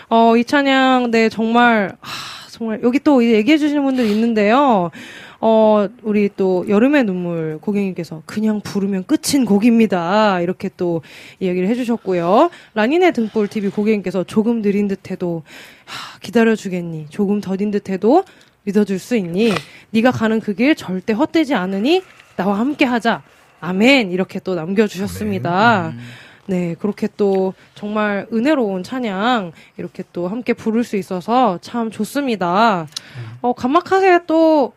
어, 0.08 0.36
이 0.36 0.44
찬양, 0.44 1.10
네, 1.10 1.28
정말, 1.28 1.96
아, 2.00 2.06
정말, 2.50 2.80
여기 2.82 2.98
또 3.00 3.24
얘기해 3.24 3.58
주시는 3.58 3.82
분들 3.84 4.06
있는데요. 4.06 4.90
어, 5.40 5.88
우리 6.02 6.30
또 6.36 6.64
여름의 6.68 7.04
눈물 7.04 7.58
고객님께서 7.60 8.22
그냥 8.24 8.60
부르면 8.62 9.04
끝인 9.04 9.44
곡입니다. 9.44 10.40
이렇게 10.40 10.70
또 10.76 11.02
이야기를 11.40 11.68
해주셨고요. 11.68 12.48
라니네 12.74 13.10
등불 13.10 13.48
TV 13.48 13.68
고객님께서 13.70 14.24
조금 14.24 14.62
느린 14.62 14.88
듯해도 14.88 15.42
하, 15.84 16.18
기다려주겠니? 16.20 17.06
조금 17.10 17.42
더딘 17.42 17.72
듯해도 17.72 18.24
믿어줄 18.62 18.98
수 18.98 19.16
있니? 19.16 19.52
네가 19.90 20.12
가는 20.12 20.40
그 20.40 20.54
길 20.54 20.74
절대 20.74 21.12
헛되지 21.12 21.54
않으니 21.54 22.02
나와 22.36 22.58
함께 22.58 22.86
하자. 22.86 23.22
아멘. 23.64 24.10
이렇게 24.12 24.40
또 24.40 24.54
남겨주셨습니다. 24.54 25.92
네, 26.46 26.74
그렇게 26.78 27.08
또 27.16 27.54
정말 27.74 28.26
은혜로운 28.32 28.82
찬양 28.82 29.52
이렇게 29.78 30.02
또 30.12 30.28
함께 30.28 30.52
부를 30.52 30.84
수 30.84 30.96
있어서 30.96 31.58
참 31.62 31.90
좋습니다. 31.90 32.86
어, 33.40 33.52
감막하세 33.54 34.20
또 34.26 34.74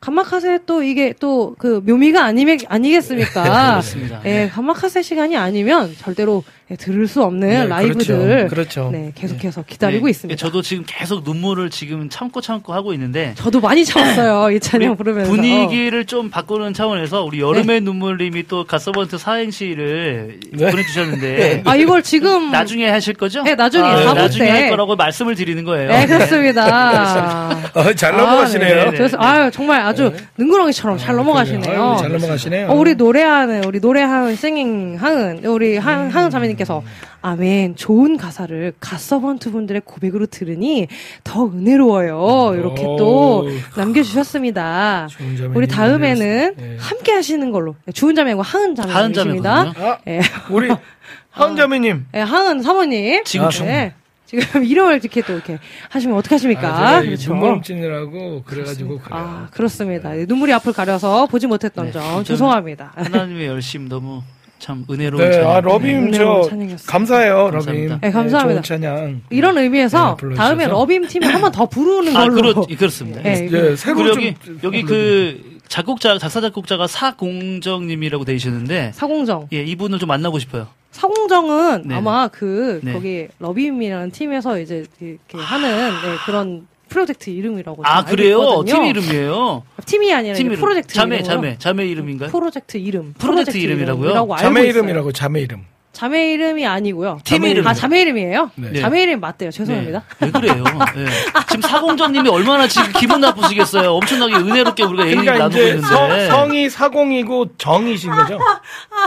감막하세 0.00 0.60
또 0.66 0.82
이게 0.82 1.12
또 1.18 1.54
그 1.58 1.82
묘미가 1.84 2.22
아니 2.24 2.44
아니겠습니까? 2.68 3.42
그렇습니다. 3.42 4.20
예, 4.26 4.48
감막하세 4.52 5.02
시간이 5.02 5.36
아니면 5.36 5.94
절대로 5.98 6.44
예, 6.70 6.76
들을 6.76 7.08
수 7.08 7.22
없는 7.22 7.48
네, 7.48 7.66
라이브들 7.66 8.46
그렇죠. 8.48 8.48
그렇죠. 8.50 8.90
네, 8.92 9.10
계속해서 9.14 9.64
기다리고 9.66 10.04
네, 10.04 10.10
있습니다. 10.10 10.38
저도 10.38 10.60
지금 10.60 10.84
계속 10.86 11.24
눈물을 11.24 11.70
지금 11.70 12.10
참고 12.10 12.42
참고 12.42 12.74
하고 12.74 12.92
있는데 12.92 13.32
저도 13.36 13.58
많이 13.60 13.86
참았어요. 13.86 14.50
이 14.54 14.60
찬양 14.60 14.90
우리 14.90 14.96
부르면서. 14.98 15.30
분위기를 15.30 16.04
좀 16.04 16.28
바꾸는 16.28 16.74
차원에서 16.74 17.24
우리 17.24 17.40
여름의 17.40 17.80
눈물님이 17.80 18.48
또 18.48 18.64
가서번트 18.64 19.16
사행시를 19.16 20.40
네. 20.52 20.70
보내주셨는데 20.70 21.62
아, 21.64 21.74
이걸 21.74 22.02
지금 22.02 22.50
나중에 22.52 22.86
하실 22.90 23.14
거죠? 23.14 23.42
네, 23.44 23.54
나중에 23.54 23.84
아, 23.88 24.12
나중에 24.12 24.44
때. 24.44 24.50
할 24.50 24.68
거라고 24.68 24.94
말씀을 24.94 25.36
드리는 25.36 25.64
거예요. 25.64 25.88
네, 25.88 26.04
그렇습니다. 26.06 27.48
어, 27.72 27.92
잘 27.94 28.14
넘어가시네요. 28.14 28.80
아, 28.82 28.84
네. 28.90 28.96
그래서 28.96 29.16
아유 29.18 29.50
정말 29.50 29.80
아주 29.80 30.12
능구렁이처럼 30.36 30.98
잘 30.98 31.16
넘어가시네요. 31.16 31.82
아유, 31.92 31.96
잘 31.98 32.12
넘어가시네요. 32.12 32.68
어, 32.68 32.74
우리 32.74 32.94
노래하는 32.94 33.64
우리 33.64 33.80
노래하는 33.80 34.36
싱잉 34.36 34.96
하은 35.00 35.44
우리 35.46 35.78
하은 35.78 36.10
하은 36.10 36.28
자매님 36.28 36.57
께서 36.58 36.82
아멘 37.22 37.76
좋은 37.76 38.16
가사를 38.16 38.74
갓서번트 38.80 39.50
분들의 39.52 39.82
고백으로 39.84 40.26
들으니 40.26 40.86
더 41.24 41.46
은혜로워요 41.46 42.54
이렇게 42.58 42.82
또 42.98 43.44
오. 43.44 43.48
남겨주셨습니다. 43.76 45.06
좋은 45.10 45.36
자매님. 45.36 45.56
우리 45.56 45.66
다음에는 45.68 46.54
네. 46.56 46.76
함께 46.78 47.12
하시는 47.12 47.50
걸로 47.50 47.76
주은 47.94 48.14
자매고 48.14 48.42
하은 48.42 48.76
하은. 48.78 49.12
자매거든요. 49.12 49.72
아, 49.76 49.98
예, 50.08 50.20
우리 50.50 50.68
하은 51.30 51.56
자매님. 51.56 52.06
예, 52.14 52.20
하은 52.20 52.62
사모님 52.62 53.24
지금 53.24 53.48
네. 53.64 53.94
지금 54.26 54.42
이름을 54.64 55.00
이렇게 55.00 55.22
또 55.22 55.32
이렇게 55.32 55.58
하시면 55.88 56.16
어떡하십니까? 56.18 56.68
아, 56.68 56.78
제가 56.78 57.02
이 57.02 57.06
그렇죠. 57.06 57.32
눈물 57.32 57.62
찌느라고 57.62 58.42
그래가지고 58.44 58.98
그래요. 58.98 59.08
아, 59.10 59.48
그렇습니다. 59.52 60.12
눈물이 60.14 60.52
앞을 60.52 60.72
가려서 60.74 61.26
보지 61.26 61.46
못했던 61.46 61.86
네, 61.86 61.92
점 61.92 62.24
죄송합니다. 62.24 62.92
하나님의 62.94 63.46
열심 63.46 63.88
너무 63.88 64.22
참 64.58 64.84
은혜로운 64.90 65.22
네, 65.22 65.32
찬양. 65.32 65.50
아 65.50 65.60
러빔 65.60 65.96
은혜로운 66.08 66.76
저. 66.76 66.86
감사해요, 66.86 67.50
감사합니다. 67.50 67.94
러빔. 67.94 68.00
네, 68.00 68.10
감사합니다. 68.10 68.62
좋은 68.62 68.80
찬양. 68.80 69.22
이런 69.30 69.58
의미에서 69.58 70.16
네. 70.20 70.34
다음에 70.34 70.66
러빔 70.66 71.06
팀이 71.06 71.24
한번 71.26 71.52
더 71.52 71.66
부르는 71.66 72.16
아, 72.16 72.20
걸로. 72.24 72.54
그렇, 72.54 72.66
그렇습니다. 72.76 73.22
네, 73.22 73.48
예, 73.52 73.76
새로 73.76 73.96
그리고 73.96 74.14
좀 74.14 74.24
여기, 74.24 74.36
여기 74.64 74.82
그 74.82 75.58
작곡자, 75.68 76.18
작사 76.18 76.40
작곡자가 76.40 76.86
사공정 76.86 77.86
님이라고 77.86 78.24
되시는데 78.24 78.92
사공정. 78.94 79.48
예, 79.52 79.62
이분을 79.62 79.98
좀 79.98 80.08
만나고 80.08 80.38
싶어요. 80.38 80.66
사공정은 80.90 81.84
네. 81.86 81.94
아마 81.94 82.28
그 82.28 82.80
네. 82.82 82.92
거기 82.92 83.28
러빔이라는 83.38 84.10
팀에서 84.10 84.58
이제 84.58 84.84
이렇게 85.00 85.38
하는 85.38 85.68
네, 85.90 86.16
그런 86.26 86.66
프로젝트 86.88 87.30
이름이라고 87.30 87.82
아, 87.84 88.04
그래요? 88.04 88.38
있거든요. 88.40 88.74
팀 88.74 88.84
이름이에요? 88.84 89.62
팀이 89.86 90.12
아니라 90.12 90.34
팀 90.34 90.46
이름. 90.48 90.58
프로젝트 90.60 90.94
자매, 90.94 91.16
이름으로. 91.16 91.34
자매, 91.34 91.58
자매 91.58 91.86
이름인가요? 91.86 92.30
프로젝트 92.30 92.76
이름. 92.76 93.14
프로젝트 93.18 93.56
이름이라고요? 93.56 94.04
이름이라고 94.04 94.34
알고 94.34 94.42
자매. 94.42 94.66
이름이라고 94.66 95.12
자매 95.12 95.40
이름. 95.42 95.64
자매 95.98 96.30
이름이 96.32 96.64
아니고요. 96.64 97.18
팀 97.24 97.42
이름. 97.42 97.66
아, 97.66 97.74
자매 97.74 98.02
이름이에요? 98.02 98.52
네. 98.54 98.80
자매 98.80 99.02
이름 99.02 99.18
맞대요. 99.18 99.50
죄송합니다. 99.50 100.04
네. 100.20 100.26
왜 100.26 100.30
그래요? 100.30 100.62
네. 100.94 101.06
지금 101.48 101.60
사공전님이 101.68 102.28
얼마나 102.28 102.68
지금 102.68 102.92
기분 102.92 103.20
나쁘시겠어요? 103.20 103.90
엄청나게 103.94 104.34
은혜롭게 104.36 104.84
우리가 104.84 105.06
얘기 105.08 105.16
그러니까 105.16 105.38
나누고 105.48 105.58
이제 105.58 105.68
있는데. 105.70 105.88
성, 105.88 106.26
성이 106.28 106.70
사공이고 106.70 107.56
정이신 107.58 108.12
거죠? 108.12 108.38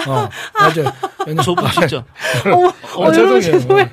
어, 0.07 0.29
맞아요. 0.53 0.91
왜냐- 1.25 1.41
저분 1.43 1.65
진짜. 1.71 2.03
어머, 2.47 2.67
어, 2.67 2.73
어, 2.97 3.05
여러분 3.13 3.39
죄송해요. 3.39 3.59
죄송해요. 3.61 3.87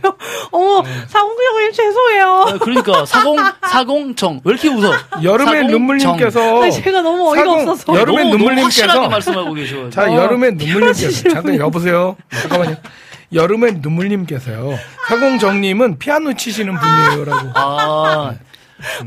어머, 0.50 0.82
사공정님 1.06 1.72
죄송해요. 1.72 2.46
아, 2.48 2.58
그러니까 2.58 3.06
사공 3.06 3.36
사공정 3.62 4.40
왜 4.42 4.52
이렇게 4.54 4.68
웃어? 4.70 4.92
여름의. 5.22 5.66
눈물님께서 5.68 6.62
아니, 6.62 6.72
제가 6.72 7.02
너무 7.02 7.30
어이가 7.30 7.44
사공- 7.44 7.68
없어서. 7.68 7.94
여름의 7.94 8.24
너무, 8.24 8.38
너무 8.38 8.60
확실하게 8.62 8.92
눈물님께서 8.98 9.08
말씀하고 9.08 9.54
계셔. 9.54 9.90
자 9.90 10.02
어, 10.10 10.16
여름의 10.16 10.52
눈물님께서 10.54 11.22
피아노 11.22 11.34
잠깐 11.34 11.56
여보세요. 11.60 12.16
잠깐만요. 12.32 12.76
여름의 13.32 13.74
눈물님께서요. 13.80 14.78
사공정님은 15.08 15.98
피아노 15.98 16.32
치시는 16.34 16.74
분이에요라고. 16.78 17.50
아, 17.54 18.34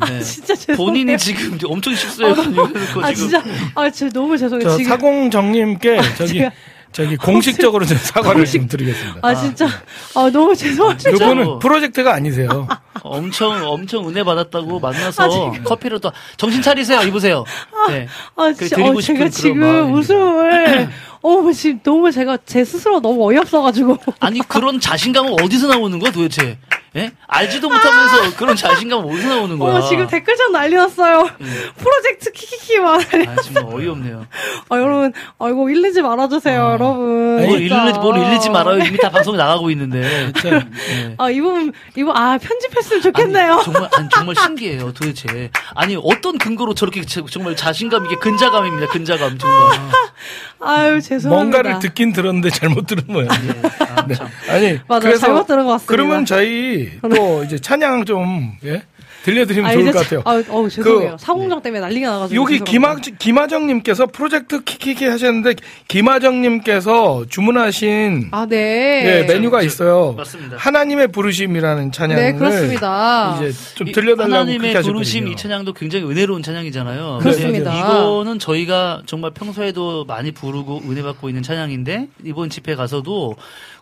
네. 0.07 0.19
진짜 0.21 0.53
죄송해요. 0.55 0.77
본인이 0.77 1.17
지금 1.17 1.57
엄청 1.65 1.95
실수해가지고 1.95 2.67
아 3.01 3.13
진짜 3.13 3.41
아 3.73 3.89
진짜 3.89 4.13
너무 4.19 4.37
죄송해요. 4.37 4.69
저 4.69 4.77
지금 4.77 4.89
사공정님께 4.91 6.01
저기 6.17 6.39
제가- 6.41 6.51
저기 6.91 7.15
공식적으로 7.15 7.85
좀 7.85 7.97
사과를 7.97 8.45
좀 8.45 8.67
드리겠습니다. 8.67 9.19
아 9.23 9.33
진짜 9.33 9.65
아 10.13 10.29
너무 10.29 10.53
죄송합니다. 10.53 11.11
그분은 11.11 11.59
프로젝트가 11.59 12.13
아니세요. 12.13 12.67
엄청 13.01 13.65
엄청 13.65 14.09
은혜 14.09 14.23
받았다고 14.25 14.81
만나서 14.81 15.23
아, 15.23 15.29
지금. 15.29 15.63
커피를 15.63 15.99
또 16.01 16.11
정신 16.35 16.61
차리세요 16.61 17.01
입으세요. 17.03 17.45
네. 17.87 18.07
아그 18.35 18.55
진짜 18.55 18.75
드리고 18.75 18.97
어, 18.97 19.01
제가 19.01 19.29
지금 19.29 19.59
마음입니다. 19.61 19.97
웃음을 19.97 20.89
어 21.23 21.51
지금 21.51 21.79
너무 21.83 22.11
제가 22.11 22.37
제 22.45 22.65
스스로 22.65 22.99
너무 22.99 23.27
어이없어가지고 23.29 23.97
아니 24.19 24.39
그런 24.39 24.79
자신감은 24.79 25.33
어디서 25.41 25.67
나오는 25.67 25.99
거야 25.99 26.11
도대체? 26.11 26.57
예? 26.97 27.09
알지도 27.25 27.69
못하면서 27.69 28.35
그런 28.35 28.53
자신감 28.57 29.05
어디서 29.05 29.29
나오는 29.29 29.57
거야? 29.57 29.75
어, 29.77 29.81
지금 29.87 30.07
댓글창 30.07 30.51
난리 30.51 30.75
났어요. 30.75 31.29
프로젝트 31.77 32.31
키키키만. 32.33 32.99
아, 32.99 33.35
정말 33.41 33.63
어이없네요. 33.65 34.25
아, 34.67 34.77
여러분, 34.77 35.13
아, 35.39 35.47
이거 35.49 35.69
일리지 35.69 36.01
말아주세요, 36.01 36.59
여러분. 36.59 37.45
뭘. 37.45 37.61
일리지, 37.61 37.99
뭘 37.99 38.17
일리지 38.17 38.49
말아요. 38.49 38.79
이미 38.83 38.97
다 38.97 39.09
방송에 39.09 39.37
나가고 39.37 39.69
있는데. 39.71 40.33
네. 40.43 41.15
아, 41.17 41.29
이분, 41.29 41.71
이분, 41.95 42.13
아, 42.15 42.37
편집했으면 42.37 43.01
좋겠네요. 43.03 43.53
아니, 43.53 43.63
정말, 43.63 43.89
아니, 43.95 44.09
정말 44.09 44.35
신기해요, 44.35 44.91
도대체. 44.93 45.49
아니, 45.73 45.97
어떤 46.03 46.37
근거로 46.37 46.73
저렇게 46.73 47.05
제- 47.05 47.21
정말 47.31 47.55
자신감, 47.55 48.05
이게 48.07 48.15
근자감입니다, 48.15 48.87
근자감, 48.91 49.37
정말. 49.37 49.79
아유, 50.63 51.01
죄송합니다. 51.01 51.29
뭔가를 51.29 51.79
듣긴 51.79 52.11
들었는데 52.13 52.49
잘못 52.51 52.85
들은 52.85 53.03
모양. 53.07 53.29
아, 53.31 54.05
참. 54.13 54.27
아니 54.49 54.79
맞아, 54.87 55.07
그래서 55.07 55.25
잘못 55.25 55.47
들은 55.47 55.65
것 55.65 55.71
같습니다. 55.71 55.91
그러면 55.91 56.25
저희 56.25 56.80
또 57.15 57.43
이제 57.43 57.57
찬양 57.59 58.05
좀 58.05 58.53
예? 58.65 58.83
들려드리면 59.23 59.69
아, 59.69 59.73
좋을 59.73 59.91
것 59.91 60.03
참- 60.07 60.21
같아요. 60.23 60.23
아, 60.25 60.43
어우, 60.51 60.67
죄송해요. 60.67 61.11
그- 61.11 61.23
사공장 61.23 61.61
때문에 61.61 61.79
난리가 61.81 62.09
나가지고. 62.09 62.41
여기 62.41 62.57
김하, 62.59 62.95
죄송합니다. 62.95 63.17
김하정님께서 63.19 64.05
프로젝트 64.07 64.63
키키키 64.63 65.05
하셨는데 65.05 65.53
김하정님께서 65.87 67.25
주문하신 67.29 68.29
아, 68.31 68.47
네. 68.49 69.03
예, 69.27 69.31
메뉴가 69.31 69.61
있어요. 69.61 70.13
맞습니다. 70.17 70.57
하나님의 70.57 71.09
부르심이라는 71.09 71.91
찬양을 71.91 72.23
네, 72.23 72.33
그렇습니다. 72.33 73.39
이제 73.41 73.51
좀이 73.75 73.91
들려달라고 73.91 74.33
하나님의. 74.33 74.73
부르심 74.81 75.27
이 75.27 75.35
찬양도 75.35 75.73
굉장히 75.73 76.05
은혜로운 76.05 76.41
찬양이잖아요. 76.43 77.19
그렇습니다. 77.21 77.71
근데 77.71 77.79
이거는 77.79 78.39
저희가 78.39 79.03
정말 79.05 79.31
평소에도 79.31 80.05
많이 80.05 80.31
부르고 80.31 80.81
은혜 80.89 81.03
받고 81.03 81.29
있는 81.29 81.43
찬양인데 81.43 82.07
이번 82.25 82.49
집회 82.49 82.75
가서도 82.75 83.35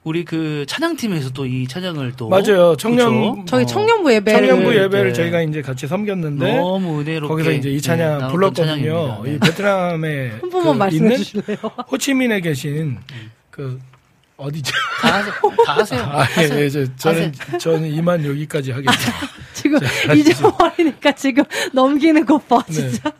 우리 0.10 0.26
그 0.26 0.66
찬양팀에서 0.68 1.30
또 1.32 1.46
이 1.46 1.68
찬양을 1.68 2.14
또 2.18 2.30
맞아요. 2.30 2.76
청년 2.78 3.12
그쵸? 3.36 3.46
저희 3.48 3.64
어, 3.64 3.66
청년부 3.68 4.12
예배를. 4.14 4.48
청년부 4.48 4.72
네, 4.72 4.84
예배를 4.84 5.08
네. 5.10 5.14
저희가 5.14 5.42
이제 5.44 5.62
같이 5.62 5.86
섬겼는데 5.88 6.58
너무 6.58 7.02
은혜롭게 7.02 7.28
거기서 7.28 7.52
이제 7.52 7.70
이 7.70 7.80
찬양 7.82 8.18
네, 8.20 8.28
불렀거든요. 8.32 8.66
찬양입니다. 8.66 9.22
네. 9.24 9.34
이 9.36 9.40
베트남에 9.40 10.30
한 10.42 10.50
번만 10.50 10.74
그 10.74 10.78
말씀해 10.80 11.04
있는 11.06 11.18
주실래요? 11.18 11.58
호치민에 11.92 12.42
계신 12.42 12.98
그 13.52 13.80
어디죠? 14.40 14.74
다 15.02 15.16
하세요. 15.18 15.34
다 15.66 15.74
하세요. 15.76 16.02
아, 16.02 16.22
하세요. 16.22 16.56
예, 16.60 16.64
예, 16.64 16.70
저, 16.70 16.96
저는 16.96 17.34
저는 17.60 17.88
이만 17.90 18.24
여기까지 18.26 18.72
하겠습니다. 18.72 19.28
지금 19.54 19.80
잊어버리니까 20.16 21.12
지금 21.12 21.44
넘기는 21.74 22.26
것 22.26 22.48
봐, 22.48 22.64
네. 22.68 22.74
진짜. 22.74 23.12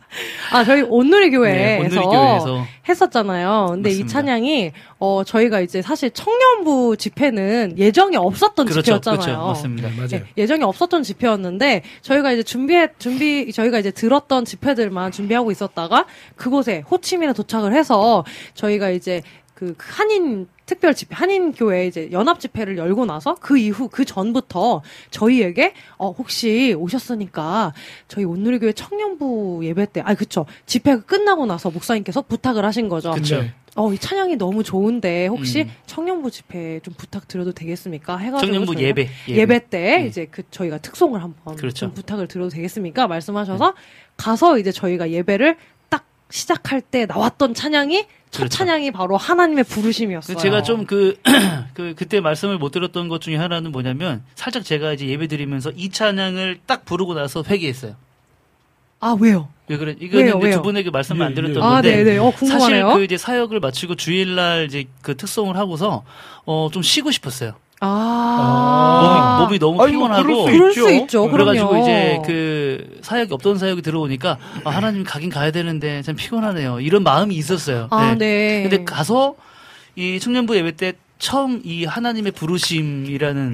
아, 0.50 0.64
저희 0.64 0.80
온누리 0.80 1.30
교회에서, 1.30 1.82
네, 1.82 1.88
온누리 1.88 2.06
교회에서. 2.06 2.66
했었잖아요. 2.88 3.66
근데 3.72 3.90
이 3.90 3.92
맞습니다. 3.92 4.12
찬양이, 4.12 4.72
어, 4.98 5.22
저희가 5.24 5.60
이제 5.60 5.82
사실 5.82 6.10
청년부 6.10 6.96
집회는 6.96 7.74
예정이 7.76 8.16
없었던 8.16 8.64
그렇죠, 8.66 8.82
집회였잖아요. 8.82 9.20
그렇죠, 9.20 9.46
맞습니다. 9.46 9.88
네, 9.90 9.94
맞아요. 9.96 10.08
예, 10.14 10.24
예정이 10.38 10.64
없었던 10.64 11.02
집회였는데 11.02 11.82
저희가 12.00 12.32
이제 12.32 12.42
준비해 12.42 12.88
준비 12.98 13.52
저희가 13.52 13.78
이제 13.78 13.90
들었던 13.90 14.46
집회들만 14.46 15.12
준비하고 15.12 15.50
있었다가 15.50 16.06
그곳에 16.36 16.82
호치민에 16.90 17.34
도착을 17.34 17.74
해서 17.74 18.24
저희가 18.54 18.88
이제 18.90 19.20
그 19.54 19.74
한인 19.76 20.48
특별 20.70 20.94
집회 20.94 21.16
한인 21.16 21.50
교회 21.52 21.88
이제 21.88 22.08
연합 22.12 22.38
집회를 22.38 22.78
열고 22.78 23.04
나서 23.04 23.34
그 23.40 23.58
이후 23.58 23.88
그 23.88 24.04
전부터 24.04 24.82
저희에게 25.10 25.74
어 25.98 26.12
혹시 26.12 26.76
오셨으니까 26.78 27.74
저희 28.06 28.24
온누리교회 28.24 28.72
청년부 28.74 29.62
예배 29.64 29.86
때 29.92 30.00
아 30.04 30.14
그쵸 30.14 30.46
집회가 30.66 31.02
끝나고 31.02 31.46
나서 31.46 31.70
목사님께서 31.70 32.22
부탁을 32.22 32.64
하신 32.64 32.88
거죠. 32.88 33.10
그쵸. 33.10 33.40
네. 33.42 33.52
어, 33.74 33.92
이 33.92 33.98
찬양이 33.98 34.36
너무 34.36 34.62
좋은데 34.62 35.26
혹시 35.26 35.62
음. 35.62 35.70
청년부 35.86 36.30
집회 36.30 36.78
좀 36.84 36.94
부탁드려도 36.96 37.52
되겠습니까? 37.52 38.16
해가지고 38.16 38.46
청년부 38.52 38.80
예배, 38.80 39.08
예배. 39.28 39.40
예배, 39.40 39.68
때 39.70 40.02
음. 40.02 40.06
이제 40.06 40.28
그 40.30 40.44
저희가 40.52 40.78
특송을 40.78 41.20
한번 41.20 41.56
그렇죠. 41.56 41.86
좀 41.86 41.94
부탁을 41.94 42.28
드려도 42.28 42.50
되겠습니까? 42.50 43.08
말씀하셔서 43.08 43.74
가서 44.16 44.58
이제 44.58 44.70
저희가 44.70 45.10
예배를 45.10 45.56
딱 45.88 46.04
시작할 46.30 46.80
때 46.80 47.06
나왔던 47.06 47.54
찬양이 47.54 48.06
첫 48.30 48.40
그렇죠. 48.42 48.58
찬양이 48.58 48.90
바로 48.92 49.16
하나님의 49.16 49.64
부르심이었어요. 49.64 50.36
제가 50.36 50.62
좀 50.62 50.86
그, 50.86 51.18
그, 51.74 51.94
그때 51.96 52.20
말씀을 52.20 52.58
못 52.58 52.70
들었던 52.70 53.08
것 53.08 53.20
중에 53.20 53.36
하나는 53.36 53.72
뭐냐면, 53.72 54.22
살짝 54.36 54.64
제가 54.64 54.92
이제 54.92 55.06
예배 55.06 55.26
드리면서 55.26 55.72
이 55.74 55.90
찬양을 55.90 56.60
딱 56.66 56.84
부르고 56.84 57.14
나서 57.14 57.42
회개했어요. 57.46 57.96
아 59.00 59.16
왜요? 59.18 59.48
왜 59.66 59.78
그래? 59.78 59.96
이거는 59.98 60.42
왜요? 60.42 60.56
두 60.56 60.62
분에게 60.62 60.90
말씀을 60.90 61.24
안 61.24 61.32
예, 61.32 61.34
드렸던 61.34 61.56
예. 61.56 61.66
아 61.66 61.70
건데. 61.70 62.04
네네. 62.04 62.18
어 62.18 62.30
사실 62.30 62.38
궁금하네요. 62.38 62.94
그 62.94 63.04
이제 63.04 63.16
사역을 63.16 63.58
마치고 63.60 63.94
주일날 63.96 64.66
이제 64.66 64.84
그 65.02 65.16
특송을 65.16 65.56
하고서, 65.56 66.04
어, 66.44 66.68
좀 66.72 66.82
쉬고 66.82 67.10
싶었어요. 67.10 67.54
아 67.82 69.38
몸이, 69.40 69.44
몸이 69.44 69.58
너무 69.58 69.82
아니, 69.82 69.92
뭐 69.96 70.08
피곤하고. 70.08 70.44
그럴 70.44 70.52
수 70.52 70.58
그럴 70.58 70.70
있죠. 70.70 70.82
수 70.82 70.90
있죠. 70.92 71.30
그래가지고 71.30 71.68
그럼요. 71.68 71.82
이제 71.82 72.18
그 72.26 72.98
사역이 73.02 73.32
없던 73.32 73.58
사역이 73.58 73.82
들어오니까 73.82 74.36
아, 74.64 74.70
하나님 74.70 75.02
가긴 75.04 75.30
가야 75.30 75.50
되는데 75.50 76.02
참 76.02 76.14
피곤하네요. 76.16 76.80
이런 76.80 77.02
마음이 77.02 77.34
있었어요. 77.34 77.88
아 77.90 78.14
네. 78.18 78.62
근데 78.62 78.84
가서 78.84 79.34
이 79.96 80.20
청년부 80.20 80.56
예배 80.56 80.72
때 80.72 80.92
처음 81.18 81.60
이 81.64 81.84
하나님의 81.84 82.32
부르심이라는 82.32 83.52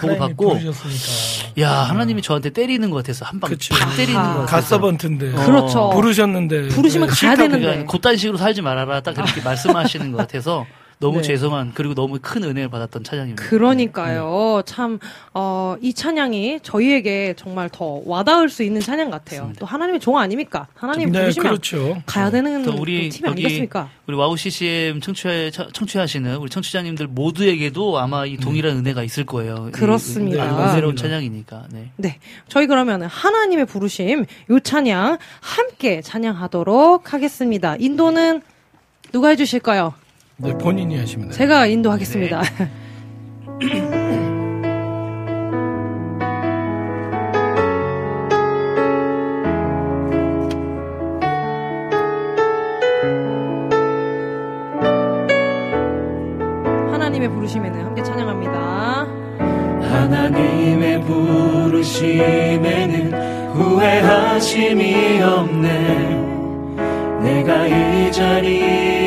곡을 0.00 0.14
하나님이 0.14 0.18
받고 0.18 0.58
부르셨으니까. 0.58 1.60
야 1.62 1.70
하나님이 1.70 2.22
저한테 2.22 2.50
때리는 2.50 2.88
것 2.90 2.96
같아서 2.98 3.24
한 3.26 3.40
방. 3.40 3.50
팍 3.50 3.96
때리는 3.96 4.18
아. 4.18 4.34
것 4.34 4.40
같아서 4.40 4.56
가서번트인데 4.56 5.32
그렇죠. 5.32 5.90
부르셨는데 5.90 6.68
부르시면 6.68 7.08
네. 7.08 7.14
가야 7.26 7.34
그러니까 7.36 7.58
되는데. 7.58 7.84
곧단 7.84 8.16
식으로 8.16 8.38
살지 8.38 8.62
말아라 8.62 9.00
딱 9.02 9.14
그렇게 9.14 9.40
말씀하시는 9.44 10.12
것 10.12 10.18
같아서 10.18 10.64
너무 11.00 11.16
네. 11.16 11.22
죄송한 11.22 11.72
그리고 11.74 11.94
너무 11.94 12.18
큰 12.20 12.44
은혜를 12.44 12.68
받았던 12.68 13.04
찬양입니다. 13.04 13.42
그러니까요. 13.42 14.62
참, 14.66 14.98
어, 15.32 15.74
이 15.80 15.94
찬양이 15.94 16.60
저희에게 16.62 17.32
정말 17.38 17.70
더 17.72 18.02
와닿을 18.04 18.50
수 18.50 18.62
있는 18.62 18.82
찬양 18.82 19.10
같아요. 19.10 19.40
맞습니다. 19.40 19.60
또 19.60 19.66
하나님의 19.66 19.98
종 20.00 20.18
아닙니까? 20.18 20.66
하나님 20.74 21.10
네, 21.10 21.20
부르시면 21.20 21.48
그렇죠. 21.48 22.02
가야 22.04 22.30
되는 22.30 22.62
또 22.64 22.72
우리 22.78 23.08
또 23.08 23.16
팀이 23.16 23.28
여기 23.30 23.40
아니겠습니까? 23.44 23.88
우리 24.06 24.16
와우 24.16 24.36
CCM 24.36 25.00
청취하, 25.00 25.50
청취하시는 25.72 26.36
우리 26.36 26.50
청취자님들 26.50 27.06
모두에게도 27.06 27.98
아마 27.98 28.26
이 28.26 28.36
동일한 28.36 28.76
은혜가 28.76 29.02
있을 29.02 29.24
거예요. 29.24 29.68
이- 29.68 29.72
그렇습니다. 29.72 30.44
이- 30.44 30.48
이 30.48 30.70
은혜로운 30.72 30.96
찬양이니까. 30.96 31.64
네. 31.72 31.90
네. 31.96 32.18
저희 32.48 32.66
그러면 32.66 33.02
하나님의 33.04 33.64
부르심, 33.64 34.26
요 34.50 34.60
찬양 34.60 35.16
함께 35.40 36.02
찬양하도록 36.02 37.14
하겠습니다. 37.14 37.76
인도는 37.78 38.42
누가 39.12 39.28
해주실까요? 39.28 39.94
네, 40.42 40.56
본인이 40.56 40.96
하시면 40.96 41.28
돼요. 41.28 41.36
제가 41.36 41.66
인도하겠습니다. 41.66 42.42
하나님의 56.90 57.28
부르심에는 57.30 57.84
함께 57.84 58.02
찬양합니다. 58.02 59.06
하나님의 59.82 61.00
부르심에는 61.02 62.00
후회하심이 63.52 65.20
없네 65.20 66.30
내가 67.22 67.66
이 67.66 68.10
자리에 68.12 68.99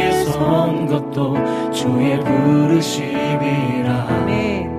선 0.43 0.85
것도 0.87 1.37
주의 1.71 2.19
부르심이라 2.19 3.89
네. 4.27 4.69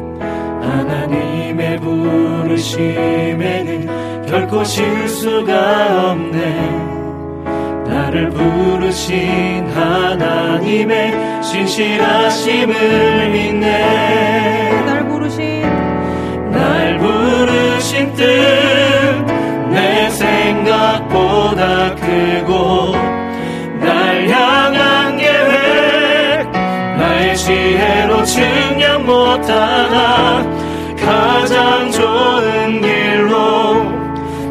하나님의 0.60 1.80
부르심에는 1.80 3.06
결코 4.26 4.62
실수가 4.62 6.10
없네 6.10 6.60
나를 7.88 8.28
부르신 8.28 9.66
하나님의 9.68 11.42
신실하심을 11.42 13.30
믿네 13.30 14.82
날 14.84 15.08
부르신 15.08 15.62
날 16.50 16.98
부르신 16.98 18.12
뜻 18.12 19.24
내 19.70 20.08
생각보다 20.10 21.94
크고 21.96 23.13
측량 28.24 29.04
못하나 29.04 30.42
가장 30.98 31.90
좋은 31.90 32.80
길로 32.80 33.84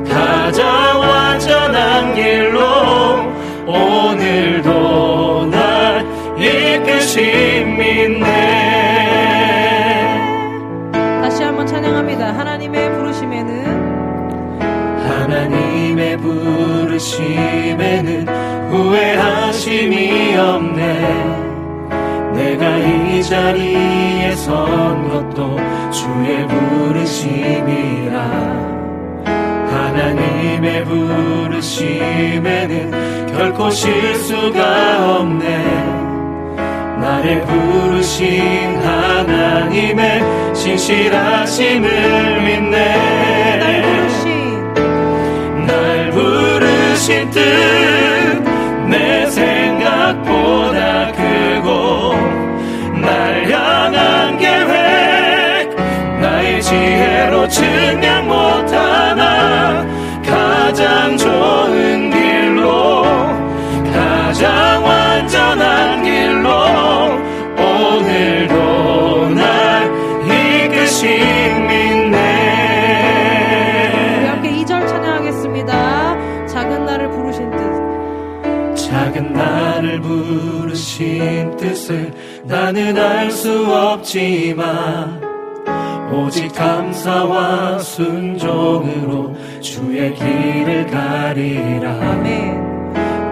가장 0.07 0.99
완전한 0.99 2.13
길로 2.13 2.59
오늘도 3.65 5.49
날 5.49 6.05
이끄신 6.37 7.75
믿네. 7.77 8.27
다시 11.21 11.41
한번 11.43 11.65
찬양합니다. 11.65 12.37
하나님의 12.37 12.91
부르심에는 12.91 13.65
하나님의 15.09 16.17
부르심에는 16.17 18.27
후회하심이 18.71 20.35
없네. 20.37 21.41
내가 22.33 22.77
이이 22.77 23.02
자리에 23.23 24.35
선 24.35 25.09
것도 25.09 25.57
주의 25.91 26.45
부르심이라. 26.47 28.19
하나님의 29.71 30.83
부르심에는 30.85 32.13
결코 33.35 33.69
실수가 33.69 35.19
없네. 35.19 36.03
나를 36.99 37.41
부르신 37.41 38.77
하나님의 38.77 40.21
신실하심을 40.53 42.41
믿네. 42.41 43.23
날 45.65 46.11
부르신 46.11 47.29
뜻내 47.31 49.25
생각보다 49.29 51.11
크 51.13 51.22
측량 57.53 58.27
못하나 58.27 59.85
가장 60.25 61.15
좋은 61.15 62.09
길로 62.09 63.03
가장 63.93 64.83
완전한 64.83 66.01
길로 66.03 66.49
오늘도 67.55 69.29
날 69.35 69.85
이끄신 70.25 71.67
믿네 71.67 72.17
함께 74.27 74.49
2절 74.49 74.87
찬양하겠습니다. 74.87 76.47
작은 76.47 76.85
나를 76.85 77.09
부르신 77.11 77.51
뜻. 77.51 77.57
작은 78.89 79.31
나를 79.33 80.01
부르신 80.01 81.55
뜻을 81.57 82.11
나는 82.45 82.97
알 82.97 83.29
수 83.31 83.71
없지만 83.71 85.22
오직 86.13 86.53
감사와 86.53 87.79
순종으로 87.79 89.35
주의 89.61 90.13
길을 90.13 90.85
가리라 90.85 91.89
아멘. 91.89 92.73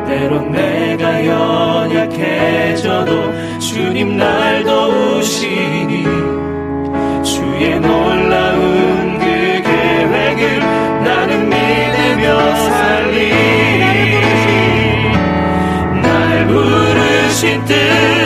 때론 0.08 0.52
내가 0.52 1.26
연약해져도 1.26 3.12
주님 3.60 4.18
날 4.18 4.64
도우시니 4.64 6.04
주의 7.24 7.80
놀라운 7.80 9.20
그 9.20 9.26
계획을 9.62 10.60
나는 10.60 11.50
믿으며 11.50 12.56
살리 12.56 13.30
날 16.02 16.48
부르신 16.48 17.64
뜻 17.66 18.21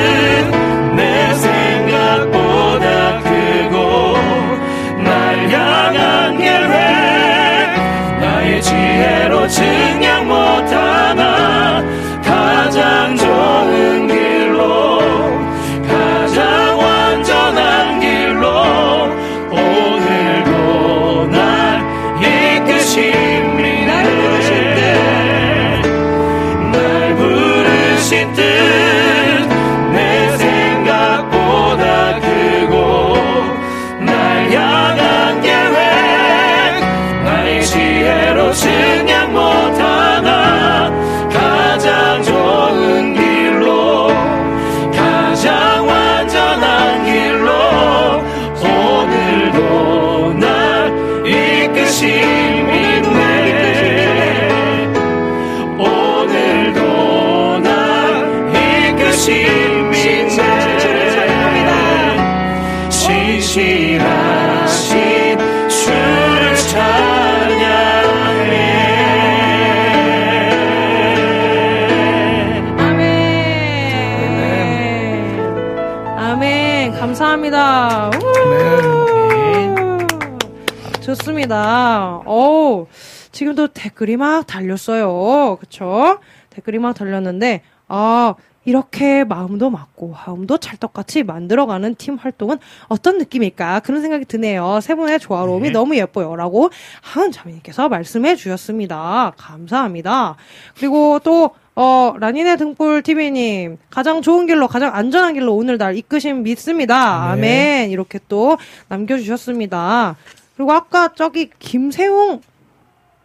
좋습니다. 81.45 82.21
오, 82.25 82.87
지금도 83.31 83.69
댓글이 83.69 84.17
막 84.17 84.45
달렸어요. 84.45 85.57
그쵸? 85.59 86.19
댓글이 86.49 86.79
막 86.79 86.93
달렸는데, 86.93 87.61
아, 87.87 88.35
이렇게 88.65 89.23
마음도 89.23 89.69
맞고 89.69 90.09
마음도 90.09 90.57
찰떡같이 90.57 91.21
만들어가는 91.23 91.95
팀 91.95 92.15
활동은 92.15 92.57
어떤 92.87 93.19
느낌일까 93.19 93.81
그런 93.81 94.01
생각이 94.01 94.25
드네요. 94.25 94.79
세 94.81 94.95
분의 94.95 95.19
조화로움이 95.19 95.69
너무 95.69 95.95
예뻐요라고 95.95 96.71
하은 97.01 97.31
자매님께서 97.31 97.89
말씀해 97.89 98.35
주셨습니다. 98.35 99.33
감사합니다. 99.37 100.35
그리고 100.77 101.19
또 101.23 101.51
어, 101.75 102.13
라니네 102.17 102.55
등불 102.55 103.03
TV님, 103.03 103.77
가장 103.89 104.21
좋은 104.21 104.47
길로, 104.47 104.67
가장 104.67 104.95
안전한 104.95 105.33
길로 105.33 105.53
오늘 105.53 105.77
날 105.77 105.95
이끄심 105.97 106.43
믿습니다. 106.43 107.29
아멘. 107.31 107.91
이렇게 107.91 108.17
또 108.29 108.57
남겨주셨습니다. 108.87 110.15
그리고 110.55 110.71
아까 110.71 111.13
저기 111.13 111.49
김세웅, 111.59 112.41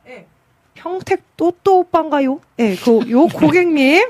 예, 0.09 0.27
평택 0.74 1.23
또또 1.36 1.81
오빠인가요? 1.81 2.40
예, 2.59 2.74
그, 2.77 3.11
요 3.11 3.27
고객님, 3.32 4.09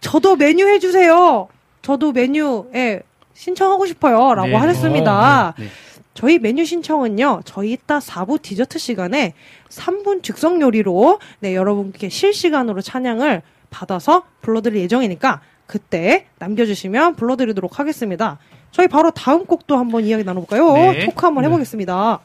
저도 0.00 0.36
메뉴 0.36 0.66
해주세요. 0.66 1.48
저도 1.82 2.12
메뉴, 2.12 2.66
예, 2.74 3.02
신청하고 3.34 3.86
싶어요. 3.86 4.34
라고 4.34 4.48
네. 4.48 4.54
하셨습니다. 4.56 5.54
네. 5.58 5.66
저희 6.14 6.38
메뉴 6.38 6.64
신청은요, 6.64 7.42
저희 7.44 7.72
이따 7.72 8.00
4부 8.00 8.42
디저트 8.42 8.78
시간에 8.78 9.34
3분 9.68 10.22
즉석 10.22 10.60
요리로, 10.60 11.20
네, 11.40 11.54
여러분께 11.54 12.08
실시간으로 12.08 12.80
찬양을 12.80 13.42
받아서 13.70 14.24
불러드릴 14.40 14.80
예정이니까, 14.82 15.40
그때 15.66 16.26
남겨주시면 16.38 17.14
불러드리도록 17.16 17.78
하겠습니다. 17.78 18.38
저희 18.72 18.88
바로 18.88 19.10
다음 19.10 19.44
곡도 19.44 19.76
한번 19.76 20.04
이야기 20.04 20.24
나눠볼까요? 20.24 20.92
네. 20.92 21.04
토크 21.04 21.24
한번 21.24 21.44
해보겠습니다. 21.44 22.20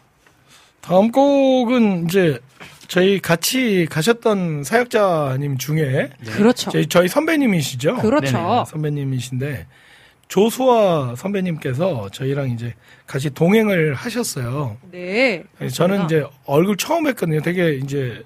다음 0.84 1.12
곡은 1.12 2.06
이제 2.06 2.40
저희 2.90 3.20
같이 3.20 3.88
가셨던 3.90 4.66
사역자님 4.66 5.58
중에 5.58 6.10
그렇죠. 6.26 6.70
저희, 6.72 6.86
저희 6.88 7.08
선배님이시죠. 7.08 7.96
그렇죠. 7.98 8.38
네네. 8.38 8.66
선배님이신데 8.68 9.68
조수아 10.28 11.16
선배님께서 11.16 12.10
저희랑 12.12 12.50
이제 12.52 12.74
같이 13.08 13.30
동행을 13.30 13.94
하셨어요. 13.94 14.78
네. 14.92 15.44
그래서 15.58 15.74
저는. 15.76 16.04
이제 16.06 16.26
얼굴 16.46 16.76
처음 16.76 17.06
뵀거든요. 17.06 17.42
되게 17.42 17.76
이제 17.76 18.24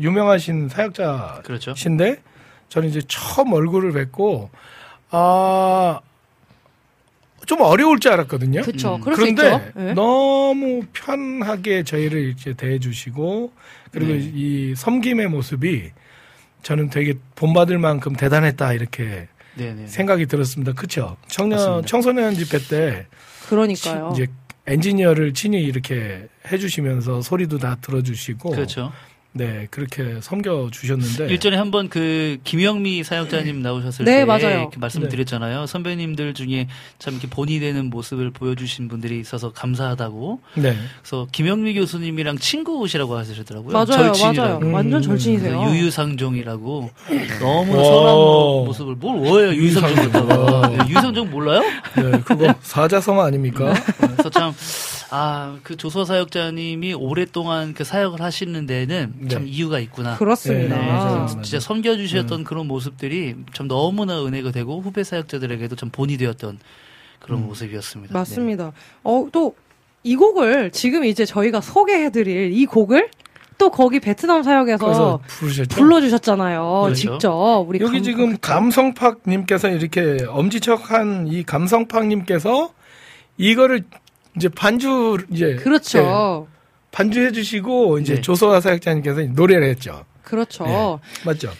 유명하신 0.00 0.68
그렇죠. 0.68 1.74
사역자신데 1.74 2.22
저는 2.68 2.88
이제 2.88 3.02
처음 3.08 3.52
얼굴을 3.52 3.92
뵙고 3.92 4.50
아. 5.10 6.00
좀 7.46 7.60
어려울 7.60 8.00
줄 8.00 8.12
알았거든요. 8.12 8.62
그쵸. 8.62 8.96
음. 8.96 9.00
그런데 9.00 9.46
있죠. 9.46 9.62
네. 9.74 9.94
너무 9.94 10.82
편하게 10.92 11.84
저희를 11.84 12.30
이제 12.30 12.52
대해주시고 12.52 13.52
그리고 13.92 14.12
네. 14.12 14.30
이 14.34 14.74
섬김의 14.76 15.28
모습이 15.28 15.90
저는 16.62 16.90
되게 16.90 17.14
본받을 17.36 17.78
만큼 17.78 18.14
대단했다 18.14 18.72
이렇게 18.72 19.28
네네. 19.54 19.86
생각이 19.86 20.26
들었습니다. 20.26 20.72
그쵸? 20.72 21.16
청년 21.28 21.58
맞습니다. 21.58 21.86
청소년 21.86 22.34
집회 22.34 22.58
때 22.58 23.06
그러니까요. 23.48 24.10
이제 24.12 24.26
엔지니어를 24.66 25.32
친히 25.32 25.62
이렇게 25.62 26.26
해주시면서 26.50 27.22
소리도 27.22 27.58
다 27.58 27.76
들어주시고 27.80 28.50
그렇죠. 28.50 28.92
네 29.36 29.68
그렇게 29.70 30.18
섬겨 30.20 30.70
주셨는데 30.72 31.26
일전에 31.28 31.56
한번 31.56 31.88
그 31.88 32.38
김영미 32.44 33.04
사역자님 33.04 33.60
나오셨을 33.62 34.04
네, 34.04 34.20
때 34.20 34.24
맞아요. 34.24 34.60
이렇게 34.60 34.78
말씀드렸잖아요. 34.78 35.66
선배님들 35.66 36.34
중에 36.34 36.68
참 36.98 37.14
이렇게 37.14 37.28
본이 37.28 37.60
되는 37.60 37.90
모습을 37.90 38.30
보여주신 38.30 38.88
분들이 38.88 39.20
있어서 39.20 39.52
감사하다고. 39.52 40.40
네 40.54 40.76
그래서 41.02 41.26
김영미 41.32 41.74
교수님이랑 41.74 42.38
친구시라고 42.38 43.16
하시더라고요. 43.16 43.72
맞아요, 43.72 44.12
절친이라고. 44.12 44.60
맞아요. 44.60 44.74
완전 44.74 45.00
음, 45.00 45.02
절친이세요. 45.02 45.64
네, 45.64 45.72
유유상종이라고 45.74 46.90
너무 47.40 47.76
와. 47.76 47.84
선한 47.84 48.14
모습을 48.66 48.94
뭘 48.96 49.18
뭐예요 49.18 49.52
유유상종 49.52 50.12
네, 50.12 50.88
유유상종 50.88 51.30
몰라요? 51.30 51.60
네, 51.96 52.20
그거 52.24 52.54
사자성어 52.62 53.22
아닙니까? 53.22 53.74
그래서 53.98 54.30
참, 54.30 54.52
아, 55.10 55.56
그 55.62 55.76
조서 55.76 56.04
사역자님이 56.04 56.94
오랫동안 56.94 57.74
그 57.74 57.84
사역을 57.84 58.20
하시는 58.20 58.66
데는 58.66 59.14
참 59.28 59.44
네. 59.44 59.50
이유가 59.50 59.78
있구나. 59.78 60.16
그렇습니다. 60.16 60.76
네, 60.76 60.86
맞아요. 60.86 61.26
진짜 61.42 61.60
섬겨주셨던 61.60 62.44
그런 62.44 62.66
모습들이 62.66 63.36
참 63.52 63.68
너무나 63.68 64.24
은혜가 64.24 64.50
되고 64.52 64.80
후배 64.80 65.04
사역자들에게도 65.04 65.76
참 65.76 65.90
본이 65.90 66.16
되었던 66.16 66.58
그런 67.20 67.40
음. 67.40 67.46
모습이었습니다. 67.46 68.12
맞습니다. 68.14 68.72
어, 69.04 69.26
또 69.32 69.54
이 70.08 70.14
곡을 70.14 70.70
지금 70.70 71.04
이제 71.04 71.24
저희가 71.24 71.60
소개해드릴 71.60 72.52
이 72.52 72.64
곡을 72.66 73.10
또 73.58 73.70
거기 73.72 73.98
베트남 73.98 74.44
사역에서? 74.44 75.18
불러주셨잖아요. 75.70 76.82
그렇죠. 76.84 76.94
직접 76.94 77.64
우리 77.66 77.80
여기 77.80 77.94
감- 77.94 78.02
지금? 78.04 78.36
감성팍님께서 78.40 79.68
이렇게 79.70 80.24
엄지척한 80.28 81.26
이 81.26 81.42
감성팍님께서 81.42 82.72
이거를 83.36 83.82
이제 84.36 84.48
반주 84.48 85.18
이제 85.32 85.46
네, 85.46 85.56
그렇죠. 85.56 86.46
반주해 86.96 87.30
주시고 87.32 87.98
이제 87.98 88.14
네. 88.14 88.20
조서아 88.22 88.60
사역자님께서 88.60 89.20
노래를 89.34 89.68
했죠. 89.68 90.06
그렇죠. 90.22 90.64
네. 90.64 90.98
맞죠? 91.26 91.52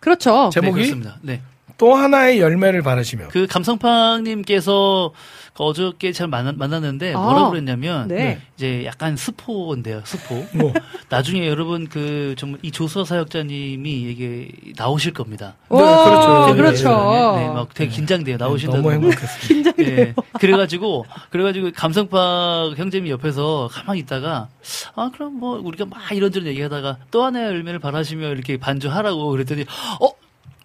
그렇죠. 0.00 0.48
제- 0.50 0.60
네, 0.60 0.66
제목이? 0.66 0.80
그렇습니다. 0.82 1.18
네. 1.20 1.42
또 1.78 1.94
하나의 1.94 2.40
열매를 2.40 2.82
바라시며. 2.82 3.28
그 3.28 3.46
감성팡님께서 3.46 5.12
그 5.54 5.62
어저께 5.62 6.12
잘 6.12 6.28
만났, 6.28 6.56
만났는데 6.56 7.14
아, 7.14 7.18
뭐라고 7.18 7.50
그랬냐면 7.50 8.08
네. 8.08 8.40
이제 8.56 8.84
약간 8.84 9.16
스포인데요, 9.16 10.02
스포. 10.04 10.46
뭐 10.52 10.72
나중에 11.08 11.46
여러분 11.48 11.86
그 11.88 12.34
정말 12.38 12.60
이 12.62 12.70
조서 12.70 13.04
사역자님이 13.04 13.90
이게 13.90 14.48
나오실 14.76 15.12
겁니다. 15.12 15.54
오, 15.68 15.76
그렇죠. 15.78 16.54
그렇죠. 16.54 16.88
네, 17.36 17.48
막 17.48 17.74
되게 17.74 17.90
긴장돼요. 17.90 18.36
나오신다고. 18.36 18.82
너무 18.82 18.92
행복했어요. 18.92 19.72
예. 19.80 20.14
그래가지고 20.38 21.06
그래가지고 21.30 21.70
감성박 21.74 22.74
형제님 22.76 23.08
옆에서 23.10 23.68
가만히 23.72 24.00
있다가 24.00 24.48
아 24.94 25.10
그럼 25.14 25.38
뭐 25.38 25.58
우리가 25.62 25.86
막 25.86 26.12
이런저런 26.12 26.46
얘기하다가 26.48 26.98
또 27.10 27.24
하나의 27.24 27.46
열매를 27.48 27.78
바라시며 27.78 28.28
이렇게 28.28 28.56
반주하라고 28.56 29.28
그랬더니 29.30 29.64
어. 30.00 30.08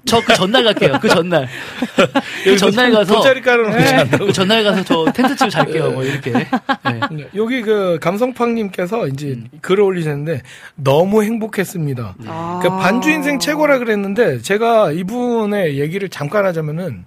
저 0.05 0.19
그 0.21 0.33
전날 0.33 0.63
갈게요. 0.63 0.97
그 1.01 1.07
전날. 1.07 1.47
그 2.43 2.57
전날 2.57 2.91
가서 2.91 3.13
돗자리 3.15 3.41
깔아놓지 3.41 3.93
않다고. 3.93 4.25
그 4.25 4.33
전날 4.33 4.63
가서 4.63 4.83
저 4.83 5.05
텐트 5.13 5.35
치고 5.35 5.49
잘게요. 5.49 5.91
뭐 5.91 6.03
이렇게. 6.03 6.31
네. 6.31 6.47
네, 7.11 7.27
여기 7.35 7.61
그 7.61 7.99
감성팡님께서 8.01 9.07
이제 9.07 9.27
음. 9.27 9.47
글을 9.61 9.83
올리셨는데 9.83 10.41
너무 10.75 11.23
행복했습니다. 11.23 12.15
아. 12.25 12.59
그 12.63 12.69
반주 12.69 13.09
인생 13.11 13.39
최고라 13.39 13.77
그랬는데 13.77 14.39
제가 14.39 14.91
이분의 14.91 15.79
얘기를 15.79 16.09
잠깐 16.09 16.45
하자면은 16.45 17.05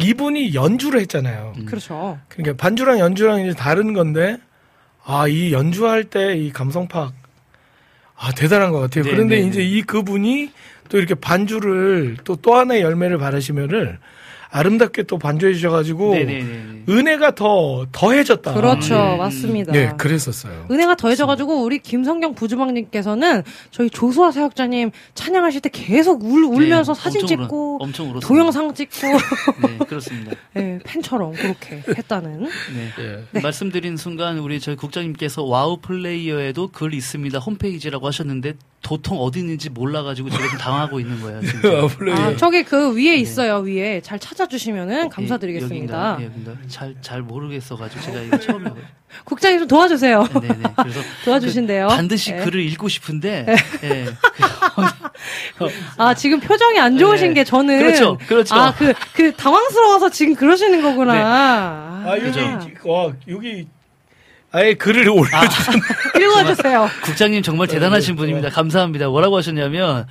이분이 0.00 0.54
연주를 0.54 1.00
했잖아요. 1.02 1.52
그렇죠. 1.66 2.18
그러니까 2.28 2.56
반주랑 2.56 2.98
연주랑 2.98 3.42
이제 3.42 3.52
다른 3.54 3.92
건데 3.92 4.38
아 5.04 5.26
이 5.28 5.52
연주할 5.52 6.04
때 6.04 6.34
이 6.36 6.50
감성팍 6.52 7.12
아 8.16 8.30
대단한 8.32 8.70
것 8.70 8.78
같아요. 8.80 9.04
네, 9.04 9.10
그런데 9.10 9.40
네, 9.40 9.46
이제 9.48 9.58
네. 9.60 9.64
이 9.66 9.82
그분이 9.82 10.50
또 10.92 10.98
이렇게 10.98 11.14
반주를 11.14 12.18
또 12.22 12.36
또 12.36 12.54
하나의 12.54 12.82
열매를 12.82 13.16
바라시면을 13.16 13.98
아름답게 14.52 15.04
또 15.04 15.18
반주해 15.18 15.54
주셔가지고 15.54 16.12
네네네. 16.14 16.82
은혜가 16.88 17.34
더 17.34 17.86
더해졌다. 17.90 18.52
그렇죠. 18.54 18.94
음. 19.14 19.18
맞습니다. 19.18 19.72
네, 19.72 19.90
그랬었어요. 19.96 20.66
은혜가 20.70 20.96
더해져가지고 20.96 21.62
우리 21.64 21.78
김성경 21.78 22.34
부주방님께서는 22.34 23.42
저희 23.70 23.88
조수아 23.88 24.30
사역자님 24.30 24.90
찬양하실 25.14 25.60
때 25.62 25.70
계속 25.72 26.22
울, 26.24 26.44
울면서 26.44 26.92
네, 26.94 27.00
사진 27.00 27.22
엄청 27.22 27.38
찍고 27.38 27.78
울었- 27.78 27.82
엄청 27.82 28.06
울었습니다. 28.10 28.26
동영상 28.28 28.74
찍고 28.74 29.06
네, 29.66 29.78
그렇습니다. 29.86 30.32
네, 30.54 30.78
팬처럼 30.84 31.32
그렇게 31.32 31.82
했다는. 31.88 32.42
네. 32.42 33.24
예. 33.34 33.40
말씀드린 33.40 33.96
순간 33.96 34.38
우리 34.38 34.60
저희 34.60 34.76
국장님께서 34.76 35.44
와우 35.44 35.78
플레이어에도 35.80 36.68
글 36.68 36.92
있습니다 36.94 37.38
홈페이지라고 37.38 38.06
하셨는데 38.06 38.54
도통 38.82 39.18
어디 39.18 39.38
있는지 39.38 39.70
몰라가지고 39.70 40.28
제가 40.28 40.48
좀 40.48 40.58
당하고 40.58 40.98
있는 41.00 41.20
거예요. 41.20 41.40
아, 42.12 42.36
저기 42.36 42.64
그 42.64 42.94
위에 42.96 43.14
있어요. 43.16 43.58
위에 43.58 44.00
잘 44.02 44.18
찾아 44.18 44.41
주시면은 44.46 45.08
감사드리겠습니다. 45.08 46.16
예, 46.20 46.24
여긴가? 46.26 46.52
잘, 46.68 46.94
잘 47.00 47.22
모르겠어가지고 47.22 48.02
제가 48.02 48.20
이거 48.20 48.38
처음이에요. 48.38 48.76
국장님 49.24 49.60
좀 49.60 49.68
도와주세요. 49.68 50.24
네네. 50.40 50.62
그래서 50.76 51.00
도와주신대요. 51.24 51.88
그 51.88 51.94
반드시 51.94 52.32
네. 52.32 52.44
글을 52.44 52.60
읽고 52.60 52.88
싶은데, 52.88 53.46
예. 53.84 54.06
아 55.98 56.14
지금 56.14 56.40
표정이 56.40 56.78
안 56.78 56.96
좋으신 56.98 57.28
네. 57.28 57.34
게 57.34 57.44
저는 57.44 57.78
그렇죠, 57.78 58.18
그렇죠. 58.26 58.54
아그그 58.54 59.32
당황스러워서 59.36 60.10
지금 60.10 60.34
그러시는 60.34 60.82
거구나. 60.82 61.12
네. 61.12 61.20
아, 61.20 62.04
아, 62.06 62.18
여기, 62.18 62.40
아. 62.40 62.60
와, 62.84 63.12
여기, 63.28 63.68
아예 64.50 64.74
글을 64.74 65.08
올려주셨네. 65.08 65.80
읽어주세요. 66.20 66.88
국장님 67.04 67.42
정말 67.42 67.68
대단하신 67.68 68.16
분입니다. 68.16 68.50
감사합니다. 68.50 69.08
뭐라고 69.08 69.36
하셨냐면, 69.36 70.06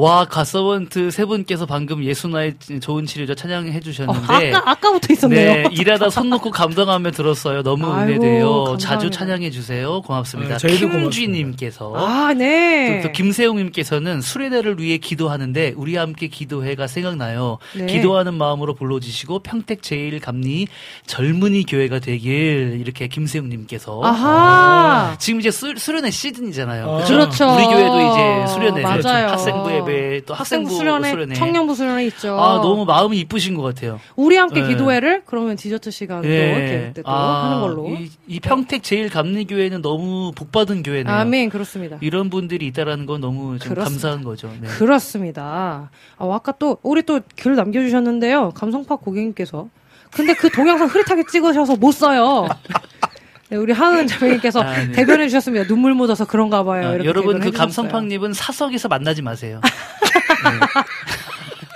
와, 0.00 0.24
가서번트 0.26 1.10
세 1.10 1.24
분께서 1.24 1.66
방금 1.66 2.04
예수나의 2.04 2.54
좋은 2.80 3.04
치료자 3.04 3.34
찬양해 3.34 3.76
어, 3.76 3.80
주셨는데, 3.80 4.52
아까 4.52 4.70
아까부터 4.70 5.12
있었네요. 5.12 5.54
네, 5.54 5.68
일하다 5.72 6.10
손 6.10 6.30
놓고 6.30 6.52
감동하며 6.52 7.10
들었어요. 7.10 7.64
너무 7.64 7.92
아이고, 7.92 8.12
은혜돼요. 8.12 8.48
감사합니다. 8.48 8.88
자주 8.88 9.10
찬양해 9.10 9.50
주세요. 9.50 10.00
고맙습니다. 10.02 10.56
네, 10.56 10.58
저희도 10.58 10.88
김쥐님께서 10.88 11.94
아 11.96 12.32
네. 12.32 13.00
또, 13.02 13.08
또 13.08 13.12
김세용님께서는 13.12 14.20
수레대를 14.20 14.78
위해 14.78 14.98
기도하는데 14.98 15.74
우리 15.76 15.96
함께 15.96 16.28
기도회가 16.28 16.86
생각나요. 16.86 17.58
네. 17.74 17.86
기도하는 17.86 18.34
마음으로 18.34 18.74
불러주시고 18.76 19.40
평택 19.40 19.82
제일 19.82 20.20
감리 20.20 20.68
젊은이 21.06 21.64
교회가 21.66 21.98
되길 21.98 22.78
이렇게 22.80 23.08
김세용님께서 23.08 24.00
아하. 24.04 25.16
지금 25.18 25.40
이제 25.40 25.50
수, 25.50 25.74
수련회 25.76 26.12
시즌이잖아요. 26.12 26.88
아. 26.88 26.98
그죠? 26.98 27.14
그렇죠. 27.14 27.52
우리 27.52 27.64
교회도 27.64 28.00
이제 28.12 28.52
수련회 28.54 28.82
맞아요. 28.82 29.28
학생부 29.30 29.87
예배 29.90 30.22
또 30.26 30.34
학생부, 30.34 30.70
수련회, 30.70 31.10
수련회. 31.10 31.34
청년부 31.34 31.74
수련회 31.74 32.06
있죠. 32.06 32.38
아 32.40 32.56
너무 32.60 32.84
마음이 32.84 33.18
이쁘신 33.20 33.54
것 33.54 33.62
같아요. 33.62 34.00
우리 34.16 34.36
함께 34.36 34.62
네. 34.62 34.68
기도회를 34.68 35.22
그러면 35.26 35.56
디저트 35.56 35.90
시간도 35.90 36.28
이렇게 36.28 36.92
또 37.04 37.10
하는 37.10 37.60
걸로. 37.60 37.88
이, 37.88 38.10
이 38.26 38.40
평택 38.40 38.82
제일 38.82 39.08
감리 39.10 39.44
교회는 39.46 39.82
너무 39.82 40.32
복받은 40.34 40.82
교회네요. 40.82 41.14
아멘 41.14 41.48
그렇습니다. 41.50 41.98
이런 42.00 42.30
분들이 42.30 42.66
있다라는 42.66 43.06
건 43.06 43.20
너무 43.20 43.58
좀 43.58 43.70
그렇습니다. 43.70 43.84
감사한 43.84 44.24
거죠. 44.24 44.50
네. 44.60 44.68
그렇습니다. 44.68 45.90
아, 46.18 46.34
아까 46.34 46.52
또 46.58 46.78
우리 46.82 47.02
또 47.02 47.20
글 47.36 47.56
남겨주셨는데요. 47.56 48.50
감성팍 48.54 49.00
고객님께서 49.02 49.68
근데 50.10 50.34
그 50.34 50.48
동영상 50.50 50.86
흐릿하게 50.88 51.24
찍으셔서 51.30 51.76
못 51.76 51.92
써요. 51.92 52.46
네, 53.50 53.56
우리 53.56 53.72
하은 53.72 54.06
자매님께서 54.06 54.60
아, 54.62 54.74
네. 54.76 54.92
대변해 54.92 55.26
주셨습니다. 55.28 55.66
눈물 55.66 55.94
묻어서 55.94 56.26
그런가 56.26 56.64
봐요. 56.64 56.88
아, 56.88 57.04
여러분 57.04 57.40
그. 57.40 57.50
감성팡님은 57.50 58.32
사석에서 58.34 58.88
만나지 58.88 59.22
마세요. 59.22 59.60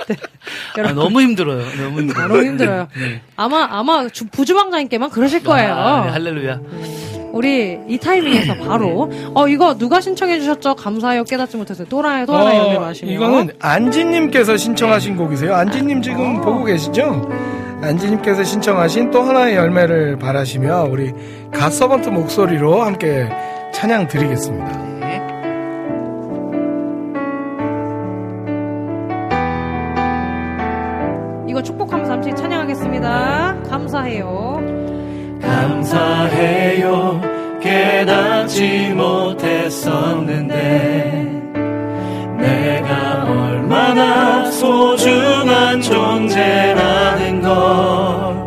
네. 0.08 0.16
아, 0.16 0.78
여러분. 0.78 0.96
너무 0.96 1.20
힘들어요. 1.22 1.64
너무 1.76 2.00
힘들어요. 2.00 2.24
아, 2.24 2.28
너무 2.28 2.44
힘들어요. 2.44 2.88
네. 2.98 3.22
아마 3.36 3.66
아마 3.70 4.08
주- 4.08 4.26
부주방장님께만 4.26 5.10
그러실 5.10 5.42
거예요. 5.42 5.72
아, 5.74 6.04
네, 6.04 6.10
할렐루야. 6.10 6.60
우리 7.32 7.78
이 7.88 7.98
타이밍에서 7.98 8.54
바로 8.56 9.10
어 9.34 9.48
이거 9.48 9.74
누가 9.76 10.00
신청해 10.00 10.38
주셨죠? 10.40 10.74
감사해요. 10.74 11.24
깨닫지 11.24 11.56
못했어요. 11.56 11.88
또라이 11.88 12.26
연결 12.28 12.80
마시면 12.80 13.12
어, 13.12 13.16
이거는 13.16 13.54
안지님께서 13.58 14.56
신청하신 14.56 15.16
곡이세요. 15.16 15.54
안지님 15.54 16.02
지금 16.02 16.40
보고 16.40 16.64
계시죠? 16.64 17.28
안지님께서 17.82 18.44
신청하신 18.44 19.10
또 19.10 19.22
하나의 19.22 19.56
열매를 19.56 20.18
바라시며 20.18 20.86
우리 20.90 21.12
갓서번트 21.52 22.10
목소리로 22.10 22.82
함께 22.82 23.28
찬양 23.72 24.06
드리겠습니다. 24.08 24.82
네. 25.00 25.20
이거 31.48 31.62
축복하면서 31.62 32.12
함께 32.12 32.34
찬양하겠습니다. 32.34 33.62
감사해요. 33.68 34.71
감사해요. 35.42 37.20
깨닫지 37.60 38.92
못했었는데 38.94 40.52
내가 42.38 43.24
얼마나 43.24 44.50
소중한 44.50 45.80
존재라는 45.80 47.42
걸 47.42 48.42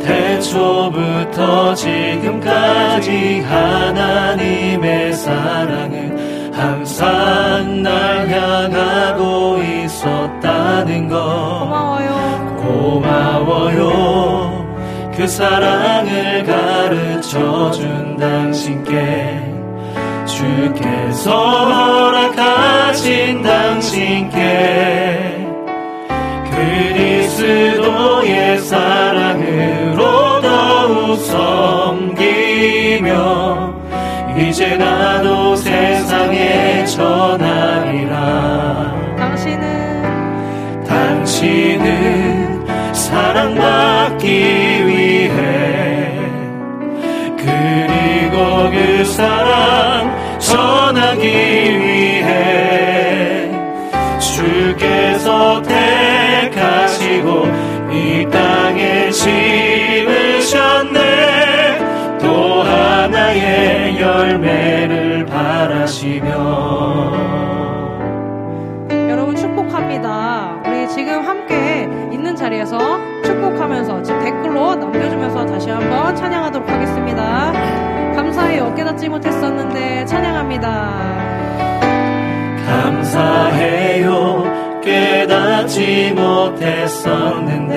태초부터 0.00 1.74
지금까지 1.74 3.40
하나님의 3.40 5.12
사랑은 5.12 6.52
항상 6.52 7.82
날 7.82 8.28
향하고 8.28 9.58
있었다는 9.62 11.08
것. 11.08 11.16
고마워요. 11.16 12.56
고마워요 12.56 14.35
그 15.26 15.30
사랑을 15.30 16.44
가르쳐 16.44 17.72
준 17.72 18.16
당신께 18.16 19.42
주께서 20.24 22.30
허락하신 22.30 23.42
당신께 23.42 24.38
그리스도의 26.54 28.58
사랑으로 28.60 30.40
더욱 30.40 31.16
섬기며 31.96 33.74
이제 34.38 34.76
나도 34.76 35.56
세상에 35.56 36.84
전하리라. 36.84 38.14
당신은 39.18 40.84
당신은 40.84 42.64
사랑받기 42.92 44.65
사랑 49.06 50.38
전하기 50.38 51.26
위해 51.80 53.50
주께서 54.18 55.62
택하시고 55.62 57.46
이 57.92 58.26
땅에 58.30 59.10
심으셨네 59.10 60.98
또 62.20 62.62
하나의 62.62 64.00
열매를 64.00 65.24
바라시며 65.24 66.26
여러분 69.08 69.34
축복합니다. 69.36 70.60
우리 70.66 70.86
지금 70.88 71.26
함께 71.26 71.88
있는 72.12 72.36
자리에서 72.36 72.78
축복하면서 73.22 74.02
지금 74.02 74.22
댓글로 74.24 74.74
남겨주면서 74.74 75.46
다시 75.46 75.70
한번 75.70 76.14
찬양하도록 76.14 76.68
하겠습니다. 76.68 77.85
감사해요. 78.36 78.74
깨닫지 78.74 79.08
못했었는데 79.08 80.04
찬양합니다. 80.04 80.66
감사해요 82.66 84.44
깨닫지 84.82 86.12
못했었는데 86.12 87.74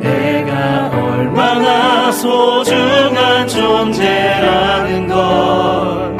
내가 0.00 0.90
얼마나 0.94 2.12
소중한 2.12 3.48
존재라는 3.48 5.08
걸 5.08 6.16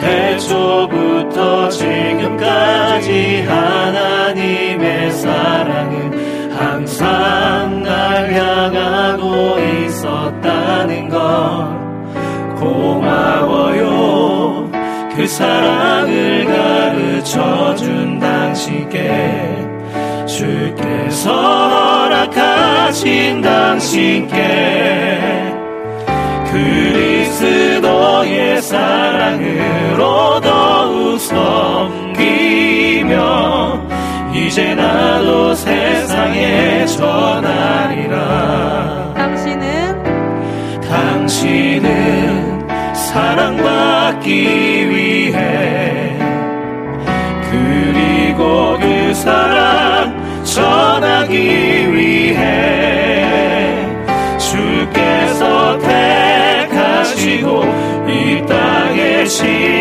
태초부터 0.00 1.68
지금까지 1.68 3.42
하나님의 3.42 5.12
사랑은 5.12 6.50
항상 6.58 7.82
날 7.82 8.32
향하 8.34 8.69
사랑을 15.30 16.44
가르쳐 16.44 17.74
준 17.76 18.18
당신께 18.18 19.68
주께서 20.26 22.02
허락하신 22.02 23.40
당신께 23.40 25.54
그리스도의 26.50 28.60
사랑으로 28.60 30.40
더욱 30.40 31.20
섬기며 31.20 33.14
이제 34.34 34.74
나도 34.74 35.54
세상에 35.54 36.84
전하리라. 36.86 38.18
당신은 39.14 40.02
당신은 40.82 42.29
사랑받기 43.10 44.30
위해. 44.88 46.16
그리고 47.50 48.78
그 48.78 49.12
사랑 49.14 50.44
전하기 50.44 51.92
위해. 51.92 53.76
주께서 54.38 55.76
택하시고 56.68 57.64
이 58.06 58.46
땅에 58.46 59.24
심 59.24 59.79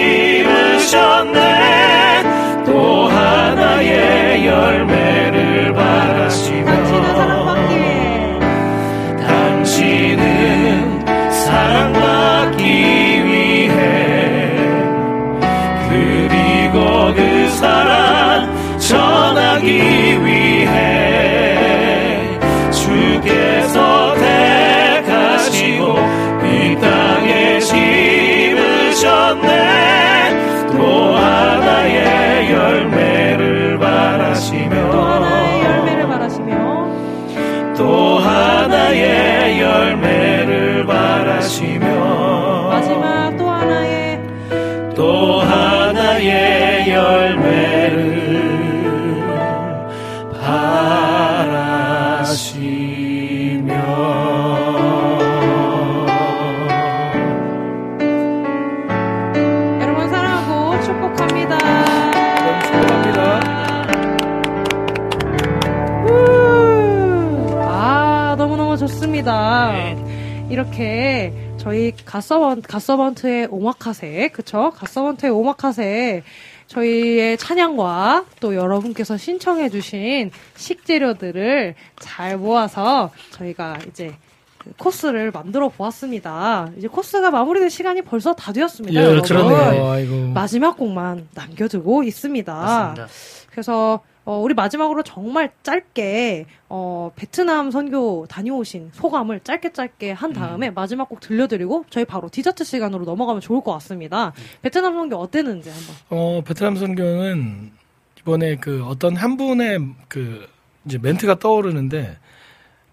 너무너무 69.21 69.95
좋습니다. 69.99 70.49
이렇게 70.49 71.33
저희 71.57 71.93
갓서번, 72.05 72.61
갓서번트의 72.61 73.47
오마카세, 73.51 74.29
그쵸? 74.29 74.71
갓서번트의 74.75 75.31
오마카세, 75.31 76.23
저희의 76.67 77.37
찬양과 77.37 78.25
또 78.39 78.55
여러분께서 78.55 79.17
신청해주신 79.17 80.31
식재료들을 80.55 81.75
잘 81.99 82.37
모아서 82.37 83.11
저희가 83.31 83.79
이제 83.87 84.07
그 84.07 84.28
코스를 84.77 85.31
만들어 85.31 85.69
보았습니다. 85.69 86.69
이제 86.77 86.87
코스가 86.87 87.31
마무리될 87.31 87.69
시간이 87.69 88.01
벌써 88.03 88.33
다 88.33 88.51
되었습니다. 88.51 88.99
예. 88.99 89.21
그러네요. 89.21 89.89
아이고. 89.89 90.27
마지막 90.33 90.77
곡만 90.77 91.27
남겨두고 91.33 92.03
있습니다. 92.03 92.53
맞습니다. 92.53 93.07
그래서 93.49 94.01
어, 94.25 94.37
우리 94.37 94.53
마지막으로 94.53 95.01
정말 95.01 95.49
짧게 95.63 96.45
어, 96.69 97.11
베트남 97.15 97.71
선교 97.71 98.27
다녀오신 98.27 98.91
소감을 98.93 99.39
짧게 99.43 99.73
짧게 99.73 100.11
한 100.11 100.33
다음에 100.33 100.69
마지막 100.69 101.09
곡 101.09 101.19
들려드리고 101.19 101.85
저희 101.89 102.05
바로 102.05 102.29
디저트 102.29 102.63
시간으로 102.63 103.05
넘어가면 103.05 103.41
좋을 103.41 103.61
것 103.63 103.71
같습니다. 103.73 104.33
베트남 104.61 104.93
선교 104.93 105.15
어땠는지 105.15 105.71
한번. 105.71 105.95
어, 106.09 106.41
베트남 106.45 106.75
선교는 106.75 107.71
이번에 108.19 108.57
그 108.57 108.83
어떤 108.85 109.15
한 109.15 109.35
분의 109.35 109.79
그 110.07 110.45
이제 110.85 110.99
멘트가 111.01 111.39
떠오르는데 111.39 112.17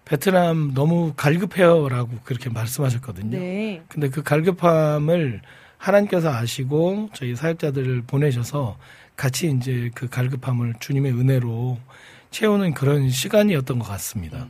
베트남 0.07 0.73
너무 0.73 1.13
갈급해요라고 1.17 2.19
그렇게 2.23 2.49
말씀하셨거든요. 2.49 3.37
네. 3.37 3.83
근데 3.89 4.09
그 4.09 4.23
갈급함을 4.23 5.41
하나님께서 5.77 6.31
아시고 6.31 7.09
저희 7.13 7.35
사역자들을 7.35 8.03
보내셔서 8.07 8.77
같이 9.17 9.51
이제 9.51 9.91
그 9.93 10.07
갈급함을 10.07 10.75
주님의 10.79 11.11
은혜로 11.11 11.77
채우는 12.31 12.73
그런 12.73 13.09
시간이었던 13.09 13.79
것 13.79 13.85
같습니다. 13.85 14.47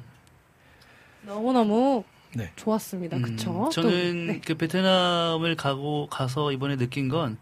너무너무 1.24 2.04
네. 2.36 2.52
좋았습니다. 2.56 3.18
음, 3.18 3.22
그쵸? 3.24 3.52
또, 3.52 3.70
저는 3.70 4.28
네. 4.28 4.42
그 4.46 4.56
베트남을 4.56 5.56
가고 5.56 6.08
가서 6.08 6.52
이번에 6.52 6.76
느낀 6.76 7.10
건 7.10 7.38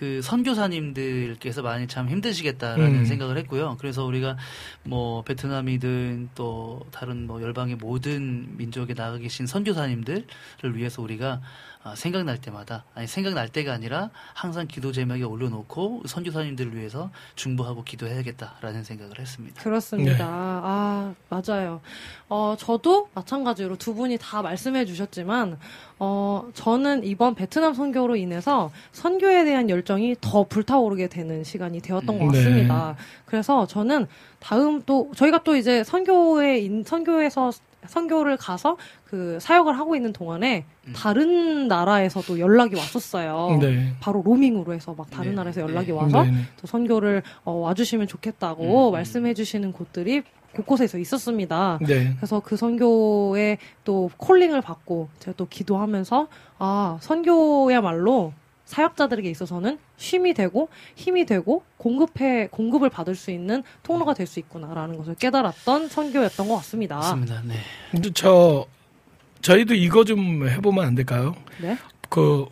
그 0.00 0.22
선교사님들께서 0.22 1.60
많이 1.60 1.86
참 1.86 2.08
힘드시겠다라는 2.08 3.00
음. 3.00 3.04
생각을 3.04 3.36
했고요. 3.36 3.76
그래서 3.78 4.02
우리가 4.06 4.38
뭐 4.82 5.22
베트남이든 5.24 6.30
또 6.34 6.80
다른 6.90 7.26
뭐 7.26 7.42
열방의 7.42 7.76
모든 7.76 8.56
민족에 8.56 8.94
나가 8.94 9.18
계신 9.18 9.46
선교사님들을 9.46 10.24
위해서 10.72 11.02
우리가 11.02 11.32
아, 11.32 11.42
생각날 11.96 12.38
때마다 12.38 12.84
아니 12.94 13.06
생각날 13.06 13.48
때가 13.48 13.72
아니라 13.72 14.10
항상 14.34 14.66
기도 14.68 14.92
제목에 14.92 15.22
올려놓고 15.22 16.02
선교사님들을 16.06 16.76
위해서 16.76 17.10
중보하고 17.36 17.84
기도해야겠다라는 17.84 18.84
생각을 18.84 19.18
했습니다. 19.18 19.62
그렇습니다. 19.62 20.12
네. 20.12 20.18
아, 20.22 21.14
맞아요. 21.30 21.80
어, 22.28 22.54
저도 22.58 23.08
마찬가지로 23.14 23.76
두 23.76 23.94
분이 23.94 24.18
다 24.20 24.42
말씀해 24.42 24.84
주셨지만, 24.84 25.58
어, 25.98 26.48
저는 26.54 27.02
이번 27.04 27.34
베트남 27.34 27.72
선교로 27.74 28.16
인해서 28.16 28.70
선교에 28.92 29.44
대한 29.44 29.68
열정이 29.70 30.16
더 30.20 30.44
불타오르게 30.44 31.08
되는 31.08 31.42
시간이 31.44 31.80
되었던 31.80 32.06
것 32.18 32.26
네. 32.26 32.38
같습니다. 32.38 32.96
그래서 33.24 33.66
저는 33.66 34.06
다음 34.38 34.82
또, 34.84 35.10
저희가 35.16 35.42
또 35.44 35.56
이제 35.56 35.82
선교에, 35.82 36.58
인- 36.60 36.84
선교에서 36.84 37.50
선교를 37.86 38.36
가서 38.36 38.76
그 39.04 39.38
사역을 39.40 39.78
하고 39.78 39.96
있는 39.96 40.12
동안에 40.12 40.64
다른 40.94 41.68
나라에서도 41.68 42.38
연락이 42.38 42.76
왔었어요. 42.76 43.58
네. 43.60 43.94
바로 44.00 44.22
로밍으로 44.24 44.72
해서 44.72 44.94
막 44.96 45.10
다른 45.10 45.30
네. 45.30 45.36
나라에서 45.36 45.60
연락이 45.62 45.88
네. 45.88 45.92
와서 45.92 46.22
네, 46.24 46.30
네. 46.30 46.36
또 46.60 46.66
선교를 46.66 47.22
어, 47.44 47.52
와주시면 47.52 48.06
좋겠다고 48.06 48.88
음, 48.88 48.88
음. 48.88 48.92
말씀해 48.92 49.34
주시는 49.34 49.72
곳들이 49.72 50.22
곳곳에서 50.54 50.98
있었습니다. 50.98 51.78
네. 51.86 52.14
그래서 52.16 52.40
그 52.40 52.56
선교에 52.56 53.58
또 53.84 54.10
콜링을 54.16 54.60
받고 54.60 55.08
제가 55.20 55.36
또 55.36 55.46
기도하면서 55.46 56.28
아 56.58 56.98
선교야말로 57.00 58.32
사역자들에게 58.70 59.28
있어서는 59.30 59.78
쉼이 59.96 60.32
되고 60.32 60.68
힘이 60.94 61.26
되고 61.26 61.64
공급해 61.76 62.46
공급을 62.50 62.88
받을 62.88 63.14
수 63.16 63.30
있는 63.32 63.62
통로가 63.82 64.14
될 64.14 64.30
수 64.30 64.38
있구나라는 64.38 64.96
것을 64.96 65.16
깨달았던 65.16 65.88
선교였던 65.88 66.46
것 66.46 66.54
같습니다. 66.58 66.96
맞습니다. 66.96 67.42
네. 67.44 67.54
근데 67.90 68.10
저 68.14 68.64
저희도 69.42 69.74
이거 69.74 70.04
좀 70.04 70.48
해보면 70.48 70.84
안 70.86 70.94
될까요? 70.94 71.34
네. 71.60 71.76
그 72.08 72.46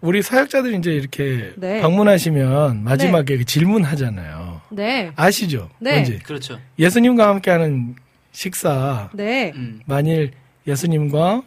우리 0.00 0.22
사역자들이 0.22 0.76
이제 0.78 0.92
이렇게 0.92 1.52
네. 1.56 1.80
방문하시면 1.80 2.82
마지막에 2.82 3.44
질문하잖아요. 3.44 4.60
네. 4.70 5.12
아시죠? 5.14 5.70
네. 5.78 5.92
뭔지 5.92 6.18
그렇죠. 6.18 6.58
예수님과 6.80 7.28
함께하는 7.28 7.94
식사 8.32 9.08
네. 9.14 9.52
음, 9.54 9.80
만일 9.86 10.32
예수님과 10.66 11.42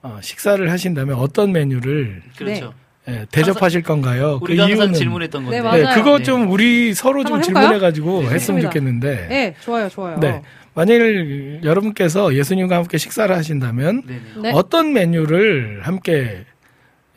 어, 0.00 0.18
식사를 0.22 0.70
하신다면 0.70 1.18
어떤 1.18 1.52
메뉴를 1.52 2.22
그렇죠. 2.38 2.72
예, 3.08 3.26
대접하실 3.30 3.82
건가요? 3.82 4.38
그 4.40 4.44
우리가 4.52 4.64
항상 4.64 4.78
이유는 4.78 4.94
질문했던 4.94 5.44
건데. 5.44 5.56
네, 5.58 5.62
맞아요. 5.62 5.84
네, 5.84 5.94
그거 5.94 6.18
네. 6.18 6.24
좀 6.24 6.50
우리 6.50 6.92
서로 6.94 7.24
좀? 7.24 7.40
질문해가지고 7.40 8.22
했으면 8.24 8.38
좋습니다. 8.38 8.68
좋겠는데. 8.68 9.26
네, 9.28 9.54
좋아요, 9.62 9.88
좋아요. 9.88 10.18
네. 10.20 10.42
만일 10.74 11.60
여러분께서 11.64 12.34
예수님과 12.34 12.76
함께 12.76 12.98
식사를 12.98 13.34
하신다면 13.34 14.02
네네. 14.06 14.20
네. 14.42 14.50
어떤 14.54 14.92
메뉴를 14.92 15.80
함께 15.82 16.44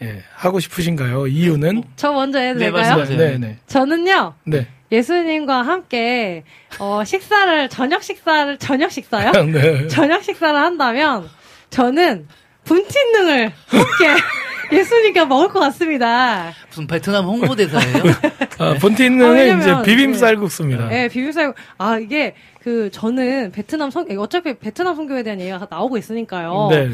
예, 0.01 0.23
하고 0.33 0.59
싶으신가요? 0.59 1.27
이유는? 1.27 1.83
저 1.95 2.11
먼저 2.11 2.39
해도 2.39 2.57
네, 2.57 2.65
될까요? 2.65 2.95
말씀하세요. 2.95 3.17
네, 3.17 3.37
네. 3.37 3.57
저는요. 3.67 4.33
네. 4.45 4.67
예수님과 4.91 5.61
함께 5.61 6.43
어, 6.79 7.03
식사를 7.05 7.69
저녁 7.69 8.03
식사를 8.03 8.57
저녁 8.57 8.91
식사요? 8.91 9.31
네. 9.45 9.87
저녁 9.87 10.23
식사를 10.23 10.59
한다면 10.59 11.29
저는 11.69 12.27
분틴능을 12.63 13.51
함께 13.67 14.21
예수님과 14.71 15.25
먹을 15.25 15.49
것 15.49 15.59
같습니다. 15.59 16.53
무슨 16.69 16.87
베트남 16.87 17.25
홍보대사예요? 17.25 18.03
아, 18.59 18.65
아, 18.65 18.73
본티는 18.75 19.33
왜냐면, 19.33 19.61
이제 19.61 19.91
비빔 19.91 20.11
네. 20.13 20.17
쌀국수입니다. 20.17 20.91
예, 20.91 21.07
비빔쌀 21.07 21.53
아 21.77 21.97
이게 21.97 22.35
그 22.61 22.89
저는 22.91 23.51
베트남 23.51 23.89
선 23.91 24.05
어차피 24.17 24.53
베트남 24.57 24.95
선교에 24.95 25.23
대한 25.23 25.39
얘기가 25.39 25.67
나오고 25.69 25.97
있으니까요. 25.97 26.67
네. 26.71 26.89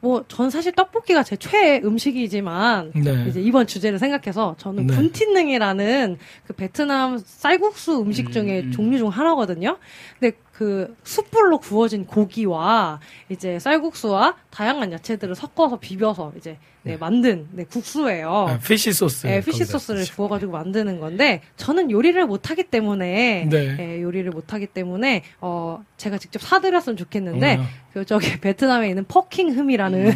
뭐 0.00 0.24
전 0.28 0.50
사실 0.50 0.72
떡볶이가 0.72 1.22
제 1.22 1.36
최애 1.36 1.80
음식이지만 1.84 2.92
네. 2.94 3.24
이제 3.28 3.40
이번 3.40 3.66
주제를 3.66 3.98
생각해서 3.98 4.54
저는 4.58 4.86
네. 4.86 4.94
분틴능이라는 4.94 6.18
그 6.46 6.52
베트남 6.52 7.18
쌀국수 7.18 8.00
음식 8.02 8.26
음, 8.28 8.32
중에 8.32 8.60
음. 8.60 8.72
종류 8.72 8.98
중 8.98 9.08
하나거든요. 9.08 9.78
근데 10.20 10.36
그 10.56 10.96
숯불로 11.04 11.58
구워진 11.58 12.06
고기와 12.06 12.98
이제 13.28 13.58
쌀국수와 13.58 14.36
다양한 14.48 14.90
야채들을 14.90 15.34
섞어서 15.34 15.78
비벼서 15.78 16.32
이제 16.38 16.56
네, 16.82 16.96
만든 16.96 17.48
네, 17.50 17.64
국수예요. 17.64 18.46
아, 18.48 18.58
fish 18.64 18.92
sauce. 18.92 19.26
네, 19.26 19.40
fish 19.40 19.64
sauce를 19.64 20.00
쓰시고. 20.00 20.16
부어가지고 20.16 20.52
만드는 20.52 21.00
건데 21.00 21.42
저는 21.56 21.90
요리를 21.90 22.24
못하기 22.26 22.62
때문에 22.64 23.48
네. 23.50 23.76
예, 23.78 24.00
요리를 24.00 24.30
못하기 24.30 24.68
때문에 24.68 25.24
어 25.40 25.84
제가 25.96 26.16
직접 26.18 26.40
사드렸으면 26.40 26.96
좋겠는데 26.96 27.56
어. 27.56 27.64
그 27.92 28.04
저기 28.04 28.28
베트남에 28.38 28.88
있는 28.88 29.04
퍼킹흠이라는 29.04 30.12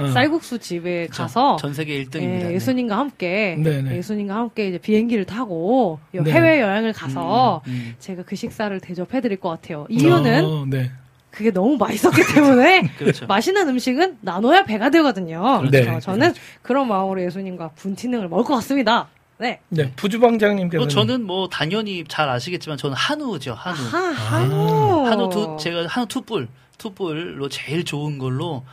어. 0.00 0.08
쌀국수 0.12 0.58
집에 0.58 1.06
가서 1.06 1.56
전 1.56 1.72
세계 1.72 2.04
1등입니다. 2.04 2.50
예, 2.50 2.54
예수님과 2.54 2.98
함께 2.98 3.56
네네. 3.58 3.96
예수님과 3.96 4.34
함께 4.34 4.68
이제 4.68 4.76
비행기를 4.76 5.24
타고 5.24 5.98
요 6.14 6.22
네. 6.22 6.30
해외 6.30 6.60
여행을 6.60 6.92
가서 6.92 7.62
음, 7.68 7.94
제가 8.00 8.24
그 8.24 8.36
식사를 8.36 8.78
대접해드릴 8.80 9.40
것 9.40 9.48
같아요. 9.48 9.71
이유는 9.88 10.44
어, 10.44 10.64
네. 10.68 10.90
그게 11.30 11.50
너무 11.50 11.76
맛있었기 11.78 12.22
때문에 12.34 12.92
그렇죠. 12.98 13.26
맛있는 13.26 13.68
음식은 13.68 14.18
나눠야 14.20 14.64
배가 14.64 14.90
되거든요. 14.90 15.62
네. 15.70 15.80
그래서 15.82 16.00
저는 16.00 16.34
그런 16.60 16.88
마음으로 16.88 17.22
예수님과 17.22 17.70
분티능을 17.76 18.28
먹을 18.28 18.44
것 18.44 18.54
같습니다. 18.56 19.08
네. 19.38 19.60
네. 19.70 19.90
부주방장님께서 19.96 20.78
뭐 20.80 20.88
저는 20.88 21.24
뭐 21.24 21.48
당연히 21.48 22.04
잘 22.06 22.28
아시겠지만 22.28 22.76
저는 22.78 22.94
한우죠. 22.96 23.54
한우. 23.54 23.76
하, 23.88 23.98
한우. 24.12 25.06
한우 25.06 25.30
두 25.30 25.56
제가 25.58 25.86
한우 25.88 26.06
투뿔 26.06 26.48
투뿔로 26.78 27.48
제일 27.48 27.84
좋은 27.84 28.18
걸로 28.18 28.64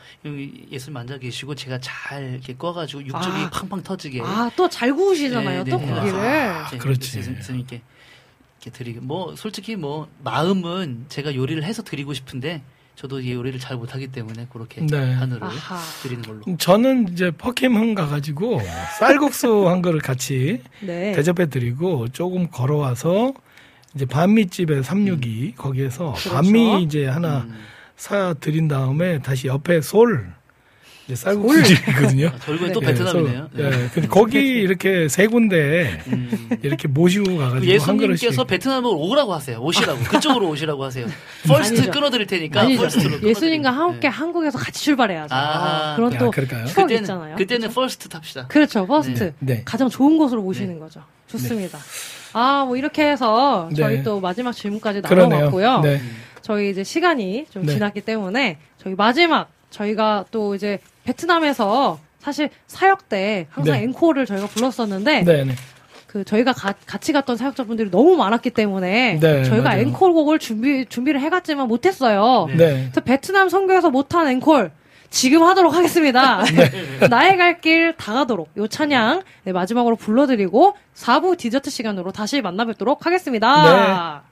예수님 0.72 0.98
앉아 0.98 1.20
계시고 1.20 1.56
제가 1.56 1.80
잘 1.80 2.34
이렇게 2.34 2.56
꺼가지고 2.56 3.04
육즙이 3.06 3.44
아. 3.46 3.50
팡팡 3.52 3.82
터지게. 3.84 4.22
아, 4.24 4.50
또 4.56 4.68
잘 4.68 4.94
구우시잖아요. 4.94 5.64
네, 5.64 5.72
또 5.72 5.78
네. 5.78 5.86
고기를. 5.88 6.22
네, 6.22 6.78
그렇지. 6.78 7.20
예수님께 7.20 7.82
이렇게 8.60 8.72
드리고 8.72 9.02
뭐 9.02 9.36
솔직히 9.36 9.76
뭐 9.76 10.08
마음은 10.24 11.06
제가 11.10 11.34
요리를 11.36 11.64
해서 11.64 11.82
드리고 11.82 12.14
싶은데 12.14 12.62
저도 12.96 13.22
이 13.22 13.32
요리를 13.32 13.58
잘 13.62 13.78
못하기 13.78 14.10
때문에 14.10 14.48
그렇게 14.52 14.86
네. 14.86 15.14
한우를 15.14 15.42
아하. 15.44 15.80
드리는 16.04 16.22
걸로. 16.22 16.58
저는 16.58 17.08
이제 17.14 17.32
퍼킴흥 17.32 17.96
가가지고 17.96 18.60
쌀국수 19.00 19.68
한 19.70 19.82
그릇 19.82 20.02
같이 20.02 20.62
네. 20.82 21.14
대접해드리고 21.14 22.10
조금 22.10 22.50
걸어와서 22.50 23.34
이제 23.96 24.06
반미집에 24.06 24.84
362 24.84 25.54
거기에서 25.56 26.12
그렇죠. 26.12 26.30
반미 26.32 26.84
이제 26.84 27.08
하나 27.08 27.40
음. 27.44 27.56
사 27.96 28.34
드린 28.34 28.68
다음에 28.68 29.20
다시 29.22 29.48
옆에 29.48 29.80
솔 29.82 30.34
이제 31.10 31.16
쌀국수 31.16 31.64
집이거든요. 31.64 32.28
아, 32.28 32.38
결국엔 32.46 32.72
또 32.72 32.80
네. 32.82 32.88
베트남이네요. 32.88 33.50
예, 33.58 33.70
네. 33.70 33.90
근데 33.92 34.08
거기 34.08 34.38
이렇게 34.62 35.08
세 35.10 35.26
군데 35.26 36.00
음. 36.08 36.50
이렇게 36.62 36.88
모시고 36.88 37.36
가가지고 37.36 37.84
한 37.84 37.98
그릇씩 37.98 38.26
예수님께서 38.30 38.44
베트남으로 38.44 38.96
오라고 38.96 39.34
하세요. 39.34 39.60
오시라고. 39.60 40.04
그쪽으로 40.04 40.48
오시라고 40.50 40.84
하세요. 40.84 41.08
First. 41.48 41.90
끊어드릴 41.90 42.28
테니까 42.28 42.62
아니죠. 42.62 42.84
first로 42.84 43.28
예수님과. 43.28 43.72
함께 43.72 44.02
네. 44.02 44.08
한국에서 44.08 44.60
같이 44.60 44.84
출발해야죠. 44.84 45.34
아, 45.34 45.96
그런 45.96 46.14
야, 46.14 46.18
또 46.20 46.30
그럴까요? 46.30 46.66
추억 46.68 46.84
그때는 46.84 47.02
있잖아요. 47.04 47.36
그때는 47.38 47.70
first 47.72 48.08
탑시다. 48.08 48.46
그렇죠. 48.48 48.86
First. 48.86 49.34
네. 49.40 49.64
가장 49.66 49.90
좋은 49.90 50.16
곳으로 50.20 50.44
모시는 50.44 50.78
거죠. 50.78 51.02
좋습니다. 51.28 51.80
아, 52.34 52.66
뭐 52.66 52.78
이렇게 52.78 53.10
해서 53.10 53.68
저희 53.76 53.98
네. 53.98 54.04
또 54.04 54.20
마지막 54.20 54.52
질문까지. 54.52 55.02
나눠봤고요. 55.02 55.80
네. 55.82 56.00
저희 56.44 56.70
이제 56.70 56.84
시간이 56.84 57.48
좀 57.50 57.66
네. 57.66 57.74
지났기 57.74 58.02
때문에 58.02 58.60
저희 58.78 58.94
마지막 58.94 59.50
저희가 59.72 60.26
또 60.32 60.56
이제 60.56 60.80
베트남에서 61.06 62.00
사실 62.20 62.50
사역 62.68 63.10
때 63.10 63.48
항상 63.50 63.78
네. 63.78 63.84
앵콜을 63.84 64.26
저희가 64.26 64.48
불렀었는데 64.48 65.24
네, 65.24 65.44
네. 65.46 65.56
그 66.08 66.24
저희가 66.26 66.54
가- 66.54 66.74
같이 66.86 67.14
갔던 67.14 67.38
사역자분들이 67.38 67.92
너무 67.92 68.16
많았기 68.16 68.50
때문에 68.50 69.20
네, 69.22 69.44
저희가 69.44 69.70
맞아요. 69.70 69.82
앵콜곡을 69.82 70.40
준비 70.40 70.86
준비를 70.88 71.22
해갔지만 71.22 71.68
못했어요. 71.68 72.48
네. 72.50 72.56
네. 72.56 72.74
그래서 72.86 73.02
베트남 73.02 73.48
선교에서 73.50 73.90
못한 73.90 74.28
앵콜 74.28 74.72
지금 75.12 75.44
하도록 75.44 75.74
하겠습니다. 75.74 76.44
나의 77.10 77.38
갈 77.38 77.62
길 77.62 77.94
다가도록 77.98 78.50
요 78.58 78.68
찬양 78.68 79.24
네, 79.44 79.52
마지막으로 79.54 79.96
불러드리고 79.96 80.76
4부 80.96 81.38
디저트 81.38 81.70
시간으로 81.70 82.12
다시 82.12 82.42
만나 82.42 82.66
뵙도록 82.66 83.06
하겠습니다. 83.06 84.24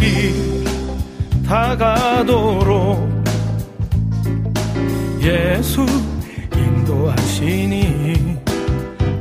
길 0.00 0.64
다가도록 1.46 3.08
예수 5.22 5.84
인도하시니 6.56 8.36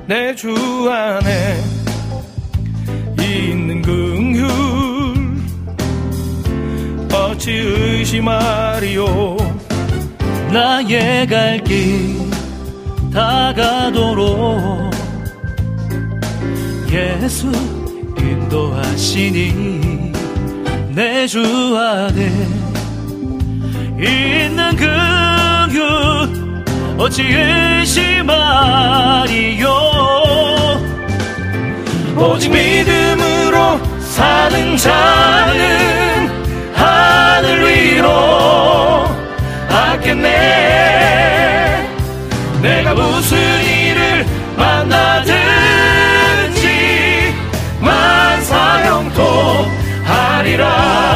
내 0.08 0.34
주 0.36 0.56
안에 0.90 1.80
긍휼 3.84 4.48
어찌 7.14 7.52
의심하리요? 7.52 9.38
나의 10.54 11.28
갈 11.28 11.64
길 11.64 12.30
다가도록 13.14 14.92
예수 16.92 17.52
인도하시니 18.18 19.89
내 21.00 21.26
주 21.28 21.40
안에 21.78 22.30
있는 23.98 24.76
긍휼 24.76 25.80
어찌 26.98 27.24
의심하리요? 27.24 28.50
오직 32.18 32.52
믿음으로 32.52 33.80
사는 34.02 34.76
자는 34.76 36.28
하늘 36.74 37.66
위로 37.66 39.08
하겠네. 39.70 40.28
내가 42.62 42.94
무슨 42.94 43.38
일을 43.38 44.26
만나든지 44.58 45.38
만사형통 47.80 49.49
하 50.62 51.09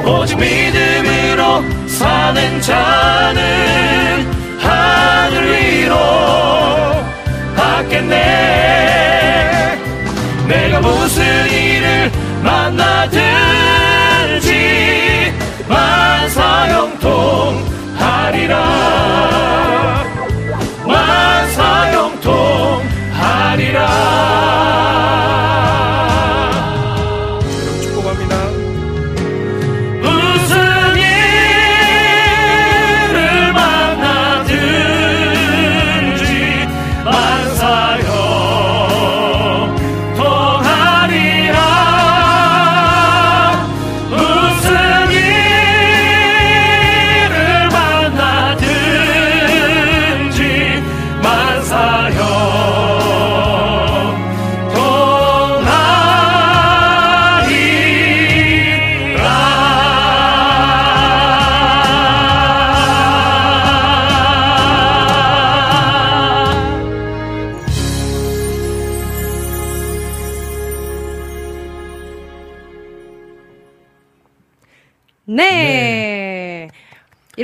오직 0.05 0.37
믿음으로 0.37 1.63
사는 1.87 2.61
자 2.61 3.00
하겠네. 8.01 9.77
내가 10.47 10.79
무슨 10.81 11.23
일을 11.49 12.11
만나든 12.43 13.30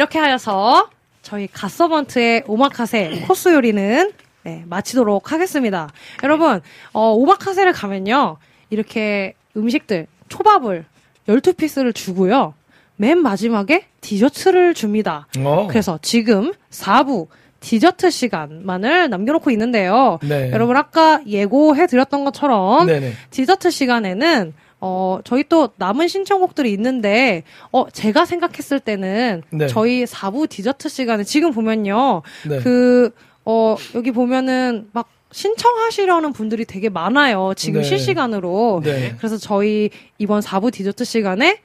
이렇게 0.07 0.19
하여서 0.19 0.89
저희 1.21 1.47
갓서번트의 1.47 2.45
오마카세 2.47 3.23
코스 3.27 3.53
요리는 3.53 4.13
네, 4.43 4.63
마치도록 4.65 5.33
하겠습니다. 5.33 5.89
여러분, 6.23 6.61
어, 6.93 7.11
오마카세를 7.11 7.73
가면요. 7.73 8.37
이렇게 8.69 9.33
음식들, 9.57 10.07
초밥을 10.29 10.85
12피스를 11.27 11.93
주고요. 11.93 12.53
맨 12.95 13.17
마지막에 13.17 13.87
디저트를 13.99 14.75
줍니다. 14.75 15.27
어. 15.39 15.67
그래서 15.69 15.99
지금 16.01 16.53
4부 16.71 17.27
디저트 17.59 18.09
시간만을 18.09 19.09
남겨놓고 19.09 19.51
있는데요. 19.51 20.19
네. 20.23 20.51
여러분 20.53 20.77
아까 20.77 21.19
예고해드렸던 21.27 22.23
것처럼 22.23 22.87
네네. 22.87 23.11
디저트 23.31 23.71
시간에는 23.71 24.53
어 24.79 25.19
저희 25.23 25.43
또 25.49 25.69
남은 25.77 26.07
신청곡들이 26.07 26.71
있는데 26.73 27.43
어 27.71 27.89
제가 27.89 28.25
생각했을 28.25 28.79
때는 28.79 29.41
네. 29.49 29.67
저희 29.67 30.05
4부 30.05 30.47
디저트 30.49 30.89
시간에 30.89 31.23
지금 31.23 31.51
보면요 31.51 32.21
네. 32.47 32.59
그 32.59 33.11
어 33.49 33.77
여기 33.95 34.11
보면은 34.11 34.89
막 34.91 35.07
신청하시려는 35.31 36.33
분들이 36.33 36.65
되게 36.65 36.89
많아요 36.89 37.53
지금 37.55 37.79
네. 37.81 37.87
실시간으로 37.87 38.81
네. 38.83 39.15
그래서 39.17 39.37
저희 39.37 39.89
이번 40.17 40.41
4부 40.41 40.69
디저트 40.73 41.05
시간에 41.05 41.61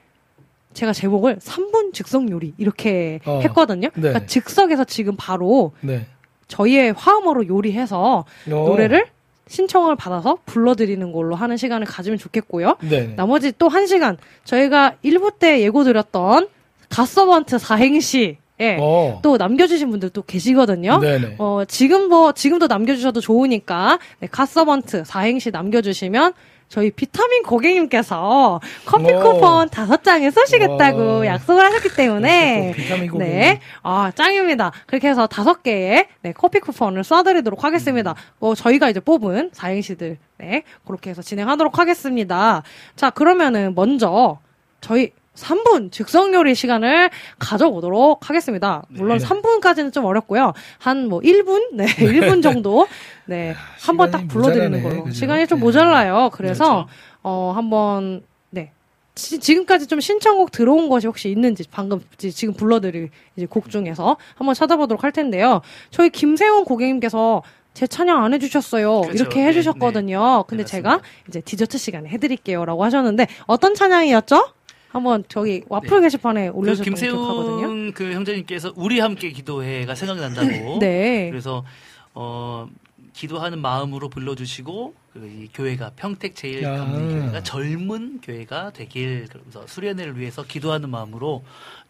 제가 0.73 0.93
제목을 0.93 1.39
3분 1.39 1.93
즉석 1.93 2.31
요리 2.31 2.53
이렇게 2.57 3.19
어. 3.25 3.41
했거든요. 3.43 3.89
네. 3.95 4.01
그러니까 4.01 4.25
즉석에서 4.25 4.85
지금 4.85 5.15
바로 5.17 5.73
네. 5.81 6.07
저희의 6.47 6.93
화음으로 6.93 7.47
요리해서 7.47 8.19
어. 8.19 8.25
노래를 8.47 9.07
신청을 9.47 9.95
받아서 9.95 10.37
불러드리는 10.45 11.11
걸로 11.11 11.35
하는 11.35 11.57
시간을 11.57 11.85
가지면 11.87 12.17
좋겠고요. 12.17 12.77
네. 12.81 13.13
나머지 13.15 13.51
또 13.57 13.67
한 13.67 13.87
시간 13.87 14.17
저희가 14.45 14.95
1부 15.03 15.39
때 15.39 15.61
예고드렸던 15.61 16.47
갓서번트 16.89 17.57
사행시에 17.57 18.37
어. 18.79 19.19
또 19.23 19.37
남겨주신 19.37 19.89
분들 19.89 20.09
또 20.11 20.21
계시거든요. 20.21 20.99
네네. 20.99 21.35
어, 21.39 21.63
지금 21.67 22.07
뭐, 22.07 22.31
지금도 22.33 22.67
남겨주셔도 22.67 23.19
좋으니까, 23.19 23.97
네, 24.19 24.27
갓서번트 24.31 25.03
사행시 25.05 25.49
남겨주시면, 25.51 26.33
저희 26.73 26.89
비타민 26.89 27.43
고객님께서 27.43 28.59
커피 28.85 29.13
오. 29.13 29.19
쿠폰 29.19 29.69
다섯 29.69 30.03
장을 30.03 30.31
쏘시겠다고 30.31 31.19
와. 31.19 31.25
약속을 31.27 31.63
하셨기 31.65 31.95
때문에, 31.95 32.73
비타민 32.75 33.11
고객님. 33.11 33.31
네. 33.31 33.59
아, 33.83 34.11
짱입니다. 34.15 34.71
그렇게 34.87 35.07
해서 35.07 35.27
다섯 35.27 35.61
개의, 35.61 36.07
네, 36.23 36.33
커피 36.33 36.59
쿠폰을 36.59 37.03
쏴드리도록 37.03 37.59
하겠습니다. 37.59 38.15
뭐, 38.39 38.55
저희가 38.55 38.89
이제 38.89 38.99
뽑은 38.99 39.51
사행시들, 39.53 40.17
네, 40.39 40.63
그렇게 40.87 41.11
해서 41.11 41.21
진행하도록 41.21 41.77
하겠습니다. 41.77 42.63
자, 42.95 43.11
그러면은 43.11 43.75
먼저, 43.75 44.39
저희 44.81 45.11
3분 45.35 45.91
즉석 45.91 46.33
요리 46.33 46.53
시간을 46.53 47.09
가져보도록 47.39 48.29
하겠습니다. 48.29 48.83
물론 48.89 49.17
네. 49.17 49.25
3분까지는 49.25 49.91
좀 49.91 50.05
어렵고요. 50.05 50.53
한 50.77 51.07
뭐 51.07 51.19
1분? 51.21 51.69
네, 51.73 51.85
1분 51.85 52.43
정도. 52.43 52.87
네, 53.25 53.55
한번 53.81 54.11
딱 54.11 54.27
불러드리는 54.27 54.69
모자라네, 54.71 54.83
걸로. 54.83 55.03
그죠? 55.05 55.15
시간이 55.15 55.47
좀 55.47 55.59
네. 55.59 55.65
모자라요. 55.65 56.29
그래서, 56.33 56.63
그렇죠. 56.63 56.87
어, 57.23 57.51
한번, 57.55 58.23
네. 58.51 58.71
지, 59.15 59.39
지금까지 59.39 59.87
좀 59.87 59.99
신청곡 59.99 60.51
들어온 60.51 60.87
것이 60.89 61.07
혹시 61.07 61.29
있는지 61.29 61.63
방금 61.71 62.01
지- 62.17 62.31
지금 62.31 62.53
불러드릴 62.53 63.09
이제 63.35 63.45
곡 63.47 63.69
중에서 63.69 64.17
한번 64.35 64.53
찾아보도록 64.55 65.03
할 65.03 65.11
텐데요. 65.11 65.61
저희 65.89 66.09
김세훈 66.09 66.63
고객님께서 66.65 67.41
제 67.73 67.87
찬양 67.87 68.23
안 68.23 68.33
해주셨어요. 68.35 69.01
그렇죠. 69.01 69.15
이렇게 69.23 69.41
네, 69.41 69.47
해주셨거든요. 69.47 70.43
근데 70.47 70.63
네, 70.63 70.69
제가. 70.69 70.99
이제 71.27 71.41
디저트 71.41 71.79
시간에 71.79 72.07
해드릴게요라고 72.09 72.83
하셨는데 72.83 73.25
어떤 73.47 73.73
찬양이었죠? 73.73 74.53
한번 74.93 75.23
저기 75.27 75.63
와플 75.69 76.01
게시판에 76.01 76.51
그 76.51 76.57
올려주셨던 76.57 76.93
기억하거든요. 76.93 77.57
김세웅 77.57 77.91
그 77.93 78.13
형제님께서 78.13 78.73
우리 78.75 78.99
함께 78.99 79.31
기도해가 79.31 79.95
생각난다고. 79.95 80.77
네. 80.79 81.31
그래서 81.31 81.65
어 82.13 82.69
기도하는 83.13 83.59
마음으로 83.59 84.09
불러주시고 84.09 84.93
그이 85.13 85.49
교회가 85.51 85.93
평택 85.95 86.35
제일 86.35 86.61
야. 86.61 86.77
감리교회가 86.77 87.41
젊은 87.41 88.21
교회가 88.21 88.71
되길 88.73 89.27
그러면서 89.29 89.65
수련회를 89.65 90.19
위해서 90.19 90.43
기도하는 90.43 90.91
마음으로 90.91 91.43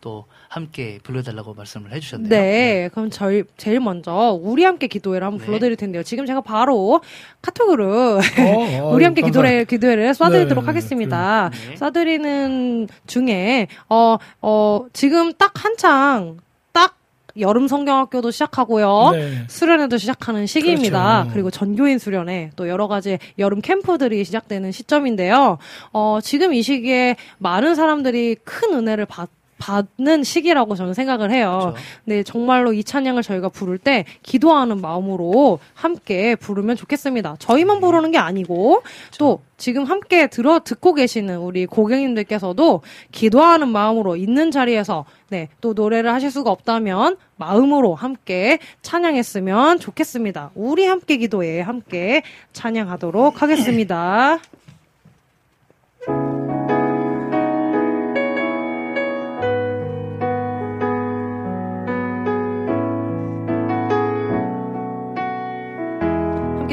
또 0.04 0.26
함께 0.50 1.00
불러달라고 1.02 1.54
말씀을 1.54 1.94
해주셨네요. 1.94 2.28
네, 2.30 2.90
그럼 2.94 3.10
저희 3.10 3.44
제일 3.56 3.80
먼저 3.80 4.38
우리 4.40 4.66
함께 4.66 4.88
기도회를 4.88 5.26
한번 5.26 5.40
네. 5.40 5.46
불러드릴 5.46 5.78
텐데요. 5.78 6.04
지금 6.04 6.26
제가 6.26 6.42
바로 6.42 7.00
카톡으로 7.42 8.18
어, 8.18 8.82
어, 8.82 8.92
우리 8.94 9.06
함께 9.06 9.22
기도회 9.22 9.64
기도회를 9.64 10.12
쏴드리도록 10.12 10.60
네, 10.60 10.66
하겠습니다. 10.66 11.50
네. 11.70 11.76
쏴드리는 11.76 12.90
중에 13.08 13.68
어 13.88 14.18
어 14.42 14.86
지금 14.92 15.32
딱 15.34 15.64
한창 15.64 16.38
딱 16.74 16.98
여름 17.40 17.68
성경학교도 17.70 18.32
시작하고요. 18.32 19.12
네. 19.14 19.44
수련회도 19.48 19.98
시작하는 19.98 20.46
시기입니다. 20.46 21.22
그렇죠. 21.22 21.34
그리고 21.34 21.50
전교인 21.52 21.98
수련회 21.98 22.52
또 22.58 22.68
여러 22.68 22.88
가지 22.88 23.20
여름 23.40 23.62
캠프들이 23.62 24.24
시작되는 24.26 24.72
시점인데요. 24.72 25.58
어, 25.94 26.20
지금 26.22 26.54
이 26.54 26.62
시기에 26.62 27.16
많은 27.38 27.76
사람들이 27.76 28.36
큰 28.44 28.74
은혜를 28.74 29.06
받 29.06 29.30
받는 29.64 30.24
시기라고 30.24 30.76
저는 30.76 30.94
생각을 30.94 31.32
해요. 31.32 31.72
그렇죠. 31.74 31.78
네, 32.04 32.24
정말로 32.24 32.74
이 32.74 32.84
찬양을 32.84 33.24
저희가 33.24 33.48
부를 33.48 33.78
때 33.78 34.04
기도하는 34.22 34.82
마음으로 34.82 35.60
함께 35.74 36.36
부르면 36.36 36.76
좋겠습니다. 36.76 37.38
저희만 37.40 37.80
부르는 37.80 38.12
게 38.12 38.18
아니고 38.18 38.84
또 39.18 39.40
지금 39.56 39.86
함께 39.86 40.28
들어 40.28 40.60
듣고 40.60 40.94
계시는 40.94 41.38
우리 41.38 41.66
고객님들께서도 41.66 42.82
기도하는 43.14 43.70
마음으로 43.70 44.18
있는 44.18 44.52
자리에서 44.52 45.06
네, 45.30 45.48
또 45.62 45.72
노래를 45.72 46.12
하실 46.14 46.30
수가 46.30 46.52
없다면 46.52 47.16
마음으로 47.38 47.96
함께 47.96 48.60
찬양했으면 48.82 49.80
좋겠습니다. 49.80 50.52
우리 50.56 50.86
함께 50.86 51.16
기도에 51.16 51.62
함께 51.62 52.24
찬양하도록 52.52 53.42
하겠습니다. 53.42 54.40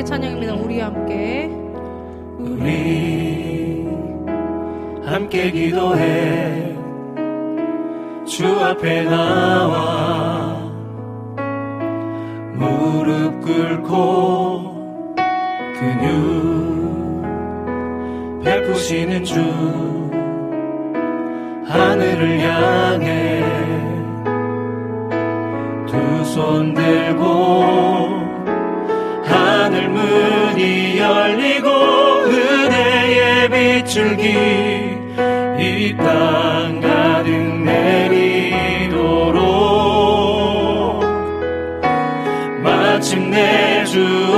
함께 0.01 0.05
찬양입니다. 0.05 0.55
우리 0.55 0.81
함께 0.81 1.51
우리 2.39 3.87
함께 5.05 5.51
기도해 5.51 6.75
주 8.25 8.47
앞에 8.49 9.03
나와 9.05 10.59
무릎 12.55 13.43
꿇고 13.43 14.71
근육 15.79 17.23
베푸시는 18.43 19.23
주 19.25 19.41
하늘을 21.67 22.41
향해 22.41 23.45
두 25.87 26.25
손 26.25 26.73
들고 26.75 28.20
하늘 29.31 29.89
문이 29.89 30.99
열리고 30.99 31.69
은혜의 32.27 33.49
빗줄기 33.51 34.25
이 35.59 35.97
땅 35.97 36.81
가득 36.81 37.31
내리도록. 37.65 39.41
마침내 42.63 43.85
주 43.85 44.30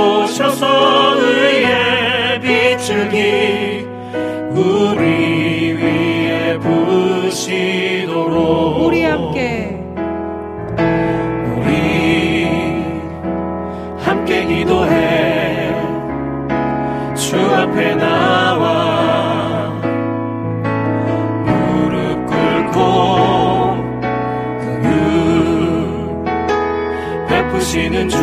주 28.09 28.17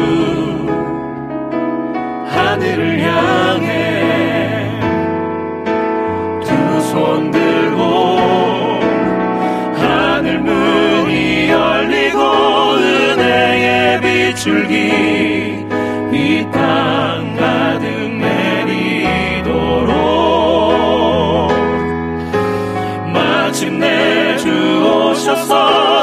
하늘을 2.29 3.01
향해 3.01 4.71
두 6.45 6.51
손 6.91 7.31
들고 7.31 7.81
하늘 9.77 10.39
문이 10.41 11.51
열리고 11.51 12.19
은혜의 12.75 14.01
빗줄기 14.01 15.67
이땅 16.13 17.37
가득 17.37 17.87
내리도록 19.41 19.93
마침내 23.13 24.37
주 24.39 24.49
오셔서 24.85 26.01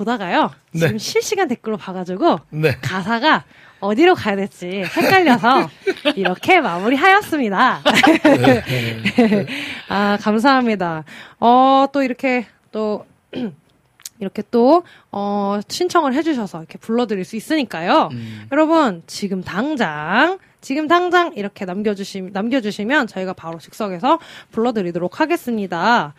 보다가요. 0.00 0.50
네. 0.72 0.80
지금 0.80 0.98
실시간 0.98 1.46
댓글로 1.46 1.76
봐가지고 1.76 2.40
네. 2.50 2.76
가사가 2.80 3.44
어디로 3.80 4.14
가야 4.14 4.36
될지 4.36 4.82
헷갈려서 4.96 5.68
이렇게 6.16 6.60
마무리하였습니다. 6.60 7.82
아, 9.88 10.18
감사합니다. 10.20 11.04
어, 11.38 11.86
또 11.92 12.02
이렇게 12.02 12.46
또 12.72 13.04
이렇게 14.20 14.42
또 14.50 14.84
어, 15.12 15.60
신청을 15.68 16.14
해주셔서 16.14 16.58
이렇게 16.58 16.78
불러드릴 16.78 17.24
수 17.24 17.36
있으니까요. 17.36 18.08
음. 18.12 18.48
여러분 18.52 19.02
지금 19.06 19.42
당장 19.42 20.38
지금 20.62 20.88
당장 20.88 21.32
이렇게 21.36 21.66
남겨주시 21.66 22.30
남겨주시면 22.32 23.06
저희가 23.06 23.34
바로 23.34 23.58
즉석에서 23.58 24.18
불러드리도록 24.50 25.20
하겠습니다. 25.20 26.14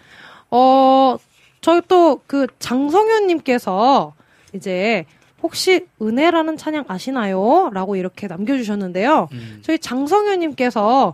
어 0.52 1.18
저희 1.62 1.82
또 1.88 2.22
그 2.28 2.48
장성현님께서 2.60 4.14
이제 4.54 5.06
혹시 5.42 5.88
은혜라는 6.02 6.58
찬양 6.58 6.86
아시나요? 6.88 7.70
라고 7.74 7.96
이렇게 7.96 8.28
남겨주셨는데요. 8.28 9.30
음. 9.32 9.60
저희 9.64 9.80
장성현님께서 9.80 11.14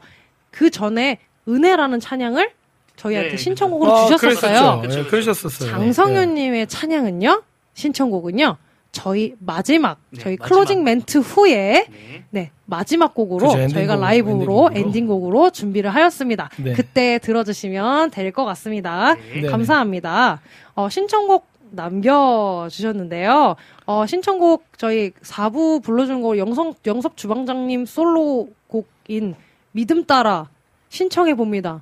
그 0.51 0.69
전에 0.69 1.19
은혜라는 1.47 1.99
찬양을 1.99 2.51
저희한테 2.95 3.31
네, 3.31 3.37
신청곡으로 3.37 3.95
아, 3.95 4.05
주셨었어요. 4.07 4.81
예, 4.89 5.03
그러셨었어요. 5.03 5.69
장성현님의 5.69 6.67
찬양은요, 6.67 7.43
신청곡은요, 7.75 8.57
저희 8.97 9.35
마지막, 9.39 9.99
네, 10.09 10.19
저희 10.19 10.37
마지막. 10.37 10.47
closing 10.49 10.83
멘트 10.83 11.19
후에, 11.19 11.85
네. 11.89 12.23
네, 12.31 12.51
마지막 12.65 13.13
곡으로 13.13 13.49
그죠, 13.49 13.67
저희가 13.67 13.95
라이브로 13.95 14.35
엔딩곡으로. 14.37 14.71
엔딩곡으로 14.75 15.49
준비를 15.51 15.89
하였습니다. 15.93 16.49
네. 16.57 16.73
그때 16.73 17.19
들어주시면 17.19 18.09
될 18.11 18.31
것 18.31 18.43
같습니다. 18.45 19.13
네. 19.13 19.41
네. 19.41 19.47
감사합니다. 19.47 20.41
어, 20.73 20.89
신청곡 20.89 21.45
남겨주셨는데요. 21.71 23.55
어, 23.85 24.05
신청곡 24.05 24.65
저희 24.77 25.11
4부 25.11 25.83
불러준 25.83 26.21
거 26.21 26.37
영성, 26.37 26.73
영섭 26.85 27.15
주방장님 27.17 27.85
솔로 27.85 28.49
곡인 28.67 29.35
믿음 29.73 30.05
따라 30.05 30.49
신청해 30.89 31.35
봅니다. 31.35 31.81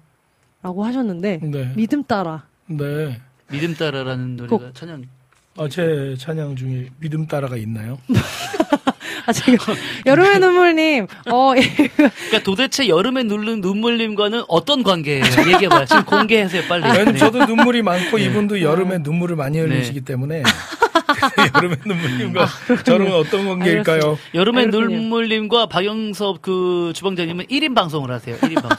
라고 0.62 0.84
하셨는데, 0.84 1.40
네. 1.44 1.74
믿음 1.76 2.04
따라. 2.04 2.44
네. 2.68 3.22
믿음 3.52 3.74
따라라는 3.76 4.36
노래가 4.38 4.58
곡. 4.58 4.74
찬 4.76 5.08
양. 5.58 5.66
아, 5.66 5.70
제 5.70 6.16
찬양 6.18 6.56
중에 6.56 6.90
믿음 7.00 7.28
따라가 7.28 7.56
있나요? 7.58 7.98
아, 9.28 9.32
지금, 9.32 9.58
여름의 10.06 10.40
눈물님, 10.40 11.08
어, 11.32 11.54
그러니까 11.54 12.44
도대체 12.44 12.88
여름에 12.88 13.24
누른 13.24 13.62
눈물님과는 13.62 14.44
어떤 14.48 14.84
관계예요? 14.84 15.24
얘기해 15.24 15.68
봐요. 15.68 15.86
지금 15.86 16.06
공개하세요, 16.06 16.64
빨리. 16.70 16.84
왜냐면 16.84 17.14
네. 17.14 17.18
저도 17.18 17.46
눈물이 17.46 17.82
많고 17.82 18.18
네. 18.18 18.26
이분도 18.26 18.62
여름에 18.62 19.00
눈물을 19.00 19.36
많이 19.36 19.60
흘리시기 19.60 20.02
때문에 20.02 20.44
여름의 21.56 21.78
눈물님과 21.86 22.48
저는 22.84 23.14
어떤 23.14 23.48
관계일까요? 23.48 23.96
알겠습니다. 23.96 24.36
여름에 24.36 24.64
아. 24.64 24.66
눈물님과 24.66 25.66
박영섭 25.68 26.42
그 26.44 26.92
주방장님은 26.94 27.46
1인 27.46 27.74
방송을 27.74 28.12
하세요. 28.12 28.38
1인 28.38 28.62
방송. 28.62 28.78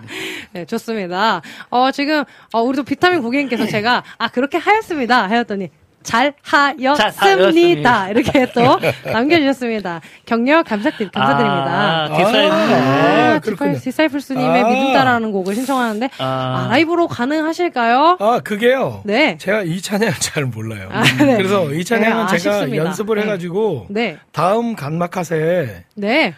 네, 0.52 0.64
좋습니다. 0.66 1.42
어, 1.70 1.90
지금, 1.90 2.24
어, 2.52 2.60
우리 2.60 2.76
도 2.76 2.84
비타민 2.84 3.22
고객님께서 3.22 3.66
제가, 3.66 4.04
아, 4.18 4.28
그렇게 4.28 4.58
하였습니다. 4.58 5.28
하였더니, 5.28 5.70
잘 6.02 6.32
하였습니다. 6.42 8.08
이렇게 8.10 8.46
또 8.52 8.78
남겨주셨습니다. 9.12 10.00
격려 10.26 10.62
감사드립, 10.62 11.12
감사드립니다. 11.12 12.04
아, 12.10 12.16
디사이드. 12.16 12.52
아, 12.52 13.34
아. 13.34 13.40
디사이- 13.40 13.82
디사이플스님의 13.82 14.62
아. 14.64 14.68
믿음 14.68 14.92
따라하는 14.92 15.30
곡을 15.32 15.54
신청하는데, 15.54 16.08
아, 16.18 16.68
라이브로 16.70 17.06
가능하실까요? 17.08 18.16
아, 18.18 18.40
그게요. 18.42 19.02
네. 19.04 19.36
제가 19.38 19.62
이 19.62 19.80
찬양을 19.80 20.14
잘 20.20 20.44
몰라요. 20.46 20.88
아, 20.90 21.02
네. 21.02 21.36
그래서 21.36 21.70
이 21.72 21.84
찬양은 21.84 22.26
네, 22.26 22.38
제가 22.38 22.54
아쉽습니다. 22.56 22.84
연습을 22.84 23.16
네. 23.16 23.22
해가지고 23.22 23.86
네. 23.90 24.16
다음 24.32 24.74
간마카세 24.76 25.84
네. 25.96 26.34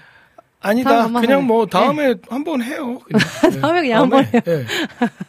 아니다. 0.63 1.09
그냥 1.09 1.47
뭐 1.47 1.67
다음에 1.67 2.15
한번 2.29 2.63
해요. 2.63 2.99
그냥. 3.05 3.21
네. 3.53 3.61
다음에 3.61 3.81
그냥 3.83 4.03
한번 4.03 4.25
다음에, 4.31 4.43
예. 4.47 4.67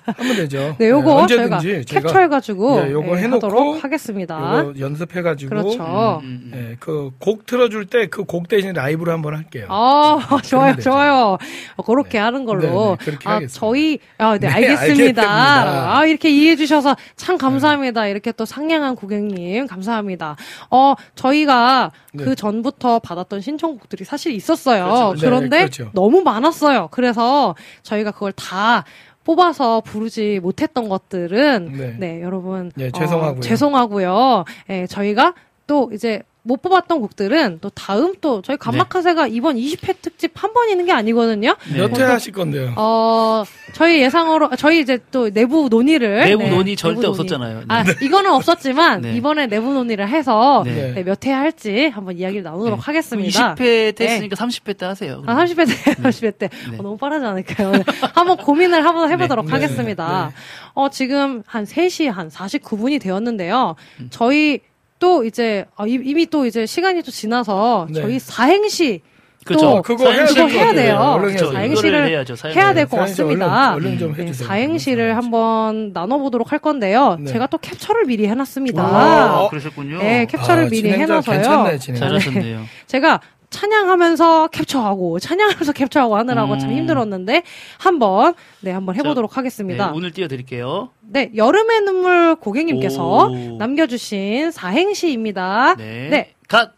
하면 0.05 0.35
되죠. 0.35 0.76
네, 0.77 0.89
요거 0.89 1.23
예, 1.23 1.27
저희가 1.27 1.55
언제든지 1.57 1.85
제가 1.85 2.01
캡처해 2.07 2.27
가지고 2.27 2.84
예, 2.85 2.91
요거 2.91 3.18
예, 3.18 3.22
해놓고 3.23 3.47
하도록 3.47 3.84
하겠습니다. 3.84 4.60
요거 4.60 4.80
연습해 4.80 5.22
가지고 5.22 5.49
그렇죠. 5.49 6.22
음, 6.23 6.51
음. 6.53 6.69
예, 6.72 6.76
그곡 6.80 7.45
틀어 7.45 7.69
줄 7.69 7.84
때 7.88 8.07
그 8.07 8.26
곡 8.26 8.47
대신 8.47 8.73
라이브로 8.73 9.11
한번 9.11 9.35
할게요. 9.35 9.65
아, 9.69 10.19
좋아요. 10.43 10.76
좋아요. 10.77 11.38
어, 11.76 11.84
그렇게 11.84 12.18
하는 12.18 12.45
걸로. 12.45 12.61
네, 12.61 12.68
네, 12.69 13.05
그렇게 13.05 13.30
아, 13.30 13.34
하겠습니다. 13.35 13.60
저희, 13.60 13.99
아, 14.18 14.34
네, 14.34 14.39
네, 14.39 14.47
알겠습니다. 14.47 14.84
알겠습니다. 15.22 15.97
아, 15.97 16.05
이렇게 16.05 16.30
이해해 16.30 16.55
주셔서 16.55 16.95
참 17.15 17.38
감사합니다. 17.38 18.07
이렇게 18.07 18.31
또 18.31 18.45
상냥한 18.45 18.95
고객님, 18.95 19.68
감사합니다. 19.68 20.35
어, 20.72 20.93
저희가 21.15 21.91
네. 22.14 22.23
그 22.23 22.35
전부터 22.35 22.99
받았던 22.99 23.41
신청곡들이 23.41 24.05
사실 24.05 24.31
있었어요. 24.34 24.84
그렇죠, 24.85 25.07
그렇죠. 25.10 25.22
그런데 25.25 25.49
네, 25.49 25.57
그렇죠. 25.63 25.91
너무 25.93 26.21
많았어요. 26.21 26.89
그래서 26.91 27.55
저희가 27.83 28.11
그걸 28.11 28.31
다 28.33 28.83
뽑아서 29.23 29.81
부르지 29.81 30.39
못했던 30.41 30.89
것들은 30.89 31.73
네. 31.77 31.95
네, 31.97 32.21
여러분 32.21 32.71
네, 32.75 32.87
어, 32.87 32.91
죄송하고요. 32.91 33.41
죄송하고요. 33.41 34.45
예, 34.69 34.87
저희가 34.87 35.33
또 35.65 35.89
이제 35.93 36.23
못 36.45 36.61
뽑았던 36.61 36.99
곡들은 36.99 37.59
또 37.61 37.69
다음 37.69 38.15
또 38.19 38.41
저희 38.41 38.57
감마카세가 38.57 39.27
이번 39.27 39.55
20회 39.55 39.95
특집 40.01 40.31
한 40.35 40.53
번 40.53 40.69
있는 40.69 40.85
게 40.85 40.91
아니거든요. 40.91 41.55
네. 41.71 41.77
몇회 41.87 42.03
하실 42.03 42.31
건데요? 42.33 42.73
어, 42.75 43.43
저희 43.73 44.01
예상으로, 44.01 44.49
저희 44.57 44.81
이제 44.81 44.99
또 45.09 45.29
내부 45.31 45.67
논의를. 45.69 46.19
내부 46.25 46.43
네, 46.43 46.49
논의 46.49 46.75
절대 46.75 46.99
내부 46.99 47.11
없었잖아요. 47.11 47.59
네. 47.59 47.65
아, 47.69 47.83
이거는 48.01 48.31
없었지만, 48.33 49.01
네. 49.01 49.15
이번에 49.15 49.47
내부 49.47 49.73
논의를 49.73 50.07
해서, 50.09 50.61
네. 50.65 50.93
네, 50.93 51.03
몇회 51.03 51.31
할지 51.33 51.87
한번 51.87 52.17
이야기를 52.17 52.43
나누도록 52.43 52.77
네. 52.77 52.83
하겠습니다. 52.85 53.55
20회 53.55 53.95
때 53.95 54.05
했으니까 54.05 54.35
30회 54.35 54.77
때 54.77 54.85
하세요. 54.85 55.23
아, 55.25 55.33
30회 55.35 55.65
때, 55.65 55.93
30회 55.95 56.37
때. 56.37 56.49
네. 56.69 56.77
어, 56.77 56.81
너무 56.83 56.97
빠르지 56.97 57.25
않을까요? 57.25 57.71
네. 57.71 57.83
한번 58.13 58.37
고민을 58.37 58.85
한번 58.85 59.09
해 59.09 59.17
보도록 59.17 59.45
네. 59.45 59.51
하겠습니다. 59.53 60.27
네. 60.29 60.35
어, 60.75 60.89
지금 60.89 61.41
한 61.47 61.63
3시 61.63 62.11
한 62.11 62.29
49분이 62.29 63.01
되었는데요. 63.01 63.75
음. 64.01 64.07
저희 64.11 64.59
또 65.03 65.25
이제, 65.25 65.65
어, 65.75 65.85
이- 65.85 65.99
이미 66.01 66.25
또 66.27 66.45
이제 66.45 66.65
시간이 66.65 67.01
또 67.03 67.11
지나서 67.11 67.88
네. 67.89 68.01
저희 68.01 68.19
사행시 68.19 69.01
그렇죠. 69.43 69.65
또 69.65 69.81
그거 69.81 70.09
해야 70.09 70.23
그거 70.25 70.47
될 70.47 70.49
해야 70.55 70.67
것 70.67 70.73
돼요. 70.75 70.95
얼른 71.19 71.35
그렇죠. 71.35 71.51
사행시를 71.51 72.07
해야죠. 72.07 72.35
사행시. 72.38 72.57
해야 72.57 72.73
될것 72.73 72.93
얼른, 72.93 73.05
같습니다. 73.11 73.73
얼른 73.73 73.99
좀 73.99 74.13
네, 74.15 74.23
해주세요. 74.23 74.47
사행시를 74.47 75.17
한번 75.17 75.91
나눠보도록 75.93 76.53
할 76.53 76.59
건데요. 76.59 77.17
네. 77.19 77.30
제가 77.34 77.47
또 77.47 77.57
캡처를 77.57 78.05
미리 78.05 78.27
해놨습니다. 78.27 78.81
와. 78.81 79.43
아, 79.43 79.49
그러셨군요. 79.49 79.97
네, 79.97 80.25
캡처를 80.27 80.63
아, 80.63 80.69
미리 80.69 80.89
해놔서요. 80.93 81.65
괜찮네. 81.65 81.77
잘하셨네요. 81.99 82.61
제가 82.88 83.19
찬양하면서 83.53 84.47
캡처하고 84.47 85.19
찬양하면서 85.19 85.71
캡처하고 85.73 86.17
하느라고 86.17 86.57
참 86.57 86.71
음. 86.71 86.77
힘들었는데 86.77 87.43
한번 87.77 88.34
네 88.61 88.71
한번 88.71 88.95
해보도록 88.95 89.38
하겠습니다. 89.38 89.88
네, 89.88 89.93
오늘 89.95 90.11
띄워드릴게요. 90.11 90.89
네, 91.01 91.31
여름의 91.35 91.81
눈물 91.81 92.35
고객님께서 92.35 93.27
오. 93.27 93.57
남겨주신 93.57 94.51
사행시입니다. 94.51 95.75
네. 95.75 96.09
네. 96.09 96.34
갓, 96.49 96.73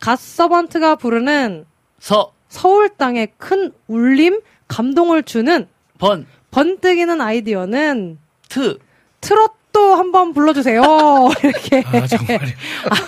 갓 0.00 0.18
서번트가 0.18 0.96
부르는 0.96 1.64
서, 2.00 2.32
서울 2.48 2.88
땅의 2.90 3.28
큰 3.38 3.72
울림, 3.86 4.40
감동을 4.68 5.22
주는 5.22 5.68
번, 5.98 6.26
번뜩이는 6.50 7.20
아이디어는 7.20 8.18
트. 8.48 8.78
트롯 9.20 9.52
도 9.74 9.96
한번 9.96 10.32
불러주세요. 10.32 10.80
이렇게. 11.42 11.82
아, 11.84 12.06
정말요. 12.06 12.38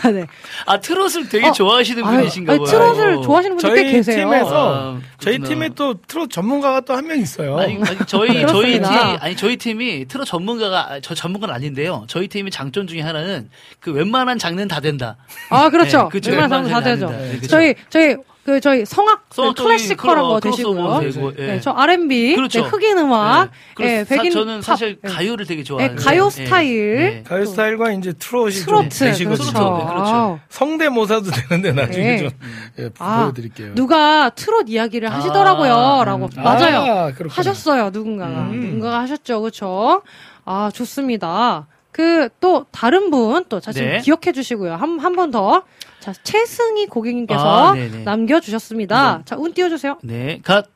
아, 0.03 0.11
네. 0.11 0.27
아, 0.67 0.81
트롯을 0.81 1.29
되게 1.31 1.47
어, 1.47 1.53
좋아하시는 1.53 2.05
아유, 2.05 2.17
분이신가 2.19 2.57
봐요. 2.59 2.65
트롯을 2.67 3.23
좋아하시는 3.23 3.57
분들 3.57 3.77
꽤 3.85 3.91
계세요. 3.93 4.17
팀에서 4.29 4.75
아, 4.97 5.01
저희. 5.21 5.39
팀에 5.39 5.69
또 5.77 5.95
트롯 6.09 6.29
전문가가 6.31 6.81
또 6.81 6.95
한 6.95 7.07
명 7.07 7.19
있어요. 7.21 7.57
아니, 7.59 7.75
아니, 7.77 7.99
저희 8.07 8.45
저희 8.49 8.73
팀. 8.81 8.85
아니 9.21 9.37
저희 9.37 9.57
팀이 9.57 10.07
트롯 10.09 10.27
전문가가 10.27 10.93
아, 10.95 11.01
저 11.01 11.15
전문가는 11.15 11.55
아닌데요. 11.55 12.05
저희 12.09 12.27
팀의 12.27 12.51
장점 12.51 12.89
중에 12.89 13.01
하나는 13.01 13.49
그 13.79 13.93
웬만한 13.93 14.39
장르는 14.39 14.67
다 14.67 14.81
된다. 14.81 15.17
아, 15.51 15.71
그렇죠. 15.71 16.03
네, 16.05 16.09
그쵸. 16.11 16.31
웬만한 16.33 16.69
사람 16.69 16.83
다 16.83 16.91
되죠. 16.91 17.07
장르는 17.07 17.27
다 17.29 17.33
되죠. 17.41 17.47
저희, 17.47 17.75
저희, 17.91 18.17
그, 18.47 18.61
저희 18.61 18.85
성악, 18.85 19.25
성악적인 19.31 19.67
classical한 19.67 20.15
그런 20.17 20.29
거 20.29 20.39
크로스오버 20.41 21.01
되시고요. 21.01 21.31
되고, 21.33 21.43
예. 21.43 21.47
네, 21.55 21.61
저 21.61 21.73
R&B, 21.73 22.37
그렇죠. 22.37 22.63
네, 22.63 22.69
흑인 22.69 22.97
음악, 22.99 23.51
네. 23.51 23.51
예, 23.51 23.75
그래서 23.75 24.15
백인 24.15 24.31
사, 24.31 24.39
저는 24.39 24.55
팝, 24.59 24.63
사실 24.63 24.99
예. 25.05 25.09
가요를 25.09 25.47
되게 25.47 25.63
네, 25.63 25.65
좋아하는데 25.65 26.01
가요 26.05 26.27
예. 26.27 26.31
스타일. 26.31 26.97
네. 26.97 27.23
가요 27.27 27.45
스타일과 27.45 27.91
이제 27.91 28.13
트롯이 28.13 28.53
트로트, 28.53 28.89
좀 28.99 29.09
되시거든요. 29.09 29.49
그렇죠. 29.53 29.77
네, 29.79 29.85
그렇죠. 29.85 30.11
아우. 30.15 30.39
성대모사도 30.49 31.31
되는데 31.51 31.73
나중에 31.73 32.07
네. 32.07 32.17
좀 32.19 32.31
예, 32.79 32.91
아, 33.01 33.23
보여드릴게요. 33.25 33.75
누가 33.75 34.31
트롯 34.31 34.69
이야기를 34.69 35.09
아, 35.09 35.17
하시더라고요. 35.17 36.05
라고. 36.05 36.27
음. 36.37 36.43
맞아요. 36.43 36.79
아. 37.09 37.13
하셨어요, 37.29 37.91
누군가가. 37.91 38.31
음. 38.43 38.61
누군가가 38.61 39.01
하셨죠, 39.01 39.41
그쵸? 39.43 40.03
아, 40.45 40.71
좋습니다. 40.73 41.67
그, 41.91 42.29
또, 42.41 42.67
다른 42.71 43.11
분, 43.11 43.45
또, 43.49 43.59
자, 43.59 43.73
지금 43.73 43.89
네. 43.89 43.99
기억해 44.01 44.33
주시고요. 44.33 44.75
한, 44.75 44.99
한 45.01 45.17
번 45.17 45.31
더. 45.31 45.63
자, 46.01 46.13
최승희 46.23 46.87
고객님께서 46.87 47.69
아, 47.71 47.75
네네. 47.75 48.05
남겨주셨습니다. 48.05 49.23
자, 49.25 49.37
운 49.37 49.53
띄워주세요. 49.53 49.99
네. 50.03 50.41
갓. 50.45 50.67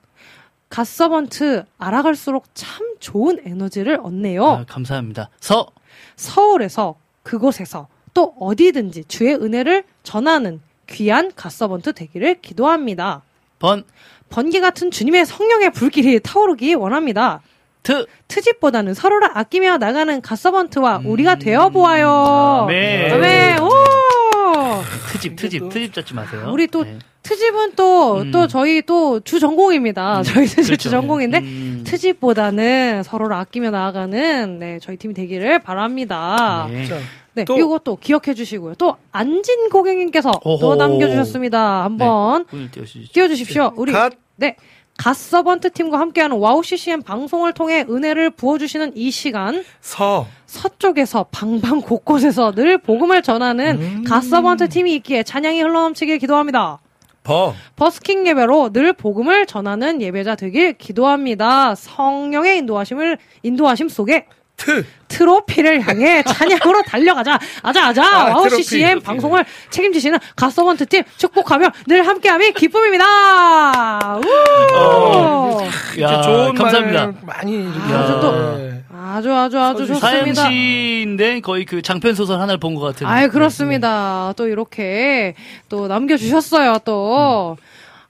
갓서번트, 0.69 1.65
알아갈수록 1.79 2.45
참 2.55 2.95
좋은 3.01 3.39
에너지를 3.45 3.99
얻네요. 4.03 4.47
아, 4.47 4.65
감사합니다. 4.69 5.29
서. 5.41 5.67
서울에서, 6.17 6.95
그곳에서, 7.25 7.89
또 8.15 8.35
어디든지 8.39 9.05
주의 9.09 9.35
은혜를 9.35 9.85
전하는 10.05 10.61
귀한 10.89 11.33
갓서번트 11.35 11.93
되기를 11.95 12.41
기도합니다. 12.41 13.23
번. 13.59 13.85
번개 14.29 14.61
같은 14.61 14.91
주님의 14.93 15.27
성령의 15.27 15.71
불길이 15.73 16.21
타오르기 16.21 16.75
원합니다. 16.75 17.41
트. 17.83 18.07
트집보다는 18.29 18.95
서로를 18.95 19.37
아끼며 19.37 19.79
나가는 19.79 20.21
갓서번트와 20.21 21.03
우리가 21.05 21.37
되어 21.37 21.71
보아요. 21.71 22.09
아멘. 22.69 23.13
아멘. 23.13 23.63
오! 23.63 23.90
트집, 25.13 25.37
트집, 25.37 25.69
트집 25.69 25.95
잡지 25.95 26.15
마세요. 26.15 26.49
우리 26.53 26.67
또 26.67 26.85
네. 26.85 26.99
트집은 27.23 27.75
또, 27.77 28.21
음. 28.23 28.31
또 28.31 28.47
저희 28.47 28.83
또 28.83 29.21
주 29.21 29.39
전공입니다. 29.41 30.23
저희 30.23 30.47
트집 30.47 30.65
그렇죠. 30.65 30.77
주 30.77 30.91
전공인데, 30.91 31.39
음. 31.39 31.85
트집보다는 31.87 33.03
서로를 33.03 33.37
아끼며 33.37 33.71
나아가는, 33.71 34.59
네, 34.59 34.79
저희 34.81 34.97
팀이 34.97 35.13
되기를 35.15 35.59
바랍니다. 35.61 36.67
네, 36.71 36.79
네. 36.79 36.87
자, 36.87 36.99
네 37.35 37.45
또- 37.45 37.59
이거 37.59 37.79
또 37.85 37.97
기억해 37.97 38.35
주시고요. 38.35 38.75
또, 38.77 38.97
안진 39.13 39.69
고객님께서 39.71 40.31
또. 40.43 40.75
남겨주셨습니다. 40.77 41.85
한번 41.85 42.47
띄워주시죠. 42.73 43.13
띄워주십시오. 43.13 43.73
우리, 43.77 43.93
갓. 43.93 44.15
네. 44.37 44.57
갓서번트 45.01 45.71
팀과 45.71 45.99
함께하는 45.99 46.37
와우 46.37 46.63
CCM 46.63 47.01
방송을 47.01 47.55
통해 47.55 47.87
은혜를 47.89 48.29
부어주시는 48.29 48.93
이 48.97 49.11
시간, 49.11 49.65
서. 49.81 50.27
서쪽에서 50.45 51.25
방방 51.31 51.81
곳곳에서 51.81 52.53
늘 52.53 52.77
복음을 52.77 53.23
전하는 53.23 53.81
음. 53.81 54.05
갓서번트 54.05 54.69
팀이 54.69 54.95
있기에 54.97 55.23
찬양이 55.23 55.63
흘러넘치길 55.63 56.19
기도합니다. 56.19 56.81
버. 57.23 57.55
버스킹 57.77 58.27
예배로 58.27 58.73
늘 58.75 58.93
복음을 58.93 59.47
전하는 59.47 60.03
예배자 60.03 60.35
되길 60.35 60.75
기도합니다. 60.75 61.75
성령의 61.77 62.59
인도하심을 62.59 63.17
인도하심 63.43 63.89
속에 63.89 64.27
트. 64.61 64.85
트로피를 65.09 65.81
향해 65.87 66.23
찬양으로 66.27 66.83
달려가자. 66.83 67.39
아자, 67.63 67.87
아자. 67.89 68.05
아, 68.05 68.25
와우 68.27 68.45
트로피. 68.45 68.63
CCM 68.63 69.01
방송을 69.01 69.45
책임지시는 69.71 70.19
가서번트 70.37 70.87
팀 70.87 71.03
축복하며 71.17 71.71
늘 71.89 72.07
함께함이 72.07 72.53
기쁨입니다. 72.53 74.19
우! 74.19 75.67
이렇게 75.97 76.03
야, 76.03 76.21
좋은 76.23 76.55
감사합니다. 76.55 77.07
말 77.07 77.15
많이 77.23 77.53
이렇게 77.55 77.93
아주 77.95 78.21
또 78.21 78.57
네. 78.59 78.83
아주 78.93 79.33
아주 79.35 79.59
아주 79.59 79.87
좋습니다. 79.87 80.07
사행시인데 80.09 81.41
거의 81.41 81.65
그 81.65 81.83
장편 81.83 82.15
소설 82.15 82.37
하나를 82.41 82.59
본 82.61 82.75
것 82.75 82.81
같은. 82.83 83.07
아이 83.07 83.29
그렇습니다. 83.29 84.33
또 84.37 84.47
이렇게 84.47 85.35
또 85.69 85.89
남겨주셨어요. 85.89 86.79
또 86.85 87.57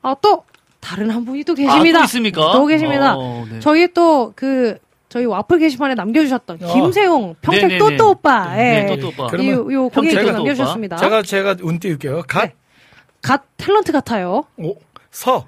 아, 0.03 0.15
또 0.21 0.45
다른 0.81 1.11
한 1.11 1.25
분이 1.25 1.45
또 1.45 1.55
계십니다. 1.55 1.99
아, 1.99 2.01
또 2.01 2.05
있습니까? 2.05 2.53
또 2.53 2.67
계십니다. 2.67 3.15
어, 3.17 3.47
네. 3.51 3.61
저희 3.61 3.93
또 3.95 4.33
그 4.37 4.77
저희 5.11 5.25
와플 5.27 5.59
게시판에 5.59 5.95
남겨주셨던 5.95 6.59
어. 6.63 6.73
김세용 6.73 7.35
평택 7.43 7.67
네네네. 7.67 7.79
또또 7.79 8.11
오빠, 8.11 8.55
네, 8.55 8.87
예. 8.89 8.97
또또 8.97 9.09
오빠. 9.09 9.37
이, 9.37 9.51
요 9.51 9.89
고객 9.89 10.23
또 10.23 10.33
남겨주셨습니다. 10.33 10.97
제가 10.97 11.23
제가 11.23 11.57
운 11.63 11.81
띄울게요. 11.81 12.23
갓, 12.29 12.45
네. 12.45 12.55
갓 13.21 13.43
탤런트 13.59 13.91
같아요. 13.93 14.45
오, 14.57 14.77
서. 15.11 15.47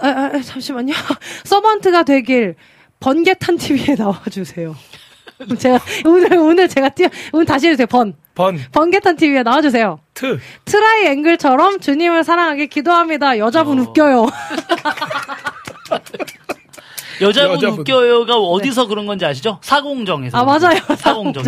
아, 0.00 0.08
아, 0.08 0.30
아, 0.32 0.40
잠시만요. 0.40 0.94
서번트가 1.44 2.04
되길 2.04 2.54
번개탄 3.00 3.58
TV에 3.58 3.96
나와주세요. 4.00 4.74
제가 5.58 5.78
오늘 6.06 6.38
오늘 6.38 6.68
제가 6.68 6.88
띄 6.88 7.06
오늘 7.34 7.44
다시 7.44 7.68
해주세요. 7.68 7.86
번 7.86 8.14
번, 8.34 8.58
번개탄 8.72 9.16
TV에 9.16 9.42
나와주세요. 9.42 9.98
트. 10.14 10.38
트라이 10.64 11.08
앵글처럼 11.08 11.80
주님을 11.80 12.24
사랑하게 12.24 12.66
기도합니다. 12.66 13.36
여자분 13.38 13.78
어. 13.78 13.82
웃겨요. 13.82 14.26
여자분, 17.20 17.56
여자분. 17.56 17.80
웃겨요가 17.80 18.36
어디서 18.36 18.86
그런 18.86 19.06
건지 19.06 19.24
아시죠? 19.24 19.58
사공정에서. 19.62 20.38
아 20.38 20.44
맞아요. 20.44 20.78
사공정. 20.96 21.44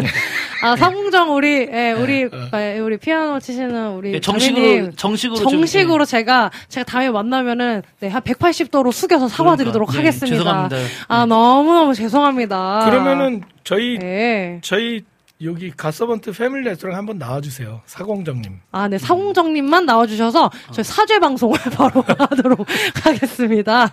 아 0.62 0.76
사공정 0.76 1.34
우리 1.34 1.68
예, 1.70 1.92
우리 1.92 2.28
예, 2.54 2.78
우리 2.78 2.96
피아노 2.96 3.38
치시는 3.40 3.92
우리 3.92 4.14
예, 4.14 4.20
정식으로 4.20 4.62
자매님. 4.62 4.92
정식으로 4.96 5.38
좀, 5.40 5.50
정식으로 5.50 6.04
제가 6.04 6.50
제가 6.68 6.84
다음에 6.84 7.10
만나면은 7.10 7.82
네, 8.00 8.08
한 8.08 8.22
180도로 8.22 8.92
숙여서 8.92 9.28
사과드리도록 9.28 9.88
그러니까. 9.88 10.02
네, 10.02 10.08
하겠습니다. 10.08 10.36
죄송합니다. 10.36 10.76
아 11.08 11.26
너무 11.26 11.72
너무 11.74 11.94
죄송합니다. 11.94 12.82
그러면은 12.86 13.42
저희 13.64 13.98
네. 13.98 14.60
저희 14.62 15.02
여기 15.42 15.70
갓서번트 15.70 16.32
패밀리 16.32 16.64
레스토랑 16.64 16.96
한번 16.96 17.18
나와주세요. 17.18 17.82
사공정님. 17.84 18.60
아, 18.72 18.88
네, 18.88 18.96
사공정님만 18.96 19.84
나와주셔서 19.84 20.50
저희 20.72 20.82
사죄 20.82 21.18
방송을 21.18 21.58
바로 21.76 22.02
하도록 22.06 22.66
하겠습니다. 23.04 23.90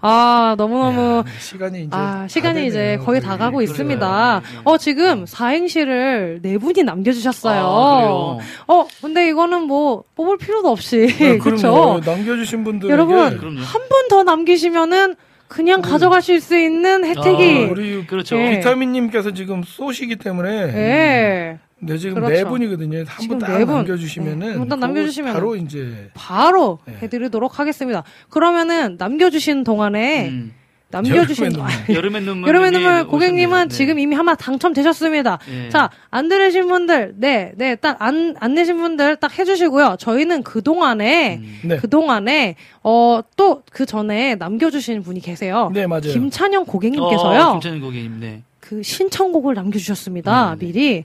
아, 0.00 0.54
너무너무. 0.56 1.18
야, 1.18 1.24
시간이 1.40 1.78
이제 1.80 1.88
아, 1.96 1.98
다 2.20 2.28
시간이 2.28 2.68
이제. 2.68 2.96
거의 3.04 3.20
다 3.20 3.36
가고 3.36 3.56
그러니까. 3.56 3.72
있습니다. 3.72 4.42
어, 4.64 4.78
지금 4.78 5.26
사행시를 5.26 6.40
네 6.42 6.56
분이 6.58 6.84
남겨주셨어요. 6.84 7.60
아, 7.66 7.96
그래요? 7.96 8.38
어, 8.68 8.86
근데 9.00 9.28
이거는 9.30 9.62
뭐, 9.62 10.04
뽑을 10.14 10.38
필요도 10.38 10.70
없이. 10.70 11.08
네, 11.18 11.38
그렇죠. 11.38 12.00
남겨주신 12.06 12.62
분들 12.62 12.88
여러분. 12.88 13.18
한 13.18 13.32
분 13.88 14.08
더 14.08 14.22
남기시면은 14.22 15.16
그냥 15.48 15.80
가져가실 15.80 16.40
수 16.40 16.56
있는 16.58 17.04
혜택이. 17.04 17.66
아, 17.66 17.70
우리 17.70 18.06
그렇죠. 18.06 18.38
예. 18.38 18.56
비타민님께서 18.58 19.32
지금 19.32 19.62
쏘시기 19.62 20.16
때문에 20.16 20.50
예. 20.74 21.58
네 21.80 21.96
지금 21.96 22.16
그렇죠. 22.16 22.32
네 22.34 22.44
분이거든요. 22.44 23.04
한 23.06 23.28
분딱네 23.28 23.64
분. 23.64 23.74
남겨주시면은 23.76 24.38
네, 24.38 24.46
한분딱 24.50 24.76
그거 24.76 24.86
남겨주시면은. 24.86 25.34
바로 25.34 25.56
이제 25.56 26.10
바로 26.14 26.78
네. 26.86 26.94
해드리도록 27.02 27.58
하겠습니다. 27.60 28.02
그러면은 28.30 28.96
남겨주신 28.98 29.64
동안에 29.64 30.28
음. 30.28 30.52
남겨주신 30.90 31.44
여름의 31.52 31.62
아, 31.62 31.92
여름의 31.92 32.22
눈물. 32.22 32.48
여름의 32.48 32.70
눈물 32.70 33.06
고객님은. 33.06 33.68
네. 33.68 33.74
지금 33.74 33.98
이미 33.98 34.14
하나 34.16 34.34
당첨되셨습니다. 34.34 35.38
예. 35.50 35.68
자, 35.68 35.90
안 36.10 36.28
들으신 36.28 36.66
분들, 36.66 37.14
네, 37.18 37.52
네, 37.56 37.74
딱 37.74 38.00
안, 38.00 38.34
안 38.40 38.54
내신 38.54 38.78
분들 38.78 39.16
딱 39.16 39.38
해주시고요. 39.38 39.96
저희는 39.98 40.42
그동안에, 40.44 41.36
음. 41.42 41.60
네. 41.64 41.76
그동안에, 41.76 42.54
어, 42.82 43.20
또 43.36 43.62
그 43.70 43.84
전에 43.86 44.34
남겨주신 44.36 45.02
분이 45.02 45.20
계세요. 45.20 45.70
네 45.74 45.86
맞아요. 45.86 46.02
김찬영 46.12 46.62
어, 46.62 46.64
고객님께서요. 46.64 47.52
김찬희 47.60 47.80
고객님, 47.80 48.20
네. 48.20 48.42
그 48.60 48.82
신청곡을 48.82 49.54
남겨주셨습니다. 49.54 50.56
네, 50.58 50.58
네. 50.58 50.66
미리. 50.72 51.04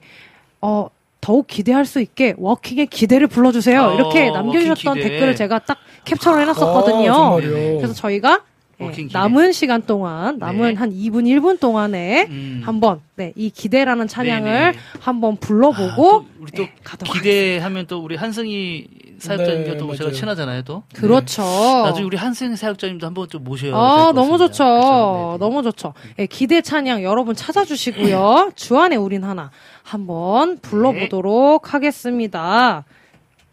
어, 0.61 0.87
더욱 1.19 1.47
기대할 1.47 1.85
수 1.85 1.99
있게 2.01 2.33
워킹의 2.37 2.87
기대를 2.87 3.27
불러주세요. 3.27 3.81
어, 3.81 3.93
이렇게 3.95 4.29
남겨주셨던 4.31 4.95
기대. 4.95 5.09
댓글을 5.09 5.35
제가 5.35 5.59
딱 5.59 5.77
캡처를 6.05 6.41
해놨었거든요. 6.41 7.13
아. 7.13 7.35
그래서 7.37 7.93
저희가 7.93 8.41
예, 8.79 8.85
워킹 8.85 9.07
기대. 9.07 9.19
남은 9.19 9.51
시간 9.51 9.81
동안 9.83 10.37
남은 10.39 10.69
네. 10.69 10.73
한 10.73 10.91
2분 10.91 11.25
1분 11.25 11.59
동안에 11.59 12.27
음. 12.29 12.61
한번 12.65 13.01
네, 13.15 13.33
이 13.35 13.49
기대라는 13.49 14.07
찬양을 14.07 14.51
네네. 14.51 14.77
한번 14.99 15.33
아, 15.33 15.37
불러보고 15.39 15.95
또 15.95 16.25
우리 16.39 16.51
또 16.51 16.63
네, 16.63 16.73
가도록 16.83 17.13
기대하면 17.13 17.85
또 17.87 17.99
우리 17.99 18.15
한승희 18.15 18.87
사역자님과 19.19 19.71
네, 19.73 19.77
또 19.77 19.95
제가. 19.95 20.11
친하잖아요, 20.11 20.63
또. 20.63 20.83
네. 20.93 20.99
그렇죠. 20.99 21.43
나중에 21.43 22.05
우리 22.05 22.17
한승희 22.17 22.57
사역자님도 22.57 23.05
한번 23.07 23.29
좀 23.29 23.43
모셔야 23.43 23.73
아, 23.73 23.97
될것 24.11 24.15
너무. 24.15 24.37
좋죠. 24.37 24.63
그렇죠? 24.63 25.29
네. 25.33 25.37
너무 25.39 25.63
좋죠. 25.63 25.93
예, 26.19 26.25
기대 26.25 26.61
찬양 26.61 27.03
여러분 27.03 27.33
찾아주시고요. 27.35 28.51
주안에 28.57 28.95
우린 28.97 29.23
하나 29.23 29.51
한번 29.83 30.57
불러보도록 30.59 31.73
하겠습니다. 31.73 32.83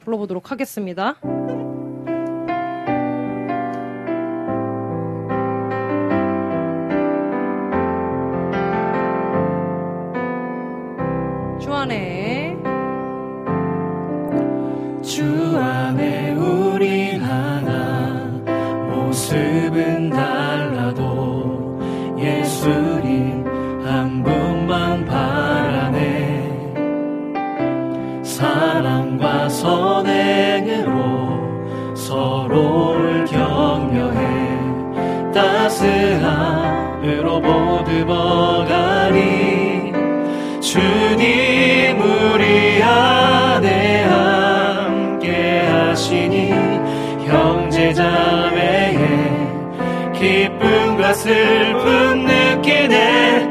불러보도록 0.05 0.51
하겠습니다. 0.51 1.17
주 15.11 15.25
안에 15.59 16.35
우린 16.35 17.21
하나 17.21 18.31
모습은 18.95 20.09
달라도 20.09 21.81
예수님 22.17 23.45
한 23.85 24.23
분만 24.23 25.05
바라네. 25.05 26.63
사랑과 28.23 29.49
선행으로 29.49 30.95
서로를 31.97 33.25
격려해 33.25 35.33
따스함으로 35.33 37.41
보듬어가니 37.41 39.19
주님 40.61 41.80
자매의 47.93 48.99
기쁨과 50.15 51.13
슬픔 51.15 52.25
느끼네 52.25 53.50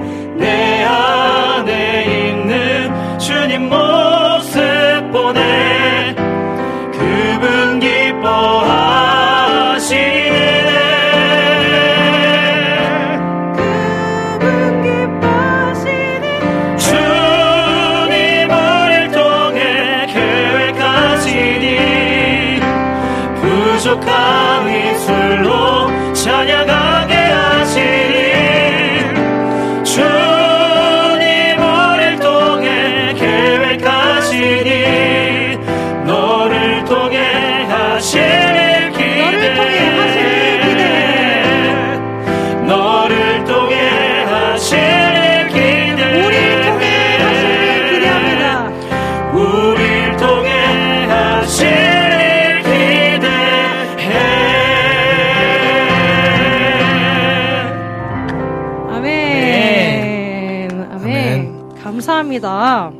감사합니다. 62.41 62.91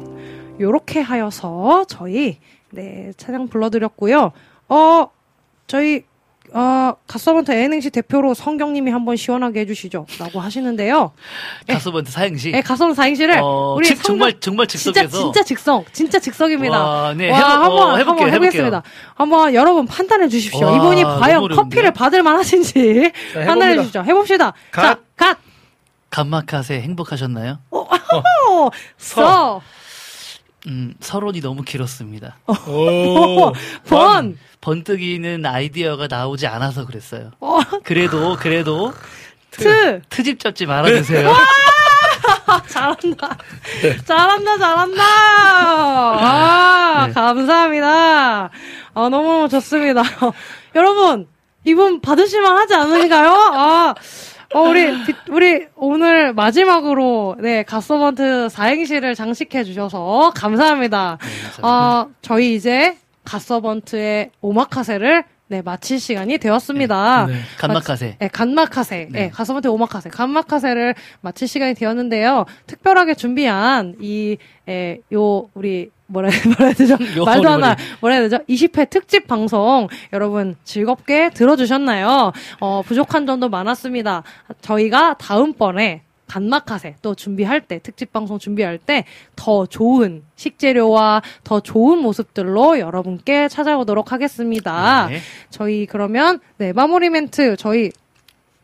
요렇게 0.60 1.00
하여서 1.02 1.86
저희 1.88 2.38
네 2.72 3.12
찬양 3.18 3.48
불러드렸고요. 3.48 4.32
어 4.70 5.08
저희 5.68 6.04
어, 6.52 6.96
갓서번트 7.06 7.52
예능시 7.52 7.92
대표로 7.92 8.34
성경님이 8.34 8.90
한번 8.90 9.16
시원하게 9.16 9.60
해주시죠. 9.62 10.08
라고 10.20 10.40
하시는데요. 10.40 11.12
가서번트 11.68 12.12
사행시. 12.12 12.50
네, 12.52 12.62
갓서번트 12.62 12.96
사행시를 12.96 13.38
어, 13.40 13.76
우리 13.78 13.86
즉, 13.88 13.98
성경- 13.98 14.04
정말 14.08 14.40
정말 14.40 14.66
진짜 14.68 15.02
즉석에서 15.04 15.24
진짜 15.32 15.44
즉석, 15.44 15.94
진짜 15.94 16.18
즉석입니다. 16.20 16.84
와, 16.84 17.14
네, 17.14 17.30
와, 17.30 17.38
해보- 17.38 17.46
한번 17.46 17.72
어, 17.92 17.98
해볼게요, 17.98 18.26
한번 18.26 18.34
해보겠습니다. 18.34 18.78
해볼게요. 18.78 18.82
한번 19.14 19.54
여러분 19.54 19.86
판단해 19.86 20.28
주십시오. 20.28 20.66
와, 20.66 20.76
이분이 20.76 21.04
과연? 21.04 21.48
커피를 21.50 21.92
받을 21.92 22.24
만하신지 22.24 23.12
자, 23.34 23.46
판단해. 23.46 23.76
주시죠. 23.78 24.04
해봅시다. 24.04 24.54
갓. 24.72 24.82
자, 24.82 25.00
갓, 25.16 25.38
감마카세 26.10 26.82
행복하셨나요? 26.82 27.60
오, 27.70 27.86
서, 28.98 29.62
음, 30.68 30.94
서론이 31.00 31.42
너무 31.42 31.64
길었습니다. 31.64 32.38
오. 32.68 33.54
번, 33.88 34.38
번뜩이는 34.62 35.46
아이디어가 35.46 36.08
나오지 36.08 36.48
않아서 36.48 36.86
그랬어요. 36.86 37.32
어, 37.40 37.60
그래도 37.84 38.36
그래도 38.38 38.94
트. 39.52 40.02
트집 40.10 40.40
잡지 40.40 40.66
말아주세요. 40.66 41.34
잘한다. 42.68 43.38
잘한다, 44.06 44.58
잘한다. 44.58 45.04
아, 45.04 47.06
네. 47.08 47.14
감사합니다. 47.14 48.50
아, 48.94 48.94
너무너무 48.94 49.50
좋습니다. 49.50 50.04
여러분, 50.76 51.28
이분 51.66 52.02
받으실만 52.02 52.58
하지 52.58 52.76
않으신가요? 52.76 53.32
아, 53.54 53.96
어, 54.54 54.62
우리, 54.62 55.06
디- 55.06 55.14
우리 55.30 55.68
오늘 55.76 56.34
마지막으로, 56.34 57.36
네, 57.40 57.62
갓서번트 57.64 58.50
사행시를 58.50 59.14
장식해 59.14 59.64
주셔서 59.64 60.32
감사합니다. 60.36 61.20
아, 61.62 62.08
저희 62.22 62.56
이제 62.56 62.98
갓서번트의 63.26 64.32
오마카세를 64.42 65.24
네, 65.52 65.62
마칠 65.64 66.00
시간이 66.00 66.38
되었습니다. 66.38 67.26
네. 67.28 67.34
간마카세. 67.58 68.18
네, 68.20 68.28
간마카세. 68.28 69.08
네, 69.12 69.20
네. 69.20 69.30
가서번테 69.32 69.68
오마카세. 69.70 70.10
간마카세를 70.10 70.94
마칠 71.22 71.48
시간이 71.48 71.74
되었는데요. 71.74 72.46
특별하게 72.68 73.16
준비한 73.16 73.96
이, 74.00 74.38
에, 74.68 74.98
요, 75.14 75.50
우리, 75.56 75.90
뭐라, 76.10 76.30
뭐라 76.46 76.66
해야 76.66 76.74
되죠? 76.74 76.98
요 77.18 77.24
말도 77.26 77.50
안 77.50 77.62
나, 77.62 77.76
뭐라 78.02 78.16
해야 78.18 78.28
되죠? 78.28 78.44
20회 78.50 78.90
특집 78.90 79.28
방송 79.28 79.88
여러분 80.12 80.56
즐겁게 80.64 81.30
들어주셨나요? 81.30 82.34
어, 82.60 82.82
부족한 82.86 83.26
점도 83.26 83.50
많았습니다. 83.50 84.24
저희가 84.62 85.16
다음번에 85.20 86.02
간마카세 86.28 86.96
또 87.02 87.16
준비할 87.16 87.62
때, 87.62 87.80
특집 87.82 88.14
방송 88.14 88.38
준비할 88.38 88.78
때 88.78 89.04
더 89.36 89.66
좋은 89.66 90.22
식재료와 90.36 91.22
더 91.44 91.60
좋은 91.60 92.00
모습들로 92.00 92.78
여러분께 92.80 93.48
찾아오도록 93.48 94.12
하겠습니다. 94.12 95.08
네. 95.10 95.20
저희 95.50 95.86
그러면 95.88 96.40
네 96.58 96.72
마무리 96.74 97.10
멘트 97.10 97.56
저희 97.56 97.92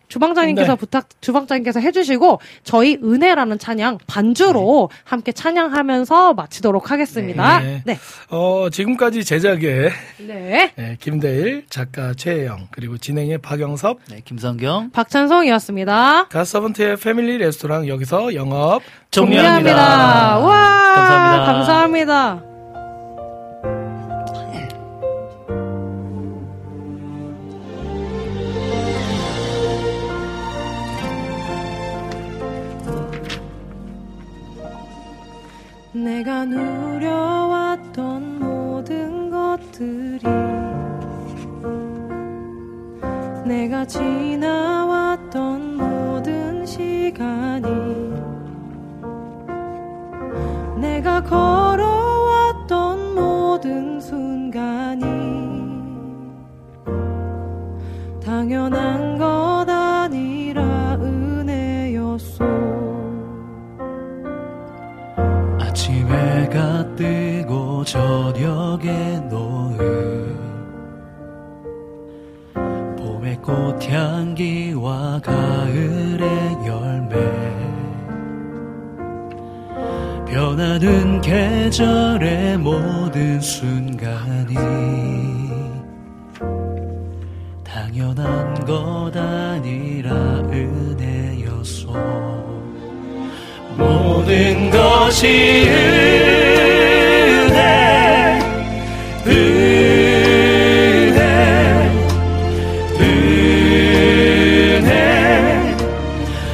주방장님께서 0.07 0.73
네. 0.73 0.77
부탁 0.77 1.09
주방장님께서 1.21 1.79
해주시고 1.79 2.39
저희 2.63 2.97
은혜라는 3.03 3.59
찬양 3.59 3.99
반주로 4.07 4.89
함께 5.03 5.31
찬양하면서 5.31 6.33
마치도록 6.33 6.91
하겠습니다. 6.91 7.59
네. 7.59 7.81
네, 7.85 7.97
어, 8.29 8.69
지금까지 8.71 9.23
제작의 9.23 9.91
네. 10.27 10.71
네, 10.75 10.97
김대일, 10.99 11.65
작가 11.69 12.13
최혜영, 12.13 12.67
그리고 12.71 12.97
진행의 12.97 13.39
박영섭, 13.39 13.99
네, 14.09 14.21
김성경. 14.23 14.91
박찬성이었습니다. 14.91 16.27
가서번트의 16.29 16.97
패밀리 16.97 17.37
레스토랑 17.37 17.87
여기서 17.87 18.33
영업 18.35 18.81
종료합니다. 19.11 20.39
와, 20.39 20.95
감사합니다. 20.95 21.45
감사합니다. 21.53 22.54
내가 36.15 36.45
누려왔던 36.45 38.39
모든 38.39 39.29
것들이 39.29 40.23
내가 43.45 43.85
지나왔던 43.85 45.75
모든 45.75 46.65
시간이 46.65 47.67
내가 50.79 51.21
걸어왔던 51.21 53.15
모든 53.15 53.99
순간이 53.99 55.03
당연한 58.23 59.17
것 59.17 59.65
아니라 59.67 60.95
은혜였소 60.95 62.74
아침 65.85 66.07
해가 66.07 66.95
뜨고 66.95 67.83
저녁에 67.85 69.19
노을 69.29 70.35
봄의 72.97 73.35
꽃향기와 73.43 75.21
가을의 75.23 76.57
열매. 76.65 77.15
변하는 80.25 81.21
계절의 81.21 82.57
모든 82.57 83.39
순간이 83.39 84.55
당연한 87.63 88.55
것 88.65 89.11
아니라 89.15 90.11
은혜였소 90.49 91.93
모든 93.77 94.69
것이 94.69 95.67
은혜 95.67 97.59
은혜 99.27 99.59
은혜. 104.79 104.89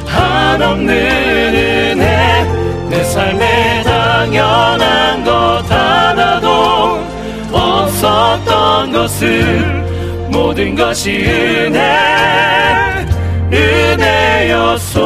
한없는 0.06 0.90
은혜 0.94 2.44
내 2.90 3.04
삶에 3.04 3.82
당연한 3.84 5.24
것 5.24 5.62
하나도 5.70 7.00
없었던 7.52 8.92
것을 8.92 9.82
모든 10.30 10.74
것이 10.74 11.24
은혜 11.24 11.80
은혜였소 13.52 15.02